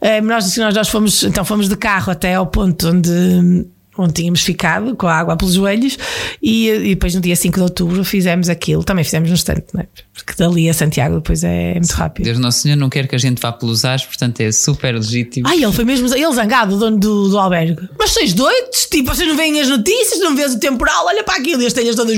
Eh, 0.00 0.20
nós, 0.20 0.56
nós, 0.56 0.74
nós 0.74 0.88
fomos, 0.88 1.22
então 1.24 1.44
fomos 1.44 1.68
de 1.68 1.76
carro 1.76 2.12
até 2.12 2.34
ao 2.34 2.46
ponto 2.46 2.88
onde, 2.88 3.66
onde 3.98 4.12
tínhamos 4.12 4.42
ficado, 4.42 4.94
com 4.96 5.06
a 5.06 5.14
água 5.14 5.36
pelos 5.36 5.54
joelhos, 5.54 5.98
e, 6.42 6.68
e 6.68 6.94
depois 6.94 7.14
no 7.14 7.20
dia 7.20 7.36
5 7.36 7.56
de 7.56 7.62
outubro 7.62 8.04
fizemos 8.04 8.48
aquilo. 8.48 8.84
Também 8.84 9.04
fizemos 9.04 9.28
no 9.28 9.34
instante, 9.34 9.66
não 9.72 9.80
é? 9.80 9.86
Porque 10.12 10.32
dali 10.36 10.68
a 10.68 10.74
Santiago 10.74 11.16
depois 11.16 11.44
é, 11.44 11.74
muito 11.74 11.92
rápido. 11.92 12.24
Deus 12.24 12.38
Nosso 12.38 12.60
Senhor 12.60 12.76
não 12.76 12.88
quer 12.88 13.06
que 13.06 13.14
a 13.14 13.18
gente 13.18 13.40
vá 13.40 13.52
pelos 13.52 13.84
ares, 13.84 14.04
portanto 14.04 14.40
é 14.40 14.50
super 14.52 14.94
legítimo. 14.94 15.46
Ai, 15.48 15.62
ele 15.62 15.72
foi 15.72 15.84
mesmo, 15.84 16.12
ele 16.14 16.32
zangado, 16.32 16.76
o 16.76 16.78
dono 16.78 16.98
do, 16.98 17.28
do 17.28 17.38
albergue. 17.38 17.88
Mas 17.98 18.10
sois 18.10 18.32
doidos? 18.32 18.86
Tipo, 18.86 19.14
vocês 19.14 19.28
não 19.28 19.36
veem 19.36 19.60
as 19.60 19.68
notícias, 19.68 20.20
não 20.20 20.34
vês 20.34 20.54
o 20.54 20.60
temporal, 20.60 21.06
olha 21.06 21.22
para 21.22 21.36
aquilo 21.36 21.62
e 21.62 21.66
as 21.66 21.72
telhas 21.72 21.94
todas. 21.96 22.16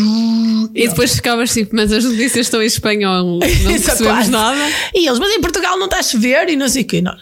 E 0.75 0.89
depois 0.89 1.15
ficavas 1.15 1.53
tipo, 1.53 1.75
mas 1.75 1.93
as 1.93 2.05
notícias 2.05 2.47
estão 2.47 2.63
em 2.63 2.67
espanhol, 2.67 3.25
não 3.25 3.39
percebemos 3.81 4.29
nada. 4.29 4.59
E 4.95 5.07
eles, 5.07 5.19
mas 5.19 5.31
em 5.33 5.41
Portugal 5.41 5.77
não 5.79 5.87
está 5.87 5.99
a 5.99 6.03
chover 6.03 6.49
e 6.49 6.57
não 6.57 6.69
sei 6.69 6.83
o 6.83 6.87
quê. 6.87 7.01
Nós, 7.01 7.21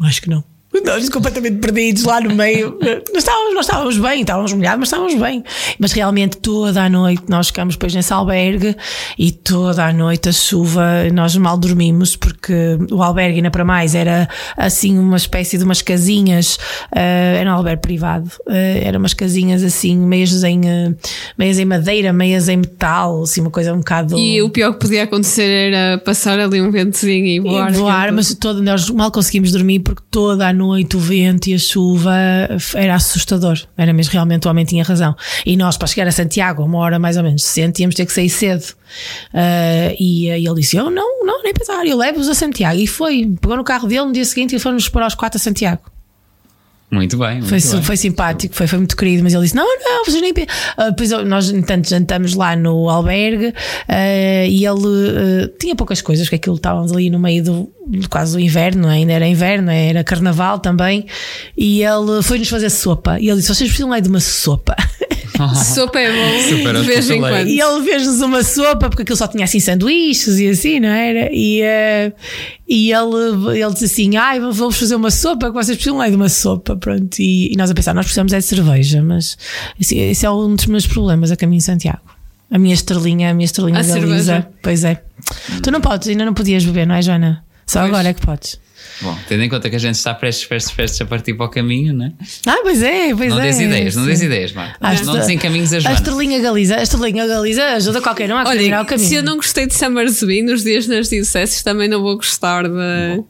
acho 0.00 0.22
que 0.22 0.30
não. 0.30 0.55
Nós 0.84 1.08
completamente 1.08 1.58
perdidos 1.58 2.04
lá 2.04 2.20
no 2.20 2.34
meio. 2.34 2.78
Nós 3.12 3.22
estávamos, 3.22 3.54
nós 3.54 3.66
estávamos 3.66 3.98
bem, 3.98 4.20
estávamos 4.20 4.52
molhados, 4.52 4.78
mas 4.80 4.88
estávamos 4.88 5.14
bem. 5.14 5.44
Mas 5.78 5.92
realmente 5.92 6.36
toda 6.38 6.82
a 6.82 6.88
noite 6.88 7.24
nós 7.28 7.48
ficamos 7.48 7.74
depois 7.74 7.94
nesse 7.94 8.12
albergue 8.12 8.76
e 9.18 9.32
toda 9.32 9.84
a 9.84 9.92
noite 9.92 10.28
a 10.28 10.32
chuva, 10.32 10.82
nós 11.12 11.36
mal 11.36 11.56
dormimos 11.56 12.16
porque 12.16 12.78
o 12.90 13.02
albergue 13.02 13.36
ainda 13.36 13.50
para 13.50 13.64
mais 13.64 13.94
era 13.94 14.28
assim 14.56 14.98
uma 14.98 15.16
espécie 15.16 15.58
de 15.58 15.64
umas 15.64 15.82
casinhas, 15.82 16.58
eh, 16.94 17.38
era 17.40 17.50
um 17.50 17.54
albergue 17.54 17.82
privado, 17.82 18.30
eh, 18.48 18.82
eram 18.84 18.98
umas 18.98 19.14
casinhas 19.14 19.62
assim, 19.62 19.96
meias 19.96 20.42
em, 20.44 20.68
eh, 20.68 20.94
meias 21.38 21.58
em 21.58 21.64
madeira, 21.64 22.12
meias 22.12 22.48
em 22.48 22.58
metal, 22.58 23.22
assim 23.22 23.40
uma 23.40 23.50
coisa 23.50 23.72
um 23.72 23.78
bocado. 23.78 24.18
E 24.18 24.42
o 24.42 24.50
pior 24.50 24.72
que 24.72 24.80
podia 24.80 25.04
acontecer 25.04 25.72
era 25.72 25.98
passar 25.98 26.38
ali 26.38 26.60
um 26.60 26.70
ventozinho 26.70 27.26
e 27.26 27.40
voar. 27.40 27.70
E 27.70 27.76
voar, 27.76 28.12
mas 28.12 28.34
todo, 28.34 28.62
nós 28.62 28.90
mal 28.90 29.10
conseguimos 29.10 29.52
dormir 29.52 29.80
porque 29.80 30.02
toda 30.10 30.48
a 30.48 30.52
noite 30.52 30.65
o 30.96 31.00
vento 31.00 31.48
e 31.48 31.54
a 31.54 31.58
chuva 31.58 32.14
era 32.74 32.94
assustador. 32.94 33.58
Era 33.76 33.92
mesmo, 33.92 34.12
realmente 34.12 34.46
o 34.46 34.50
homem 34.50 34.64
tinha 34.64 34.84
razão. 34.84 35.14
E 35.44 35.56
nós, 35.56 35.76
para 35.76 35.88
chegar 35.88 36.06
a 36.06 36.12
Santiago, 36.12 36.62
uma 36.64 36.78
hora 36.78 36.98
mais 36.98 37.16
ou 37.16 37.22
menos, 37.22 37.44
sente, 37.44 37.82
íamos 37.82 37.94
ter 37.94 38.06
que 38.06 38.12
sair 38.12 38.28
cedo. 38.28 38.64
Ah, 39.32 39.94
e, 39.98 40.26
e 40.26 40.46
ele 40.46 40.54
disse: 40.60 40.76
Eu 40.76 40.90
não, 40.90 41.24
não, 41.24 41.42
nem 41.42 41.52
pensar, 41.52 41.86
eu 41.86 41.96
levo-os 41.96 42.28
a 42.28 42.34
Santiago. 42.34 42.78
E 42.78 42.86
foi, 42.86 43.34
pegou 43.40 43.56
no 43.56 43.64
carro 43.64 43.88
dele 43.88 44.04
no 44.04 44.12
dia 44.12 44.24
seguinte 44.24 44.54
e 44.54 44.58
fomos 44.58 44.88
para 44.88 45.04
aos 45.04 45.14
quatro 45.14 45.38
a 45.38 45.40
Santiago. 45.40 45.95
Muito 46.90 47.18
bem. 47.18 47.40
Muito 47.40 47.48
Foi, 47.48 47.58
bem. 47.58 47.82
foi 47.82 47.96
simpático, 47.96 48.54
foi, 48.54 48.66
foi 48.68 48.78
muito 48.78 48.96
querido, 48.96 49.22
mas 49.24 49.34
ele 49.34 49.42
disse: 49.42 49.56
Não, 49.56 49.66
não, 49.80 50.04
vocês 50.04 50.20
nem. 50.22 50.32
pe-". 50.32 50.46
Ah, 50.76 50.90
depois 50.90 51.10
eu- 51.10 51.24
nós, 51.24 51.50
entanto, 51.50 51.88
jantamos 51.88 52.34
lá 52.34 52.54
no 52.54 52.88
albergue 52.88 53.52
ah, 53.88 54.46
e 54.46 54.64
ele 54.64 55.46
ah, 55.46 55.50
tinha 55.58 55.74
poucas 55.74 56.00
coisas, 56.00 56.26
porque 56.26 56.36
aquilo 56.36 56.54
estávamos 56.56 56.92
ali 56.92 57.10
no 57.10 57.18
meio 57.18 57.42
do 57.42 57.72
do 57.88 58.08
quase 58.08 58.32
do 58.32 58.40
inverno, 58.40 58.88
ainda 58.88 59.12
era 59.12 59.26
inverno, 59.26 59.70
era 59.70 60.02
carnaval 60.04 60.58
também. 60.60 61.06
E 61.56 61.82
ele 61.82 62.22
foi-nos 62.22 62.48
fazer 62.48 62.70
sopa. 62.70 63.18
E 63.20 63.28
ele 63.28 63.36
disse: 63.38 63.48
Vocês 63.54 63.68
precisam 63.68 63.90
lá 63.90 63.98
de 64.00 64.08
uma 64.08 64.20
sopa. 64.20 64.76
Sopa 65.74 65.98
é 65.98 66.10
bom 66.10 66.40
Super 66.48 66.74
de 66.74 66.82
vez 66.86 67.10
em 67.10 67.20
quando. 67.20 67.48
E 67.48 67.60
ele 67.60 67.84
fez-nos 67.84 68.20
uma 68.20 68.42
sopa, 68.42 68.88
porque 68.88 69.02
aquilo 69.02 69.16
só 69.16 69.26
tinha 69.26 69.44
assim 69.44 69.60
sanduíches 69.60 70.38
e 70.38 70.48
assim, 70.48 70.80
não 70.80 70.88
era? 70.88 71.28
E, 71.32 71.60
eh, 71.62 72.12
e 72.68 72.92
ele, 72.92 73.60
ele 73.60 73.72
disse 73.72 73.84
assim: 73.84 74.16
Ai, 74.16 74.40
vamos 74.40 74.76
fazer 74.76 74.94
uma 74.94 75.10
sopa, 75.10 75.48
que 75.48 75.54
vocês 75.54 75.76
precisam 75.76 75.98
lá 75.98 76.08
de 76.08 76.16
uma 76.16 76.28
sopa. 76.28 76.76
Pronto. 76.76 77.18
E, 77.18 77.52
e 77.52 77.56
nós 77.56 77.70
a 77.70 77.74
pensar: 77.74 77.94
Nós 77.94 78.06
precisamos 78.06 78.32
é 78.32 78.38
de 78.38 78.44
cerveja, 78.44 79.02
mas 79.02 79.36
assim, 79.80 79.98
esse 80.00 80.24
é 80.26 80.30
um 80.30 80.54
dos 80.54 80.66
meus 80.66 80.86
problemas 80.86 81.30
a 81.30 81.36
caminho 81.36 81.58
de 81.58 81.64
Santiago. 81.64 82.00
A 82.50 82.58
minha 82.58 82.74
estrelinha, 82.74 83.30
a 83.30 83.34
minha 83.34 83.44
estrelinha 83.46 83.78
A 83.80 83.82
da 83.82 83.88
cerveja. 83.88 84.14
Lisa. 84.14 84.48
Pois 84.62 84.84
é. 84.84 85.02
Tu 85.62 85.70
não 85.70 85.80
podes, 85.80 86.08
ainda 86.08 86.24
não 86.24 86.34
podias 86.34 86.64
beber, 86.64 86.86
não 86.86 86.94
é, 86.94 87.02
Joana? 87.02 87.44
Só 87.66 87.80
Pois. 87.80 87.90
agora 87.92 88.08
é 88.08 88.14
que 88.14 88.20
podes. 88.24 88.60
Bom, 89.00 89.16
tendo 89.28 89.42
em 89.42 89.48
conta 89.48 89.68
que 89.70 89.76
a 89.76 89.78
gente 89.78 89.94
está 89.96 90.14
prestes, 90.14 90.46
prestes, 90.46 90.72
prestes 90.74 91.00
a 91.00 91.04
partir 91.06 91.34
para 91.34 91.46
o 91.46 91.48
caminho, 91.48 91.92
né? 91.92 92.12
Ah, 92.46 92.58
pois 92.62 92.82
é, 92.82 93.14
pois 93.14 93.30
não 93.30 93.38
é. 93.40 93.42
dês 93.42 93.60
ideias, 93.60 93.96
não 93.96 94.06
dês 94.06 94.22
ideias, 94.22 94.52
Marta. 94.52 94.76
Ah, 94.80 94.94
não 95.04 95.14
desencaminhes 95.14 95.72
a 95.72 95.76
A 95.76 95.80
Joana. 95.80 95.96
estrelinha 95.96 96.40
Galiza, 96.40 96.76
a 96.76 96.82
estrelinha 96.82 97.26
Galiza 97.26 97.64
ajuda 97.74 98.00
qualquer 98.00 98.32
um 98.32 98.36
a 98.38 98.44
terminar 98.44 98.82
o 98.82 98.86
caminho. 98.86 99.08
se 99.08 99.14
eu 99.14 99.22
não 99.22 99.36
gostei 99.36 99.66
de 99.66 99.74
Summersby 99.74 100.42
nos 100.42 100.62
dias 100.62 100.86
nas 100.86 101.08
dioceses, 101.08 101.62
também 101.62 101.88
não 101.88 102.00
vou 102.02 102.16
gostar 102.16 102.64
de. 102.64 103.22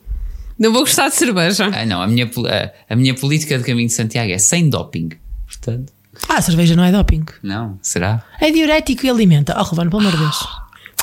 Não 0.58 0.72
vou 0.72 0.82
gostar 0.82 1.08
de 1.10 1.16
cerveja. 1.16 1.70
Ah, 1.72 1.84
não, 1.84 2.00
a 2.00 2.06
minha, 2.06 2.24
a, 2.26 2.92
a 2.94 2.96
minha 2.96 3.14
política 3.14 3.58
de 3.58 3.64
caminho 3.64 3.88
de 3.88 3.92
Santiago 3.94 4.32
é 4.32 4.38
sem 4.38 4.70
doping. 4.70 5.10
Portanto, 5.46 5.92
Ah, 6.28 6.38
a 6.38 6.40
cerveja 6.42 6.74
não 6.74 6.82
é 6.84 6.90
doping. 6.90 7.24
não, 7.42 7.78
será? 7.82 8.24
É 8.40 8.50
diurético 8.50 9.04
e 9.04 9.10
alimenta. 9.10 9.54
Oh, 9.58 9.62
Ruben, 9.62 9.90
pelo 9.90 10.00
amor 10.00 10.12
de 10.12 10.18
Deus. 10.18 10.48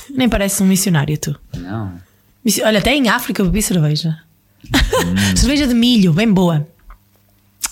Nem 0.10 0.28
parece 0.28 0.64
um 0.64 0.66
missionário, 0.66 1.16
tu. 1.20 1.36
Não. 1.56 1.94
Olha, 2.66 2.80
até 2.80 2.94
em 2.96 3.08
África 3.10 3.44
bebi 3.44 3.62
cerveja. 3.62 4.18
Hum. 4.72 5.36
cerveja 5.36 5.68
de 5.68 5.74
milho, 5.74 6.14
bem 6.14 6.32
boa. 6.32 6.66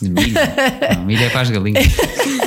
De 0.01 0.09
milho. 0.09 0.33
não, 0.97 1.05
milho 1.05 1.23
é 1.23 1.29
para 1.29 1.41
as 1.41 1.49
galinhas. 1.49 1.85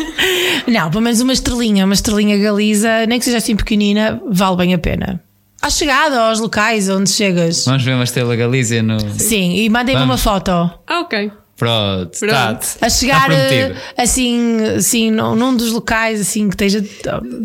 Não, 0.66 0.88
pelo 0.90 1.02
menos 1.02 1.20
uma 1.20 1.32
estrelinha, 1.34 1.84
uma 1.84 1.92
estrelinha 1.92 2.38
galiza, 2.38 3.04
nem 3.06 3.18
que 3.18 3.24
seja 3.26 3.36
assim 3.36 3.54
pequenina, 3.54 4.18
vale 4.30 4.56
bem 4.56 4.72
a 4.74 4.78
pena. 4.78 5.22
À 5.60 5.68
chegada 5.68 6.18
aos 6.18 6.40
locais 6.40 6.88
onde 6.88 7.10
chegas. 7.10 7.64
Vamos 7.66 7.82
ver 7.82 7.92
uma 7.92 8.04
estrela 8.04 8.34
Galícia 8.34 8.82
no. 8.82 8.98
Sim, 9.18 9.56
e 9.56 9.68
mandem-me 9.68 10.02
uma 10.02 10.16
foto. 10.16 10.50
Ah, 10.50 11.00
ok. 11.00 11.30
Pronto, 11.56 12.18
Pronto. 12.18 12.30
tá. 12.32 12.60
A 12.80 12.88
chegar 12.88 13.30
Está 13.30 13.46
prometido. 13.46 13.78
eh, 13.96 14.02
assim, 14.02 14.58
assim 14.76 15.10
num, 15.10 15.36
num 15.36 15.54
dos 15.54 15.70
locais 15.70 16.20
assim 16.20 16.48
que 16.48 16.54
esteja. 16.64 16.84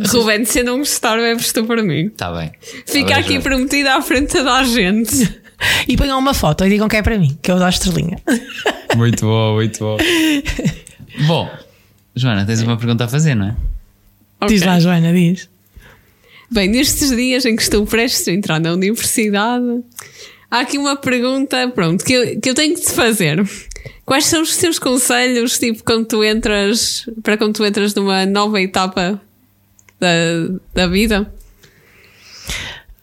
Ruben, 0.07 0.45
se 0.45 0.59
eu 0.59 0.63
não 0.65 0.77
gostar, 0.79 1.17
bebes 1.17 1.51
tu 1.51 1.65
para 1.65 1.83
mim. 1.83 2.05
Está 2.07 2.31
bem. 2.31 2.51
Fica 2.87 3.09
Tá 3.09 3.15
bem, 3.15 3.23
aqui 3.23 3.27
Joana. 3.33 3.41
prometida 3.43 3.95
à 3.95 4.01
frente 4.01 4.27
de 4.27 4.37
toda 4.37 4.53
a 4.53 4.63
gente. 4.63 5.39
E 5.87 5.97
ponham 5.97 6.17
uma 6.19 6.33
foto 6.33 6.65
e 6.65 6.69
digam 6.69 6.87
que 6.87 6.95
é 6.95 7.01
para 7.01 7.17
mim, 7.17 7.37
que 7.41 7.51
eu 7.51 7.57
dou 7.57 7.65
a 7.65 7.69
estrelinha. 7.69 8.19
Muito 8.95 9.25
bom, 9.25 9.55
muito 9.55 9.79
bom. 9.79 9.97
bom, 11.27 11.49
Joana, 12.15 12.45
tens 12.45 12.61
uma 12.61 12.77
pergunta 12.77 13.05
a 13.05 13.07
fazer, 13.07 13.35
não 13.35 13.47
é? 13.47 13.55
Diz 14.47 14.61
Ok. 14.61 14.67
lá, 14.67 14.79
Joana, 14.79 15.11
diz. 15.13 15.49
Bem, 16.51 16.67
nestes 16.69 17.09
dias 17.15 17.45
em 17.45 17.55
que 17.55 17.61
estou 17.61 17.85
prestes 17.85 18.27
a 18.27 18.31
entrar 18.31 18.59
na 18.59 18.73
universidade, 18.73 19.83
há 20.49 20.61
aqui 20.61 20.77
uma 20.77 20.95
pergunta, 20.95 21.67
pronto, 21.69 22.03
que 22.03 22.13
eu, 22.13 22.39
que 22.39 22.49
eu 22.49 22.55
tenho 22.55 22.73
que 22.75 22.81
te 22.81 22.91
fazer. 22.91 23.47
Quais 24.05 24.25
são 24.25 24.41
os 24.41 24.57
teus 24.57 24.79
conselhos, 24.79 25.59
tipo, 25.59 25.83
quando 25.83 26.05
tu 26.07 26.23
entras, 26.23 27.07
para 27.21 27.37
quando 27.37 27.53
tu 27.53 27.65
entras 27.65 27.93
numa 27.93 28.25
nova 28.25 28.59
etapa 28.59 29.21
da, 29.99 30.07
da 30.73 30.87
vida? 30.87 31.31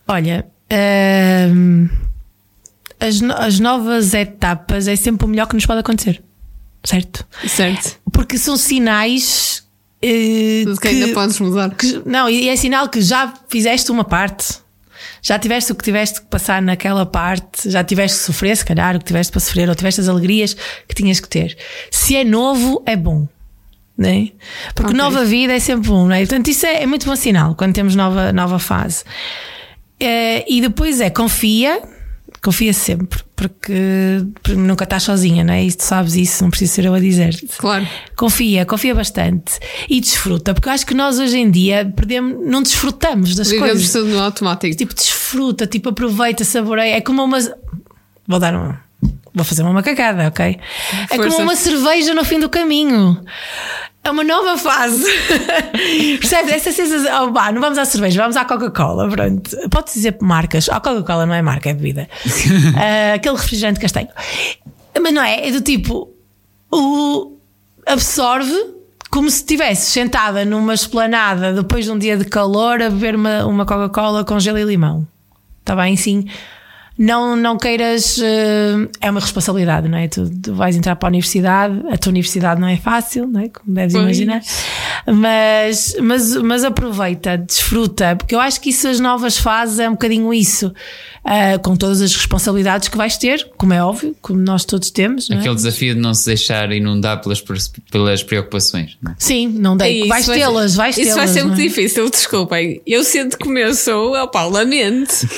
Olha, 0.09 0.47
hum, 1.53 1.89
as, 3.01 3.23
as 3.23 3.61
novas 3.61 4.15
etapas 4.15 4.89
é 4.89 4.97
sempre 4.97 5.27
o 5.27 5.29
melhor 5.29 5.47
que 5.47 5.55
nos 5.55 5.67
pode 5.67 5.81
acontecer, 5.81 6.23
certo? 6.85 7.27
Certo? 7.47 7.99
Porque 8.13 8.39
são 8.39 8.57
sinais 8.57 9.65
Tudo 10.65 10.81
que 10.81 10.89
ainda 10.89 11.09
podes 11.15 11.39
mudar. 11.41 11.71
que- 11.75 12.03
não, 12.07 12.29
e 12.29 12.49
é 12.49 12.57
sinal 12.57 12.89
que 12.89 13.01
já 13.01 13.33
fizeste 13.49 13.91
uma 13.91 14.05
parte. 14.05 14.65
Já 15.23 15.39
tiveste 15.39 15.73
o 15.73 15.75
que 15.75 15.83
tiveste 15.85 16.21
que 16.21 16.27
passar 16.29 16.63
naquela 16.63 17.05
parte, 17.05 17.69
já 17.69 17.83
tiveste 17.83 18.19
que 18.19 18.25
sofrer, 18.25 18.57
se 18.57 18.65
calhar, 18.65 18.95
o 18.95 18.99
que 19.01 19.05
tiveste 19.07 19.33
para 19.33 19.41
sofrer, 19.41 19.69
ou 19.69 19.75
tiveste 19.75 20.01
as 20.01 20.09
alegrias 20.09 20.55
que 20.89 20.95
tinhas 20.95 21.19
que 21.19 21.29
ter. 21.29 21.57
Se 21.91 22.15
é 22.17 22.23
novo, 22.25 22.83
é 22.87 22.95
bom. 22.95 23.27
Né? 23.99 24.29
Porque 24.75 24.91
Ok. 24.91 24.97
nova 24.99 25.25
vida 25.25 25.55
é 25.55 25.59
sempre 25.59 25.89
bom, 25.89 26.07
né? 26.07 26.19
Portanto, 26.21 26.49
isso 26.49 26.65
é, 26.67 26.83
é 26.83 26.87
muito 26.87 27.07
bom 27.07 27.17
sinal 27.17 27.55
quando 27.57 27.73
temos 27.75 27.97
nova, 27.97 28.31
nova 28.33 28.59
fase. 28.59 29.03
Eh, 29.99 30.45
e 30.49 30.61
depois 30.61 31.01
é 31.01 31.09
confia, 31.11 31.83
confia 32.47 32.73
sempre, 32.73 33.19
porque, 33.35 34.23
nunca 34.51 34.85
estás 34.85 35.03
sozinha, 35.03 35.43
não 35.43 35.53
é? 35.53 35.65
E 35.65 35.73
tu 35.73 35.83
sabes 35.83 36.15
isso, 36.15 36.45
não 36.45 36.51
preciso 36.51 36.75
ser 36.75 36.85
eu 36.85 36.95
a 36.95 37.01
dizer-te. 37.01 37.45
Claro. 37.59 37.85
Confia, 38.15 38.65
confia 38.65 38.95
bastante 38.95 39.59
e 39.91 40.01
desfruta, 40.01 40.55
porque 40.55 40.69
eu 40.69 40.73
acho 40.73 40.87
que 40.87 40.95
nós 40.95 41.19
hoje 41.19 41.39
em 41.39 41.51
dia 41.51 41.93
perdemos, 41.97 42.47
não 42.47 42.63
desfrutamos 42.63 43.35
das 43.35 43.51
Vivemos 43.51 43.73
coisas. 43.73 43.91
tudo 43.93 44.11
no 44.11 44.21
automático. 44.21 44.77
Tipo, 44.77 44.95
desfruta, 44.95 45.67
tipo, 45.67 45.89
aproveita, 45.89 46.45
saboreia. 46.45 46.95
É 46.95 47.01
como 47.01 47.25
uma. 47.25 47.39
Vou 48.29 48.39
dar 48.39 48.55
uma. 48.55 48.81
Vou 49.35 49.45
fazer 49.45 49.63
uma 49.63 49.73
macacada, 49.73 50.29
ok? 50.29 50.59
É 51.11 51.17
Força. 51.17 51.31
como 51.31 51.43
uma 51.43 51.57
cerveja 51.57 52.15
no 52.15 52.25
fim 52.25 52.39
do 52.39 52.49
caminho. 52.49 53.21
É 54.07 54.11
uma 54.11 54.23
nova 54.23 54.57
fase. 54.57 55.05
Percebes? 56.21 56.53
Essa 56.53 56.71
sensação. 56.71 57.25
Oh, 57.25 57.31
bah, 57.33 57.51
não 57.51 57.61
vamos 57.61 57.77
à 57.77 57.85
cerveja, 57.85 58.21
vamos 58.21 58.37
à 58.37 58.45
Coca-Cola. 58.45 59.09
Pronto. 59.09 59.51
Pode 59.69 59.93
dizer 59.93 60.17
marcas. 60.23 60.69
A 60.69 60.79
Coca-Cola 60.79 61.27
não 61.27 61.35
é 61.35 61.43
marca, 61.43 61.71
é 61.71 61.75
bebida. 61.75 62.09
uh, 62.25 63.15
aquele 63.17 63.37
refrigerante 63.37 63.81
castanho. 63.81 64.07
Mas 65.01 65.13
não 65.13 65.21
é? 65.21 65.49
É 65.49 65.51
do 65.51 65.61
tipo. 65.61 66.09
O 66.71 67.37
absorve 67.85 68.55
como 69.11 69.29
se 69.29 69.39
estivesse 69.39 69.91
sentada 69.91 70.45
numa 70.45 70.75
esplanada 70.75 71.53
depois 71.53 71.87
de 71.87 71.91
um 71.91 71.99
dia 71.99 72.17
de 72.17 72.27
calor 72.27 72.81
a 72.81 72.89
beber 72.89 73.17
uma, 73.17 73.45
uma 73.45 73.67
Coca-Cola 73.67 74.25
com 74.25 74.39
gelo 74.39 74.59
e 74.59 74.63
limão. 74.63 75.05
Está 75.63 75.75
bem? 75.75 75.97
Sim 75.97 76.27
não, 76.99 77.37
não 77.37 77.59
queiras. 77.59 78.17
Uh, 78.17 78.89
é 79.01 79.11
uma 79.11 79.21
responsabilidade, 79.21 79.89
não 79.89 79.99
é? 79.99 80.09
Tu, 80.09 80.31
tu, 80.43 80.55
vais 80.55 80.77
entrar 80.77 80.97
para 80.97 81.09
a 81.09 81.11
universidade, 81.11 81.83
a 81.91 81.99
tua 81.99 82.11
universidade 82.11 82.61
não 82.61 82.69
é 82.69 82.77
fácil, 82.77 83.27
não 83.27 83.41
é? 83.41 83.49
Como 83.49 83.75
deves 83.75 83.93
pois. 83.93 84.05
imaginar. 84.05 84.41
Mas, 85.07 85.95
mas, 86.01 86.37
mas 86.37 86.65
aproveita, 86.65 87.37
desfruta, 87.37 88.17
porque 88.17 88.35
eu 88.35 88.41
acho 88.41 88.61
que 88.61 88.71
isso, 88.71 88.89
as 88.89 88.99
novas 88.99 89.37
fases, 89.37 89.79
é 89.79 89.89
um 89.89 89.93
bocadinho 89.93 90.33
isso. 90.33 90.73
Uh, 91.27 91.61
com 91.61 91.77
todas 91.77 92.01
as 92.01 92.15
responsabilidades 92.15 92.89
que 92.89 92.97
vais 92.97 93.19
ter, 93.19 93.51
como 93.57 93.75
é 93.75 93.83
óbvio, 93.83 94.17
como 94.23 94.39
nós 94.39 94.65
todos 94.65 94.91
temos. 94.93 95.29
Aquele 95.29 95.49
é? 95.49 95.55
desafio 95.55 95.95
de 95.95 96.01
não 96.01 96.15
se 96.15 96.25
deixar 96.25 96.71
inundar 96.71 97.21
pelas, 97.21 97.43
pelas 97.91 98.23
preocupações. 98.23 98.97
Não 99.03 99.11
é? 99.11 99.17
Sim, 99.19 99.49
não 99.49 99.77
dei. 99.77 100.05
É 100.05 100.07
vais 100.07 100.25
tê-las, 100.25 100.77
vais 100.77 100.95
tê-las. 100.95 101.09
Isso 101.09 101.17
vai 101.17 101.27
ser 101.27 101.43
muito 101.43 101.61
é? 101.61 101.65
difícil, 101.65 102.09
desculpem. 102.09 102.81
Eu 102.87 103.03
sinto 103.03 103.37
que 103.37 103.49
eu 103.49 103.75
sou, 103.75 104.17
opá, 104.17 104.45
lamento. 104.45 105.29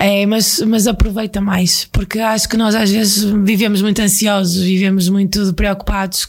É, 0.00 0.24
mas, 0.26 0.60
mas 0.60 0.86
aproveita 0.86 1.40
mais, 1.40 1.84
porque 1.90 2.20
acho 2.20 2.48
que 2.48 2.56
nós 2.56 2.72
às 2.76 2.88
vezes 2.88 3.24
vivemos 3.24 3.82
muito 3.82 4.00
ansiosos, 4.00 4.62
vivemos 4.62 5.08
muito 5.08 5.52
preocupados, 5.54 6.28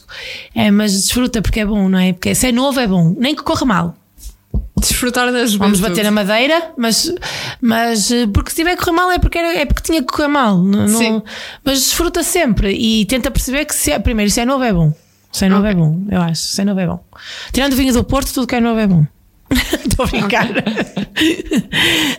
é, 0.52 0.72
mas 0.72 0.92
desfruta 0.92 1.40
porque 1.40 1.60
é 1.60 1.66
bom, 1.66 1.88
não 1.88 1.98
é? 1.98 2.12
Porque 2.12 2.34
se 2.34 2.48
é 2.48 2.52
novo 2.52 2.80
é 2.80 2.86
bom, 2.88 3.14
nem 3.16 3.32
que 3.32 3.44
corra 3.44 3.64
mal. 3.64 3.96
Desfrutar 4.76 5.30
das 5.30 5.54
Vamos 5.54 5.78
bater 5.78 6.04
a 6.04 6.10
madeira, 6.10 6.72
mas, 6.76 7.14
mas 7.60 8.10
porque 8.34 8.50
se 8.50 8.56
tiver 8.56 8.76
que 8.76 8.82
correr 8.82 8.96
mal 8.96 9.12
é 9.12 9.18
porque, 9.18 9.38
era, 9.38 9.54
é 9.56 9.64
porque 9.64 9.82
tinha 9.82 10.00
que 10.00 10.08
correr 10.08 10.26
mal. 10.26 10.58
Não, 10.58 10.88
não, 10.88 11.24
mas 11.62 11.78
desfruta 11.78 12.24
sempre 12.24 12.72
e 12.72 13.04
tenta 13.04 13.30
perceber 13.30 13.66
que 13.66 13.74
se 13.74 13.92
é, 13.92 13.98
primeiro, 14.00 14.30
se 14.32 14.40
é 14.40 14.44
novo 14.44 14.64
é 14.64 14.72
bom. 14.72 14.92
Se 15.30 15.44
é 15.44 15.48
novo 15.48 15.60
okay. 15.60 15.72
é 15.72 15.74
bom, 15.74 16.06
eu 16.10 16.20
acho. 16.20 16.42
Se 16.42 16.60
é 16.60 16.64
novo 16.64 16.80
é 16.80 16.86
bom. 16.86 17.04
Tirando 17.52 17.74
o 17.74 17.76
vinho 17.76 17.92
do 17.92 18.02
Porto, 18.02 18.32
tudo 18.32 18.46
que 18.48 18.56
é 18.56 18.60
novo 18.60 18.80
é 18.80 18.86
bom. 18.86 19.06
Estou 19.84 20.06
a 20.06 20.08
brincar. 20.08 20.48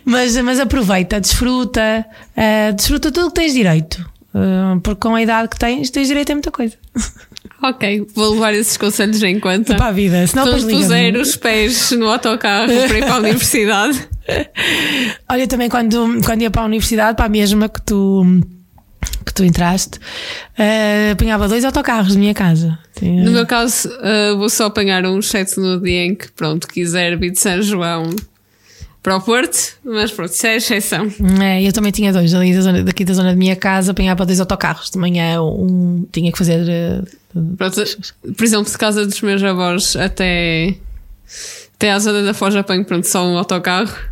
mas, 0.06 0.38
mas 0.38 0.60
aproveita, 0.60 1.20
desfruta, 1.20 2.06
uh, 2.36 2.74
desfruta 2.74 3.12
tudo 3.12 3.30
que 3.30 3.36
tens 3.36 3.54
direito. 3.54 4.10
Uh, 4.34 4.80
porque 4.82 5.02
com 5.02 5.16
a 5.16 5.22
idade 5.22 5.50
que 5.50 5.60
tens, 5.60 5.90
tens 5.90 6.08
direito 6.08 6.32
a 6.32 6.36
muita 6.36 6.52
coisa. 6.52 6.78
Ok, 7.64 8.08
vou 8.16 8.34
levar 8.34 8.54
esses 8.54 8.76
conselhos 8.76 9.22
em 9.22 9.40
conta. 9.40 9.76
Para 9.76 9.88
a 9.88 9.92
vida, 9.92 10.26
senão 10.26 10.46
Quando 10.48 10.68
puser 10.68 11.16
os 11.16 11.36
pés 11.36 11.92
no 11.92 12.10
autocarro 12.10 12.68
para 12.68 12.98
ir 12.98 13.06
para 13.06 13.14
a 13.14 13.20
universidade. 13.20 14.10
Olha, 15.30 15.48
também 15.48 15.70
quando, 15.70 16.22
quando 16.26 16.42
ia 16.42 16.50
para 16.50 16.64
a 16.64 16.66
universidade, 16.66 17.16
para 17.16 17.26
a 17.26 17.30
mesma 17.30 17.70
que 17.70 17.82
tu 17.82 18.26
que 19.24 19.34
tu 19.34 19.44
entraste, 19.44 19.98
uh, 19.98 21.12
apanhava 21.12 21.48
dois 21.48 21.64
autocarros 21.66 22.14
na 22.14 22.20
minha 22.20 22.34
casa. 22.34 22.78
Tinha... 22.96 23.24
No 23.24 23.32
meu 23.32 23.46
caso, 23.46 23.90
uh, 23.90 24.38
vou 24.38 24.50
só 24.50 24.66
apanhar 24.66 25.06
um 25.06 25.20
exceto 25.20 25.60
no 25.60 25.80
dia 25.80 26.06
em 26.06 26.16
que, 26.16 26.32
pronto, 26.32 26.68
quiser 26.68 27.18
vir 27.18 27.32
de 27.32 27.40
São 27.40 27.62
João 27.62 28.16
para 29.02 29.16
o 29.16 29.22
Porto, 29.22 29.78
mas 29.84 30.12
pronto, 30.12 30.32
isso 30.32 30.46
é 30.46 30.56
exceção. 30.58 31.12
É, 31.42 31.64
eu 31.64 31.74
também 31.74 31.92
tinha 31.92 32.14
dois, 32.14 32.34
ali 32.34 32.54
da 32.54 32.62
zona, 32.62 32.84
daqui 32.84 33.04
da 33.04 33.14
zona 33.14 33.32
da 33.32 33.36
minha 33.36 33.56
casa, 33.56 33.92
apanhava 33.92 34.26
dois 34.26 34.40
autocarros. 34.40 34.92
De 34.92 34.98
manhã 34.98 35.42
um 35.42 36.06
tinha 36.12 36.32
que 36.32 36.38
fazer. 36.38 36.62
Uh, 37.34 37.56
pronto, 37.58 37.84
por 38.38 38.44
exemplo, 38.44 38.72
de 38.72 38.78
casa 38.78 39.06
dos 39.06 39.20
meus 39.22 39.44
avós 39.44 39.96
até, 39.96 40.76
até 41.76 41.92
à 41.92 42.00
zona 42.00 42.22
da 42.22 42.34
Foz 42.34 42.56
apanho, 42.56 42.86
pronto, 42.86 43.08
só 43.08 43.26
um 43.26 43.38
autocarro. 43.38 44.12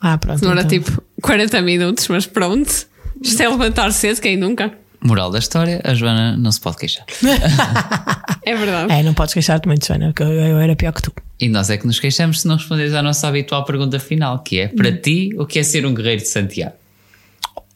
Ah, 0.00 0.16
pronto. 0.18 0.40
Demora 0.40 0.62
então. 0.62 0.70
tipo 0.70 1.02
40 1.20 1.62
minutos, 1.62 2.08
mas 2.08 2.26
pronto. 2.26 2.86
Isto 3.20 3.42
é 3.42 3.48
levantar 3.48 3.92
cedo, 3.92 4.20
quem 4.20 4.36
nunca? 4.36 4.72
Moral 5.04 5.30
da 5.30 5.40
história, 5.40 5.80
a 5.84 5.94
Joana 5.94 6.36
não 6.36 6.52
se 6.52 6.60
pode 6.60 6.76
queixar. 6.76 7.04
é 8.44 8.56
verdade. 8.56 8.92
É, 8.92 9.02
não 9.02 9.12
podes 9.14 9.34
queixar-te 9.34 9.66
muito, 9.66 9.84
Joana, 9.84 10.12
que 10.12 10.22
eu, 10.22 10.30
eu, 10.30 10.58
era 10.58 10.76
pior 10.76 10.92
que 10.92 11.02
tu. 11.02 11.12
E 11.40 11.48
nós 11.48 11.70
é 11.70 11.76
que 11.76 11.86
nos 11.86 11.98
queixamos 11.98 12.42
se 12.42 12.48
não 12.48 12.56
responderes 12.56 12.94
à 12.94 13.02
nossa 13.02 13.26
habitual 13.26 13.64
pergunta 13.64 13.98
final, 13.98 14.38
que 14.38 14.60
é: 14.60 14.68
para 14.68 14.90
hum. 14.90 14.98
ti, 15.02 15.30
o 15.36 15.44
que 15.44 15.58
é 15.58 15.62
ser 15.64 15.84
um 15.84 15.92
guerreiro 15.92 16.22
de 16.22 16.28
Santiago? 16.28 16.74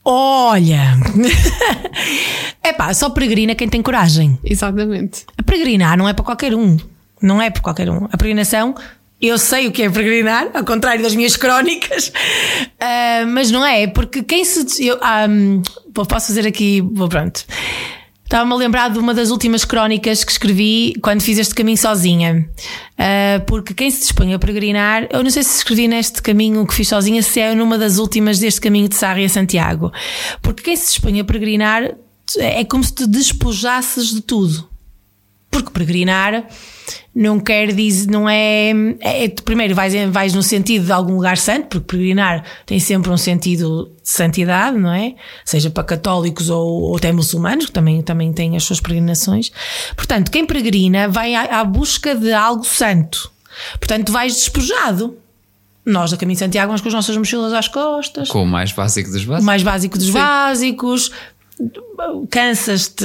Olha! 0.05 0.97
é 2.63 2.73
pá, 2.73 2.95
só 2.95 3.11
peregrina 3.11 3.57
quem 3.57 3.69
tem 3.69 3.83
coragem. 3.83 4.39
Exatamente. 4.45 5.25
A 5.37 5.43
peregrinar 5.43 5.99
não 5.99 6.09
é 6.09 6.13
para 6.13 6.25
qualquer 6.25 6.55
um. 6.55 6.77
Não 7.21 7.43
é 7.43 7.51
para 7.51 7.61
qualquer 7.61 7.91
um. 7.91 8.05
A 8.05 8.17
peregrinação 8.17 8.77
eu 9.21 9.39
sei 9.39 9.67
o 9.67 9.73
que 9.73 9.83
é 9.83 9.91
peregrinar, 9.91 10.51
ao 10.53 10.65
contrário 10.65 11.03
das 11.03 11.15
minhas 11.15 11.37
crónicas, 11.37 12.09
uh, 12.09 13.27
mas 13.33 13.51
não 13.51 13.65
é, 13.65 13.87
porque 13.87 14.23
quem 14.23 14.45
se. 14.45 14.87
Eu, 14.87 14.99
um, 15.29 15.63
posso 15.93 16.29
fazer 16.29 16.47
aqui. 16.47 16.83
Vou 16.93 17.09
pronto. 17.09 17.45
Estava-me 18.25 18.53
a 18.55 18.57
lembrar 18.57 18.91
de 18.91 18.99
uma 18.99 19.15
das 19.15 19.31
últimas 19.31 19.65
crónicas 19.65 20.25
que 20.25 20.33
escrevi 20.33 20.95
quando 21.01 21.23
fiz 21.23 21.39
este 21.39 21.55
caminho 21.55 21.79
sozinha. 21.79 22.49
Uh, 22.99 23.45
porque 23.47 23.73
quem 23.73 23.89
se 23.89 24.01
dispõe 24.01 24.35
a 24.35 24.39
peregrinar, 24.39 25.07
eu 25.13 25.23
não 25.23 25.31
sei 25.31 25.45
se 25.45 25.59
escrevi 25.59 25.87
neste 25.87 26.21
caminho 26.21 26.67
que 26.67 26.75
fiz 26.75 26.89
sozinha, 26.89 27.23
se 27.23 27.39
é 27.39 27.55
numa 27.55 27.79
das 27.79 27.99
últimas 27.99 28.41
deste 28.41 28.61
caminho 28.61 28.89
de 28.89 28.97
Sarri 28.97 29.25
a 29.25 29.29
Santiago. 29.29 29.93
Porque 30.43 30.65
quem 30.65 30.77
se 30.77 30.89
dispõe 30.89 31.21
a 31.21 31.25
peregrinar 31.25 31.95
é 32.39 32.65
como 32.65 32.83
se 32.83 32.93
te 32.93 33.07
despojasses 33.07 34.13
de 34.13 34.21
tudo. 34.21 34.69
Porque 35.57 35.71
peregrinar 35.71 36.45
não 37.15 37.41
quer 37.41 37.73
dizer, 37.73 38.11
não 38.11 38.29
é, 38.29 38.73
é, 39.01 39.25
é, 39.25 39.29
primeiro 39.29 39.75
vais, 39.75 39.95
vais 40.11 40.35
no 40.35 40.43
sentido 40.43 40.85
de 40.85 40.93
algum 40.93 41.15
lugar 41.15 41.39
santo, 41.39 41.69
porque 41.69 41.97
peregrinar 41.97 42.45
tem 42.67 42.79
sempre 42.79 43.11
um 43.11 43.17
sentido 43.17 43.91
de 44.03 44.11
santidade, 44.11 44.77
não 44.77 44.93
é? 44.93 45.15
Seja 45.43 45.71
para 45.71 45.83
católicos 45.83 46.51
ou, 46.51 46.83
ou 46.83 46.97
até 46.99 47.11
muçulmanos, 47.13 47.67
que 47.67 47.73
também, 47.73 48.03
também 48.03 48.35
têm 48.35 48.55
as 48.55 48.65
suas 48.65 48.81
peregrinações. 48.81 49.51
Portanto, 49.97 50.31
quem 50.31 50.45
peregrina 50.45 51.09
vai 51.09 51.35
à, 51.35 51.61
à 51.61 51.65
busca 51.65 52.15
de 52.15 52.35
algo 52.35 52.65
santo. 52.65 53.33
Portanto, 53.79 54.13
vais 54.13 54.35
despojado. 54.35 55.17
Nós, 55.87 56.11
da 56.11 56.17
Caminho 56.19 56.35
de 56.35 56.41
Santiago, 56.41 56.67
vamos 56.67 56.83
com 56.83 56.89
as 56.89 56.95
nossas 56.95 57.17
mochilas 57.17 57.53
às 57.55 57.69
costas. 57.69 58.29
Com 58.29 58.43
o 58.43 58.47
mais 58.47 58.73
básico 58.73 59.09
dos 59.09 59.25
básicos. 59.25 59.43
O 59.43 59.47
mais 59.47 59.63
básico 59.63 59.97
dos 59.97 60.09
Sim. 60.09 60.13
básicos 60.13 61.13
cansas-te, 62.31 63.05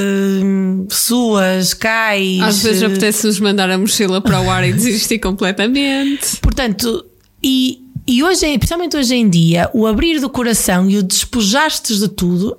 suas, 0.89 1.73
cais. 1.73 2.41
Às 2.41 2.63
vezes 2.63 2.83
apetece-nos 2.83 3.39
mandar 3.39 3.69
a 3.69 3.77
mochila 3.77 4.21
para 4.21 4.41
o 4.41 4.49
ar 4.49 4.67
e 4.67 4.73
desistir 4.73 5.19
completamente. 5.19 6.37
Portanto, 6.41 7.05
e, 7.41 7.81
e 8.07 8.23
hoje, 8.23 8.45
principalmente 8.57 8.97
hoje 8.97 9.15
em 9.15 9.29
dia, 9.29 9.69
o 9.73 9.87
abrir 9.87 10.19
do 10.19 10.29
coração 10.29 10.89
e 10.89 10.97
o 10.97 11.03
despojar-te 11.03 11.97
de 11.97 12.09
tudo 12.09 12.57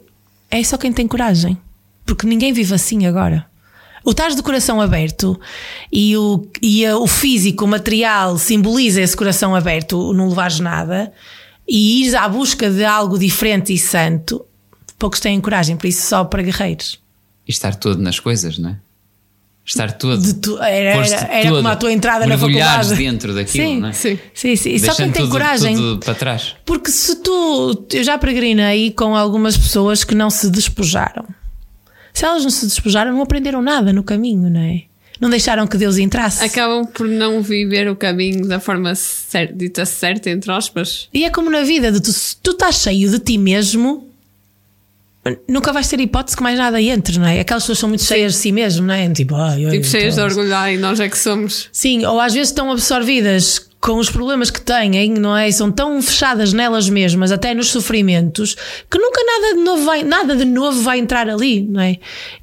é 0.51 0.63
só 0.63 0.77
quem 0.77 0.93
tem 0.93 1.07
coragem. 1.07 1.59
Porque 2.05 2.27
ninguém 2.27 2.53
vive 2.53 2.75
assim 2.75 3.07
agora. 3.07 3.47
O 4.05 4.11
estás 4.11 4.35
de 4.35 4.43
coração 4.43 4.81
aberto 4.81 5.39
e 5.93 6.17
o, 6.17 6.45
e 6.61 6.85
o 6.89 7.07
físico, 7.07 7.65
o 7.65 7.69
material 7.69 8.37
simboliza 8.37 9.01
esse 9.01 9.17
coração 9.17 9.55
aberto, 9.55 10.13
não 10.13 10.29
levares 10.29 10.59
nada, 10.59 11.13
e 11.69 12.01
ires 12.01 12.15
à 12.15 12.29
busca 12.29 12.69
de 12.69 12.85
algo 12.85 13.17
diferente 13.17 13.73
e 13.73 13.79
santo, 13.79 14.45
poucos 15.03 15.19
têm 15.19 15.41
coragem, 15.41 15.77
por 15.77 15.89
isso 15.89 16.07
só 16.07 16.23
para 16.23 16.45
guerreiros. 16.45 17.01
E 17.49 17.51
estar 17.51 17.75
todo 17.75 18.01
nas 18.01 18.21
coisas, 18.21 18.57
não 18.57 18.71
é? 18.71 18.77
Estar 19.67 19.91
todo. 19.91 20.23
De 20.23 20.35
tu, 20.35 20.57
era, 20.59 21.05
era, 21.05 21.17
era 21.17 21.49
todo, 21.49 21.57
como 21.57 21.69
a 21.69 21.77
tua 21.77 21.93
entrada 21.93 22.25
na 22.25 22.39
faculdade. 22.39 22.95
dentro 22.95 23.35
daquilo, 23.35 23.67
sim, 23.67 23.81
não 23.81 23.89
é? 23.89 23.93
Sim, 23.93 24.17
sim. 24.33 24.55
sim. 24.55 24.79
Só 24.79 24.95
quem 24.95 25.11
tem 25.11 25.23
tudo, 25.23 25.33
coragem. 25.33 25.75
Tudo 25.75 25.99
para 25.99 26.15
trás. 26.15 26.55
Porque 26.65 26.91
se 26.93 27.17
tu. 27.17 27.85
Eu 27.93 28.05
já 28.05 28.17
peregrinei 28.17 28.93
com 28.93 29.17
algumas 29.17 29.57
pessoas 29.57 30.05
que 30.05 30.15
não 30.15 30.31
se 30.31 30.49
despojaram. 30.49 31.27
Se 32.15 32.25
elas 32.25 32.45
não 32.45 32.51
se 32.51 32.67
despojaram, 32.67 33.13
não 33.13 33.23
aprenderam 33.23 33.61
nada 33.61 33.93
no 33.93 34.05
caminho, 34.05 34.49
não 34.49 34.61
é? 34.61 34.83
Não 35.21 35.29
deixaram 35.29 35.67
que 35.67 35.77
Deus 35.77 35.99
entrasse. 35.99 36.45
Acabam 36.45 36.87
por 36.87 37.09
não 37.09 37.43
viver 37.43 37.89
o 37.89 37.97
caminho 37.97 38.47
da 38.47 38.61
forma 38.61 38.95
certa, 38.95 39.53
dita 39.53 39.85
certa, 39.85 40.31
entre 40.31 40.53
aspas. 40.53 41.09
E 41.13 41.25
é 41.25 41.31
como 41.31 41.51
na 41.51 41.63
vida, 41.63 41.91
de 41.91 42.01
tu, 42.01 42.13
se 42.13 42.37
tu 42.37 42.53
estás 42.53 42.77
cheio 42.77 43.11
de 43.11 43.19
ti 43.19 43.39
mesmo, 43.39 44.12
nunca 45.49 45.73
vais 45.73 45.89
ter 45.89 46.01
hipótese 46.01 46.37
que 46.37 46.43
mais 46.43 46.59
nada 46.59 46.81
entre, 46.81 47.19
não 47.19 47.27
é? 47.27 47.41
Aquelas 47.41 47.63
pessoas 47.63 47.79
são 47.79 47.89
muito 47.89 48.03
Sim. 48.03 48.15
cheias 48.15 48.33
de 48.33 48.39
si 48.39 48.53
mesmo, 48.53 48.87
não 48.87 48.95
é? 48.95 49.09
Tipo, 49.11 49.37
ai, 49.37 49.71
tipo 49.71 49.87
cheias 49.87 50.17
de 50.17 50.21
orgulho, 50.21 50.53
e 50.69 50.77
nós 50.79 50.99
é 50.99 51.09
que 51.09 51.17
somos. 51.17 51.69
Sim, 51.71 52.05
ou 52.05 52.21
às 52.21 52.33
vezes 52.33 52.49
estão 52.49 52.71
absorvidas 52.73 53.71
com 53.81 53.99
os 53.99 54.11
problemas 54.11 54.51
que 54.51 54.61
têm, 54.61 55.11
não 55.11 55.37
é? 55.37 55.51
São 55.51 55.71
tão 55.71 56.01
fechadas 56.03 56.53
nelas 56.53 56.89
mesmas, 56.89 57.31
até 57.31 57.55
nos 57.55 57.69
sofrimentos, 57.69 58.57
que 58.91 58.99
nunca 58.99 59.21
nada 59.25 59.57
de 59.57 59.65
novo 59.65 59.85
vai, 59.85 60.03
nada 60.03 60.37
de 60.37 60.45
novo 60.45 60.83
vai 60.83 60.99
entrar 60.99 61.29
ali, 61.29 61.63
não 61.63 61.81
é? 61.81 61.99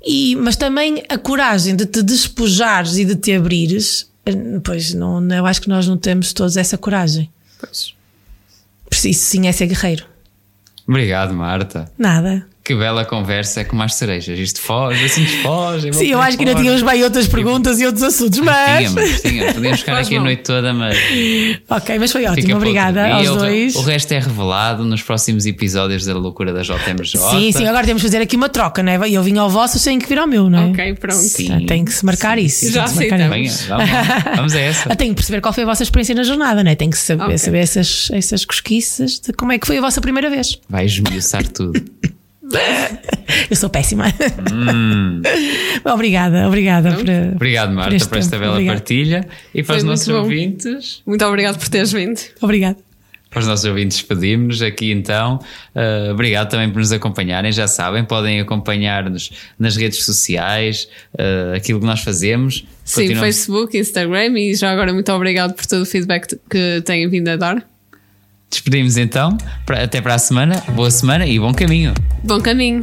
E, 0.05 0.36
mas 0.38 0.55
também 0.55 1.03
a 1.09 1.17
coragem 1.17 1.75
de 1.75 1.86
te 1.86 2.01
despojares 2.01 2.97
e 2.97 3.05
de 3.05 3.15
te 3.15 3.34
abrires, 3.34 4.09
pois 4.63 4.93
não, 4.93 5.25
eu 5.30 5.45
acho 5.45 5.61
que 5.61 5.69
nós 5.69 5.88
não 5.88 5.97
temos 5.97 6.34
todos 6.34 6.55
essa 6.55 6.77
coragem. 6.77 7.30
Pois. 7.59 7.93
Isso 8.91 9.25
sim 9.25 9.47
é 9.47 9.51
ser 9.51 9.67
guerreiro. 9.67 10.05
Obrigado, 10.86 11.34
Marta. 11.34 11.89
Nada 11.97 12.45
Que 12.70 12.76
bela 12.76 13.03
conversa 13.03 13.61
é 13.61 13.63
com 13.63 13.76
mais 13.76 13.95
cerejas. 13.95 14.38
Isto 14.38 14.61
foge, 14.61 15.03
assim 15.03 15.26
foge. 15.26 15.91
Sim, 15.91 16.05
eu 16.09 16.22
acho 16.22 16.38
que 16.38 16.43
ainda 16.47 16.53
tínhamos 16.53 16.84
bem 16.84 17.03
outras 17.03 17.28
perguntas 17.28 17.80
e 17.80 17.86
outros 17.88 18.03
assuntos, 18.03 18.38
mas. 18.41 18.91
Tínhamos, 18.91 19.22
tínhamos. 19.22 19.53
Podíamos 19.53 19.80
ficar 19.82 19.97
aqui 19.97 20.15
a 20.17 20.22
noite 20.22 20.43
toda, 20.43 20.72
mas. 20.72 20.95
Ok, 21.67 21.97
mas 21.97 22.11
foi 22.11 22.28
ótimo. 22.28 22.57
Obrigada 22.57 23.11
aos 23.11 23.28
dois. 23.28 23.76
O 23.76 23.82
resto 23.82 24.11
é 24.11 24.20
revelado 24.20 24.86
nos 24.86 25.01
próximos 25.01 25.47
episódios 25.47 26.05
da 26.05 26.13
loucura 26.13 26.53
da 26.53 26.61
JMJ. 26.61 27.17
Sim, 27.17 27.51
sim, 27.51 27.65
agora 27.65 27.88
temos 27.88 28.03
que 28.03 28.07
fazer 28.07 28.22
aqui 28.22 28.36
uma 28.36 28.49
troca, 28.49 28.84
não 28.84 28.91
é? 28.91 29.09
Eu 29.09 29.24
vim 29.24 29.39
ao 29.39 29.49
vosso, 29.49 29.84
tenho 29.84 29.99
que 29.99 30.07
vir 30.07 30.20
ao 30.20 30.28
meu, 30.28 30.47
não 30.47 30.59
é? 30.59 30.65
Ok, 30.67 30.93
pronto. 30.93 31.15
Sim. 31.17 31.65
Tem 31.65 31.84
que 31.84 31.91
se 31.91 32.05
marcar 32.05 32.38
isso. 32.38 32.72
Já 32.72 32.84
tem 32.84 32.84
que 32.84 32.89
se 32.91 33.09
marcar 33.09 33.15
aceitamos. 33.32 33.51
isso. 33.51 33.63
Venha, 33.65 33.78
vamos, 33.78 34.36
vamos 34.38 34.53
a 34.55 34.59
essa. 34.59 34.89
Ah, 34.93 34.95
tenho 34.95 35.09
que 35.09 35.15
perceber 35.15 35.41
qual 35.41 35.55
foi 35.55 35.63
a 35.63 35.65
vossa 35.65 35.82
experiência 35.82 36.13
na 36.13 36.22
jornada, 36.22 36.63
não 36.63 36.70
é? 36.70 36.76
Tenho 36.76 36.91
que 36.91 36.99
saber, 36.99 37.24
Ok. 37.24 37.38
saber 37.39 37.57
essas, 37.61 38.09
essas 38.13 38.45
cosquices 38.45 39.20
de 39.20 39.34
como 39.34 39.51
é 39.53 39.57
que 39.57 39.65
foi 39.65 39.80
a 39.80 39.82
vossa 39.82 39.99
primeira 39.99 40.30
vez. 40.30 40.59
Vai 40.70 40.86
esmiuçar 40.86 41.47
tudo. 41.47 41.82
Eu 43.50 43.56
sou 43.56 43.70
péssima. 43.70 44.06
Hum. 44.52 45.22
obrigada, 45.86 46.47
obrigada 46.47 46.91
por. 46.93 47.06
Obrigado, 47.36 47.74
Marta, 47.74 47.95
este 47.95 48.10
por 48.10 48.18
esta 48.18 48.32
tempo. 48.32 48.41
bela 48.41 48.54
Obrigada. 48.54 48.78
partilha. 48.80 49.28
E 49.54 49.64
para 49.64 49.74
Foi 49.74 49.78
os 49.78 49.84
nossos 49.84 50.08
bom. 50.08 50.16
ouvintes, 50.22 51.02
Muito 51.06 51.24
obrigado 51.26 51.58
por 51.60 51.68
teres 51.70 51.91
vindo. 51.91 52.20
Obrigada. 52.41 52.78
para 53.30 53.39
os 53.41 53.47
nossos 53.47 53.66
ouvintes, 53.66 53.97
despedimos-nos 53.97 54.62
aqui 54.64 54.91
então. 54.91 55.39
Uh, 55.76 56.12
obrigado 56.12 56.50
também 56.50 56.70
por 56.72 56.80
nos 56.80 56.91
acompanharem. 56.91 57.52
Já 57.52 57.68
sabem, 57.68 58.04
podem 58.04 58.39
acompanhar-nos 58.39 59.32
nas 59.60 59.76
redes 59.78 60.04
sociais, 60.04 60.88
uh, 61.14 61.56
aquilo 61.56 61.80
que 61.80 61.86
nós 61.86 62.02
fazemos. 62.02 62.66
Sim, 62.84 63.02
Continuamos- 63.02 63.36
Facebook, 63.36 63.78
Instagram 63.78 64.39
e 64.39 64.56
já 64.56 64.72
agora 64.72 64.91
muito 64.93 65.12
obrigado 65.12 65.54
por 65.54 65.66
todo 65.68 65.84
o 65.84 65.86
feedback 65.86 66.36
que 66.50 66.82
têm 66.86 67.08
vindo 67.08 67.28
a 67.28 67.36
dar. 67.36 67.64
Despedimos 68.50 68.97
então. 68.97 69.38
Até 69.68 70.02
para 70.02 70.16
a 70.16 70.20
semana. 70.20 70.62
Boa 70.74 70.89
semana 70.89 71.26
e 71.26 71.39
bom 71.39 71.54
caminho. 71.54 71.93
Bom 72.24 72.41
caminho. 72.41 72.80